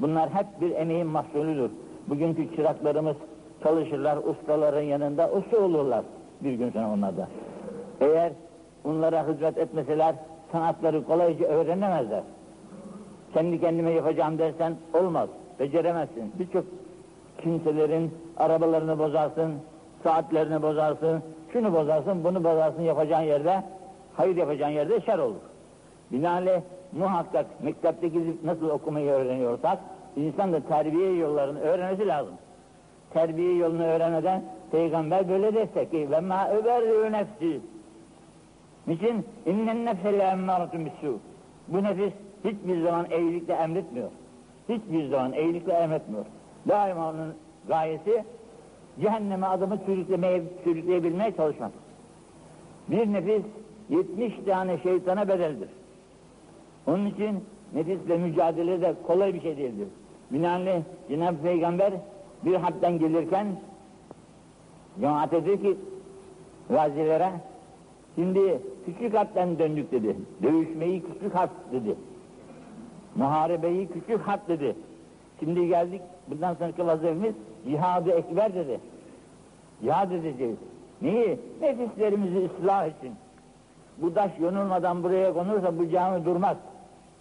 Bunlar 0.00 0.30
hep 0.30 0.46
bir 0.60 0.70
emeğin 0.70 1.06
mahsulüdür. 1.06 1.70
Bugünkü 2.08 2.56
çıraklarımız 2.56 3.16
çalışırlar, 3.62 4.16
ustaların 4.16 4.82
yanında 4.82 5.30
usta 5.30 5.58
olurlar 5.58 6.04
bir 6.40 6.52
gün 6.52 6.70
sonra 6.70 6.92
onlarda. 6.92 7.28
Eğer 8.00 8.32
onlara 8.84 9.28
hizmet 9.28 9.58
etmeseler 9.58 10.14
sanatları 10.52 11.04
kolayca 11.04 11.46
öğrenemezler. 11.46 12.22
Kendi 13.34 13.60
kendime 13.60 13.90
yapacağım 13.90 14.38
dersen 14.38 14.76
olmaz, 14.94 15.28
beceremezsin. 15.60 16.32
Birçok 16.38 16.64
kimselerin 17.38 18.14
arabalarını 18.36 18.98
bozarsın, 18.98 19.54
saatlerini 20.02 20.62
bozarsın, 20.62 21.22
şunu 21.52 21.72
bozarsın, 21.72 22.24
bunu 22.24 22.44
bozarsın 22.44 22.82
yapacağın 22.82 23.22
yerde, 23.22 23.62
hayır 24.14 24.36
yapacağın 24.36 24.70
yerde 24.70 25.00
şer 25.00 25.18
olur. 25.18 25.40
Binaenaleyh 26.12 26.60
muhakkak 26.92 27.46
mektepte 27.62 28.08
gidip 28.08 28.44
nasıl 28.44 28.68
okumayı 28.68 29.10
öğreniyorsak, 29.10 29.78
insan 30.16 30.52
da 30.52 30.60
terbiye 30.60 31.16
yollarını 31.16 31.60
öğrenmesi 31.60 32.06
lazım. 32.06 32.34
Terbiye 33.10 33.56
yolunu 33.56 33.84
öğrenmeden 33.84 34.42
Peygamber 34.72 35.28
böyle 35.28 35.54
destek 35.54 35.90
ki 35.90 36.10
ve 36.10 36.20
ma 36.20 36.50
öberri'u 36.50 37.12
nefsi. 37.12 37.60
Niçin? 38.86 39.24
İnnen 39.46 39.84
nefse 39.84 40.12
le 40.12 40.22
emmâratun 40.22 40.78
bissû. 40.80 41.16
Bu 41.68 41.82
nefis 41.82 42.12
hiçbir 42.44 42.82
zaman 42.82 43.06
iyilikle 43.10 43.54
emretmiyor. 43.54 44.08
Hiçbir 44.68 45.08
zaman 45.08 45.32
iyilikle 45.32 45.72
emretmiyor. 45.72 46.24
Daima 46.68 47.10
onun 47.10 47.34
gayesi 47.68 48.24
cehenneme 49.00 49.46
adamı 49.46 49.78
sürüklemeye, 49.86 50.42
sürükleyebilmeye 50.64 51.36
çalışmak. 51.36 51.72
Bir 52.88 53.12
nefis 53.12 53.42
70 53.88 54.32
tane 54.46 54.78
şeytana 54.78 55.28
bedeldir. 55.28 55.68
Onun 56.86 57.06
için 57.06 57.44
nefisle 57.74 58.16
mücadele 58.16 58.80
de 58.80 58.94
kolay 59.06 59.34
bir 59.34 59.40
şey 59.40 59.56
değildir. 59.56 59.88
Binaenaleyh 60.30 60.82
Cenab-ı 61.08 61.42
Peygamber 61.42 61.92
bir 62.44 62.54
hadden 62.54 62.98
gelirken 62.98 63.46
cemaate 65.00 65.46
dedi 65.46 65.62
ki 65.62 65.76
gazilere 66.70 67.30
şimdi 68.16 68.60
küçük 68.86 69.14
harpten 69.14 69.58
döndük 69.58 69.92
dedi. 69.92 70.16
Dövüşmeyi 70.42 71.02
küçük 71.02 71.34
harp 71.34 71.50
dedi. 71.72 71.94
Muharebeyi 73.16 73.88
küçük 73.88 74.20
harp 74.20 74.48
dedi. 74.48 74.76
Şimdi 75.40 75.68
geldik 75.68 76.02
bundan 76.28 76.54
sonraki 76.54 76.86
vazifemiz 76.86 77.34
cihadı 77.68 78.10
ekber 78.10 78.54
dedi. 78.54 78.80
Cihad 79.82 80.10
edeceğiz. 80.10 80.56
Neyi? 81.02 81.40
Nefislerimizi 81.60 82.46
ıslah 82.46 82.86
için. 82.86 83.12
Bu 83.98 84.14
taş 84.14 84.30
yonulmadan 84.40 85.02
buraya 85.02 85.32
konursa 85.32 85.78
bu 85.78 85.90
cami 85.90 86.24
durmaz. 86.24 86.56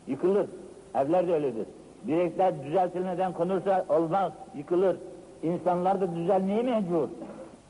Yıkılır. 0.08 0.48
Evler 0.96 1.28
de 1.28 1.34
öyledir. 1.34 1.66
Direkler 2.08 2.66
düzeltilmeden 2.66 3.34
konursa 3.34 3.86
olmaz. 3.90 4.32
Yıkılır. 4.56 4.98
İnsanlar 5.44 6.02
da 6.02 6.16
düzelmeye 6.16 6.64
mecbur. 6.64 7.08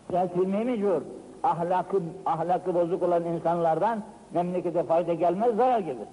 Düzeltilmeye 0.09 0.63
mecbur. 0.63 1.01
Ahlakı, 1.45 2.01
ahlakı 2.25 2.75
bozuk 2.75 3.03
olan 3.03 3.23
insanlardan 3.23 4.03
memlekete 4.33 4.83
fayda 4.83 5.13
gelmez, 5.13 5.55
zarar 5.55 5.79
gelir. 5.79 6.07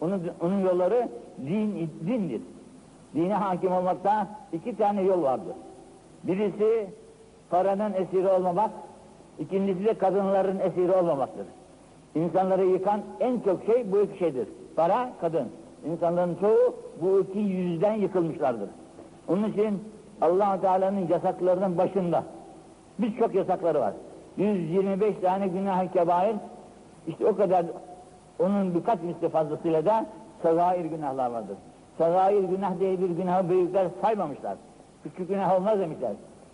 Onun, 0.00 0.22
onun 0.40 0.60
yolları 0.60 1.08
din, 1.46 1.90
dindir. 2.06 2.42
Dine 3.14 3.34
hakim 3.34 3.72
olmakta 3.72 4.28
iki 4.52 4.76
tane 4.76 5.02
yol 5.02 5.22
vardır. 5.22 5.54
Birisi 6.24 6.90
paranın 7.50 7.92
esiri 7.92 8.28
olmamak, 8.28 8.70
ikincisi 9.38 9.84
de 9.84 9.94
kadınların 9.94 10.58
esiri 10.58 10.92
olmamaktır. 10.92 11.46
İnsanları 12.14 12.64
yıkan 12.64 13.00
en 13.20 13.40
çok 13.40 13.64
şey 13.64 13.92
bu 13.92 14.00
iki 14.00 14.18
şeydir. 14.18 14.48
Para, 14.76 15.10
kadın. 15.20 15.48
İnsanların 15.86 16.34
çoğu 16.34 16.74
bu 17.00 17.20
iki 17.20 17.38
yüzden 17.38 17.92
yıkılmışlardır. 17.94 18.68
Onun 19.28 19.52
için 19.52 19.82
allah 20.20 20.60
Teala'nın 20.60 21.08
yasaklarının 21.08 21.78
başında 21.78 22.24
birçok 22.98 23.34
yasakları 23.34 23.80
var. 23.80 23.94
125 24.38 25.16
tane 25.22 25.48
günah-ı 25.48 25.92
kebair, 25.92 26.36
işte 27.06 27.26
o 27.26 27.36
kadar 27.36 27.66
onun 28.38 28.74
birkaç 28.74 29.02
misli 29.02 29.28
fazlasıyla 29.28 29.84
da 29.84 30.06
sagair 30.42 30.84
günahlar 30.84 31.30
vardır. 31.30 31.56
Sagair 31.98 32.44
günah 32.44 32.80
diye 32.80 33.00
bir 33.00 33.10
günahı 33.10 33.48
büyükler 33.48 33.86
saymamışlar. 34.02 34.56
Küçük 35.02 35.28
günah 35.28 35.54
olmaz 35.54 35.80
demişler. 35.80 36.12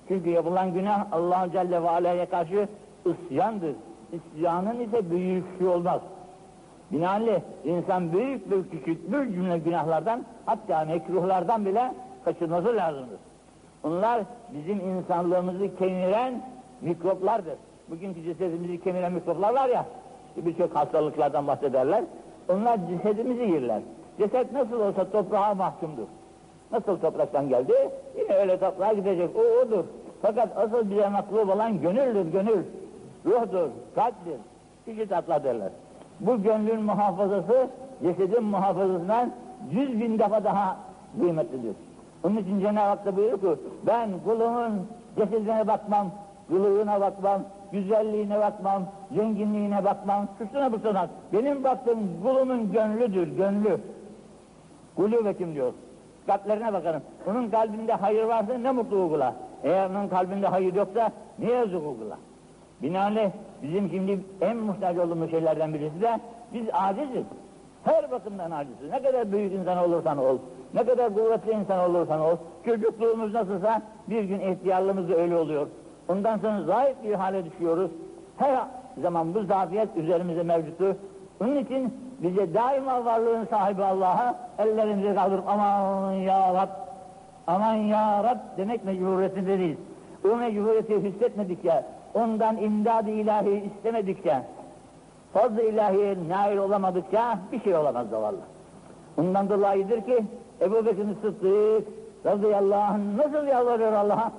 Çünkü 0.08 0.30
yapılan 0.30 0.72
günah 0.74 1.12
allah 1.12 1.48
Celle 1.52 1.82
ve 1.82 1.88
Aleyh'e 1.88 2.26
karşı 2.26 2.68
isyandır. 3.04 3.74
İsyanın 4.12 4.80
ise 4.80 5.10
büyüklüğü 5.10 5.68
olmaz. 5.68 6.00
Binaenaleyh 6.92 7.40
insan 7.64 8.12
büyük 8.12 8.50
bir 8.50 8.70
küçük 8.70 9.12
bir 9.12 9.32
cümle 9.34 9.58
günahlardan 9.58 10.24
hatta 10.46 10.84
mekruhlardan 10.84 11.66
bile 11.66 11.92
kaçınması 12.24 12.76
lazımdır. 12.76 13.18
Bunlar 13.82 14.22
bizim 14.52 14.80
insanlığımızı 14.80 15.76
kemiren 15.76 16.42
mikroplardır. 16.80 17.54
Bugünkü 17.90 18.22
cesedimizi 18.22 18.80
kemiren 18.80 19.12
mikroplar 19.12 19.68
ya, 19.68 19.86
birçok 20.36 20.76
hastalıklardan 20.76 21.46
bahsederler. 21.46 22.04
Onlar 22.48 22.78
cesedimizi 22.88 23.42
yerler. 23.42 23.82
Ceset 24.18 24.52
nasıl 24.52 24.80
olsa 24.80 25.10
toprağa 25.10 25.54
mahkumdur. 25.54 26.06
Nasıl 26.72 26.98
topraktan 26.98 27.48
geldi, 27.48 27.72
yine 28.18 28.34
öyle 28.34 28.60
toprağa 28.60 28.92
gidecek, 28.92 29.30
o 29.36 29.60
odur. 29.60 29.84
Fakat 30.22 30.58
asıl 30.58 30.90
bize 30.90 31.08
maklub 31.08 31.48
olan 31.48 31.80
gönüldür, 31.80 32.32
gönül. 32.32 32.64
Ruhdur, 33.26 33.68
kalptir. 33.94 34.36
İki 34.86 35.08
tatla 35.08 35.44
derler. 35.44 35.70
Bu 36.20 36.42
gönlün 36.42 36.82
muhafazası, 36.82 37.68
cesedin 38.02 38.44
muhafazasından 38.44 39.32
yüz 39.70 40.00
bin 40.00 40.18
defa 40.18 40.44
daha 40.44 40.76
kıymetlidir. 41.20 41.76
Onun 42.24 42.36
için 42.36 42.60
Cenab-ı 42.60 42.80
Hak 42.80 43.06
da 43.06 43.16
buyuruyor 43.16 43.38
ki, 43.38 43.62
ben 43.86 44.10
kulumun 44.24 44.86
cesedine 45.16 45.66
bakmam, 45.66 46.10
kılığına 46.48 47.00
bakmam, 47.00 47.42
güzelliğine 47.74 48.40
bakmam, 48.40 48.82
zenginliğine 49.14 49.84
bakmam, 49.84 50.28
şusuna 50.38 50.72
busuna. 50.72 51.08
Benim 51.32 51.64
baktığım 51.64 51.98
kulumun 52.22 52.72
gönlüdür, 52.72 53.28
gönlü. 53.36 53.80
Kulübetim 54.96 55.54
diyor. 55.54 55.72
Kalplerine 56.26 56.72
bakarım. 56.72 57.02
Onun 57.26 57.50
kalbinde 57.50 57.92
hayır 57.92 58.24
varsa 58.24 58.58
ne 58.58 58.70
mutlu 58.72 59.08
kula. 59.08 59.34
Eğer 59.62 59.90
onun 59.90 60.08
kalbinde 60.08 60.46
hayır 60.46 60.74
yoksa 60.74 61.10
ne 61.38 61.50
yazık 61.50 61.82
kula. 61.82 62.18
Binaenaleyh 62.82 63.30
bizim 63.62 63.90
şimdi 63.90 64.20
en 64.40 64.56
muhtaç 64.56 64.98
olduğumuz 64.98 65.30
şeylerden 65.30 65.74
birisi 65.74 66.00
de 66.00 66.20
biz 66.54 66.66
aciziz. 66.72 67.24
Her 67.84 68.10
bakımdan 68.10 68.50
aciziz. 68.50 68.90
Ne 68.90 69.02
kadar 69.02 69.32
büyük 69.32 69.52
insan 69.52 69.78
olursan 69.78 70.18
ol, 70.18 70.38
ne 70.74 70.84
kadar 70.84 71.14
kuvvetli 71.14 71.52
insan 71.52 71.90
olursan 71.90 72.20
ol, 72.20 72.36
çocukluğumuz 72.64 73.34
nasılsa 73.34 73.82
bir 74.08 74.22
gün 74.22 74.40
ihtiyarlığımız 74.40 75.08
da 75.08 75.14
öyle 75.14 75.36
oluyor. 75.36 75.66
Ondan 76.08 76.38
sonra 76.38 76.62
zayıf 76.62 76.96
bir 77.04 77.14
hale 77.14 77.44
düşüyoruz. 77.44 77.90
Her 78.36 78.58
zaman 79.02 79.34
bu 79.34 79.44
zafiyet 79.44 79.96
üzerimize 79.96 80.42
mevcuttur. 80.42 80.94
Onun 81.40 81.56
için 81.56 81.94
bize 82.18 82.54
daima 82.54 83.04
varlığın 83.04 83.44
sahibi 83.44 83.84
Allah'a 83.84 84.34
ellerimizi 84.58 85.14
kaldırıp 85.14 85.48
aman 85.48 86.12
ya 86.12 86.54
Rab, 86.54 86.68
aman 87.46 87.74
ya 87.74 88.24
Rab 88.24 88.38
demek 88.56 88.84
mecburiyetinde 88.84 89.58
değiliz. 89.58 89.78
O 90.24 90.36
mecburiyeti 90.36 91.02
hissetmedikçe, 91.02 91.84
ondan 92.14 92.56
imdad-ı 92.56 93.10
ilahi 93.10 93.70
istemedikçe, 93.76 94.42
fazl-ı 95.32 95.62
ilahiye 95.62 96.16
nail 96.28 96.56
olamadıkça 96.56 97.38
bir 97.52 97.60
şey 97.60 97.76
olamaz 97.76 98.08
zavallı. 98.10 98.40
Ondan 99.18 99.48
dolayıdır 99.48 100.00
ki 100.00 100.24
Ebu 100.60 100.86
Bekir 100.86 101.06
Sıddık 101.22 101.88
radıyallahu 102.26 102.92
anh 102.94 103.16
nasıl 103.16 103.46
yalvarıyor 103.46 103.92
Allah'a? 103.92 104.32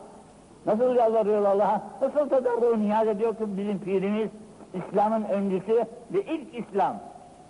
Nasıl 0.65 0.95
yalvarıyor 0.95 1.45
Allah'a? 1.45 1.81
Nasıl 2.01 2.29
tedarruğu 2.29 2.79
niyaz 2.79 3.07
ediyor 3.07 3.35
ki 3.35 3.43
bizim 3.57 3.79
pirimiz 3.79 4.29
İslam'ın 4.73 5.23
öncüsü 5.23 5.85
ve 6.13 6.23
ilk 6.23 6.55
İslam. 6.55 6.95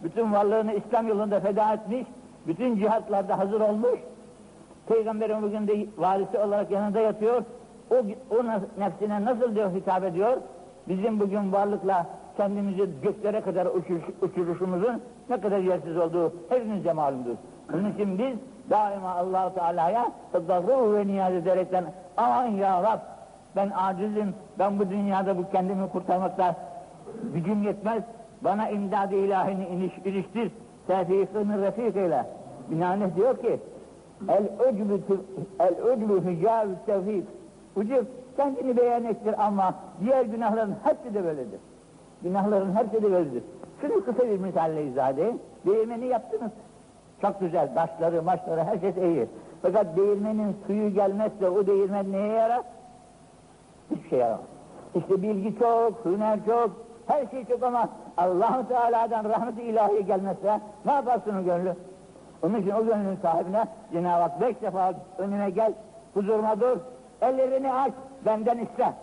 Bütün 0.04 0.34
varlığını 0.34 0.74
İslam 0.74 1.08
yolunda 1.08 1.40
feda 1.40 1.74
etmiş, 1.74 2.08
bütün 2.48 2.78
cihatlarda 2.78 3.38
hazır 3.38 3.62
olmuş. 3.62 4.00
Peygamberin 4.88 5.42
bugün 5.42 5.68
de 5.68 5.88
varisi 5.98 6.40
olarak 6.40 6.72
yanında 6.72 7.00
yatıyor. 7.00 7.44
O, 7.92 7.96
o 8.30 8.44
nefsine 8.80 9.26
nasıl 9.26 9.56
diyor 9.56 9.72
hitap 9.72 10.04
ediyor? 10.04 10.38
Bizim 10.88 11.20
bugün 11.20 11.52
varlıkla 11.52 12.06
kendimizi 12.38 12.90
göklere 13.04 13.42
kadar 13.42 13.66
uçuruş, 13.66 14.04
uçuruşumuzun 14.22 15.02
ne 15.30 15.42
kadar 15.42 15.58
yersiz 15.60 15.98
olduğu 15.98 16.34
hepinizce 16.50 16.94
malumdur. 16.94 17.36
Bunun 17.74 17.94
için 17.94 18.18
biz 18.18 18.36
daima 18.70 19.10
allah 19.10 19.54
Teala'ya 19.54 20.12
tedarru 20.32 20.96
ve 20.96 21.08
niyaz 21.08 21.34
ederekten 21.34 21.86
aman 22.18 22.46
ya 22.46 22.84
Rab 22.84 23.00
ben 23.56 23.72
acizim, 23.76 24.34
ben 24.60 24.80
bu 24.80 24.90
dünyada 24.90 25.38
bu 25.38 25.52
kendimi 25.52 25.90
kurtarmakta 25.90 26.56
gücüm 27.34 27.64
yetmez, 27.64 28.04
bana 28.42 28.70
imdad-ı 28.70 29.16
ilahini 29.16 29.68
iniş, 29.68 29.98
iliştir, 29.98 30.52
tevfikini 30.88 31.62
refik 31.62 31.96
eyle. 31.96 32.26
Binaenaleyh 32.72 33.16
diyor 33.16 33.38
ki, 33.38 33.60
el-ucbü 34.30 35.02
el-ucbü 35.60 36.32
hicab 36.32 36.70
tevfik. 36.86 37.28
Ucub 37.76 38.06
kendini 38.38 38.78
beyan 38.78 39.04
ettir 39.04 39.36
ama 39.38 39.76
diğer 40.02 40.26
günahların 40.26 40.76
hepsi 40.84 41.14
de 41.14 41.24
böyledir. 41.24 41.60
Günahların 42.26 42.76
hepsi 42.76 43.04
de 43.04 43.12
böyledir. 43.12 43.44
Şunu 43.82 44.06
kısa 44.06 44.30
bir 44.30 44.40
misalle 44.40 44.84
izah 44.84 45.10
edeyim. 45.10 45.40
Değirmeni 45.66 46.06
yaptınız. 46.06 46.52
Çok 47.22 47.40
güzel, 47.40 47.76
taşları, 47.76 48.24
maçları, 48.24 48.64
her 48.64 48.80
şey 48.80 49.12
iyi. 49.12 49.28
Fakat 49.62 49.98
değirmenin 49.98 50.56
suyu 50.68 50.94
gelmezse 50.94 51.50
o 51.50 51.68
değirmen 51.68 52.12
neye 52.12 52.34
yarar? 52.34 52.62
Hiçbir 53.92 54.10
şey 54.10 54.20
yaramaz. 54.20 54.46
İşte 54.96 55.22
bilgi 55.22 55.60
çok, 55.60 56.06
hüner 56.06 56.40
çok, 56.46 56.72
her 57.08 57.28
şey 57.28 57.46
çok 57.46 57.64
ama 57.64 57.90
allah 58.18 58.68
Teala'dan 58.68 59.24
rahmet-i 59.26 59.62
ilahiye 59.62 60.02
gelmezse 60.02 60.60
ne 60.86 60.92
yaparsın 60.92 61.36
o 61.42 61.44
gönlü? 61.44 61.76
Onun 62.44 62.62
için 62.62 62.72
o 62.72 62.86
gönlün 62.86 63.18
sahibine 63.22 63.66
Cenab-ı 63.94 64.22
Hak 64.22 64.42
beş 64.42 64.62
defa 64.62 64.94
önüme 65.18 65.50
gel, 65.50 65.74
huzuruma 66.14 66.60
dur, 66.60 66.78
ellerini 67.22 67.74
aç, 67.74 67.94
benden 68.26 68.58
iste. 68.58 68.94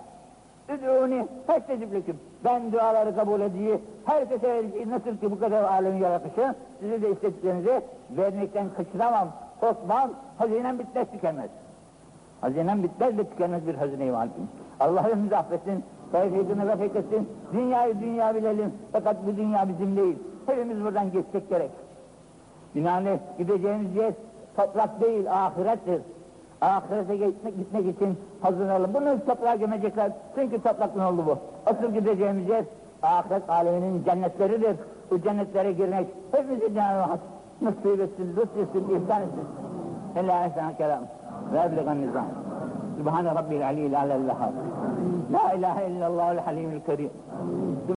Üdûni 0.69 1.27
festeciblekim. 1.47 2.32
Ben 2.45 2.73
duaları 2.73 3.17
kabul 3.17 3.41
ediyi, 3.41 3.79
herkese 4.05 4.65
nasıl 4.87 5.17
ki 5.17 5.31
bu 5.31 5.41
kadar 5.41 5.65
alemin 5.65 5.99
yaratışı, 5.99 6.55
size 6.81 7.03
de 7.03 7.11
istediklerinizi 7.11 7.83
vermekten 8.11 8.67
kaçınamam, 8.77 9.29
korkmam, 9.61 10.11
hazinem 10.39 10.79
bitmez 10.79 11.07
tükenmez. 11.13 11.51
Hazinem 12.41 12.83
bitmez 12.83 13.19
de 13.19 13.25
tükenmez 13.25 13.67
bir 13.67 13.75
hazine-i 13.75 14.13
valim. 14.13 14.33
Allah 14.81 15.09
önümüzü 15.09 15.35
affetsin, 15.35 15.85
tevfikini 16.13 16.67
refik 16.67 16.97
etsin, 16.97 17.29
dünyayı 17.53 18.01
dünya 18.01 18.35
bilelim, 18.35 18.73
fakat 18.93 19.17
bu 19.27 19.37
dünya 19.37 19.69
bizim 19.69 19.97
değil. 19.97 20.19
Hepimiz 20.47 20.85
buradan 20.85 21.13
geçecek 21.13 21.51
gerek. 21.51 21.71
Binaenaleyh 22.75 23.19
gideceğimiz 23.39 23.97
yer 23.97 24.13
toprak 24.57 25.01
değil, 25.01 25.33
ahirettir 25.33 26.03
ahirete 26.63 27.17
gitmek, 27.17 27.57
gitmek 27.57 27.97
için 27.97 28.19
hazırlanalım. 28.41 28.95
Bunu 28.95 29.25
toprağa 29.27 29.55
gömecekler. 29.55 30.13
Çünkü 30.35 30.63
topraktan 30.63 31.15
oldu 31.15 31.23
bu. 31.27 31.39
Asıl 31.71 31.95
gideceğimiz 31.95 32.49
yer 32.49 32.65
ahiret 33.03 33.51
aleminin 33.51 34.05
cennetleridir. 34.05 34.77
Bu 35.11 35.23
cennetlere 35.23 35.73
girmek 35.73 36.07
hepimizi 36.33 36.75
Cenab-ı 36.75 37.19
nasip 37.63 38.01
etsin, 38.01 38.37
lütf 38.37 38.57
etsin, 38.57 38.85
ihsan 38.85 39.23
etsin. 39.23 39.45
İlla 40.23 40.45
ehsan 40.47 40.75
kelam. 40.77 41.01
Ve 41.53 41.59
eblegan 41.59 42.01
nizam. 42.01 42.27
Sübhane 42.99 43.35
Rabbil 43.35 43.67
aleyhi 43.67 43.93
la 43.93 44.05
ilahe 44.05 44.19
illallah. 44.19 44.51
La 45.33 45.53
ilahe 45.53 45.91
illallahul. 45.91 46.39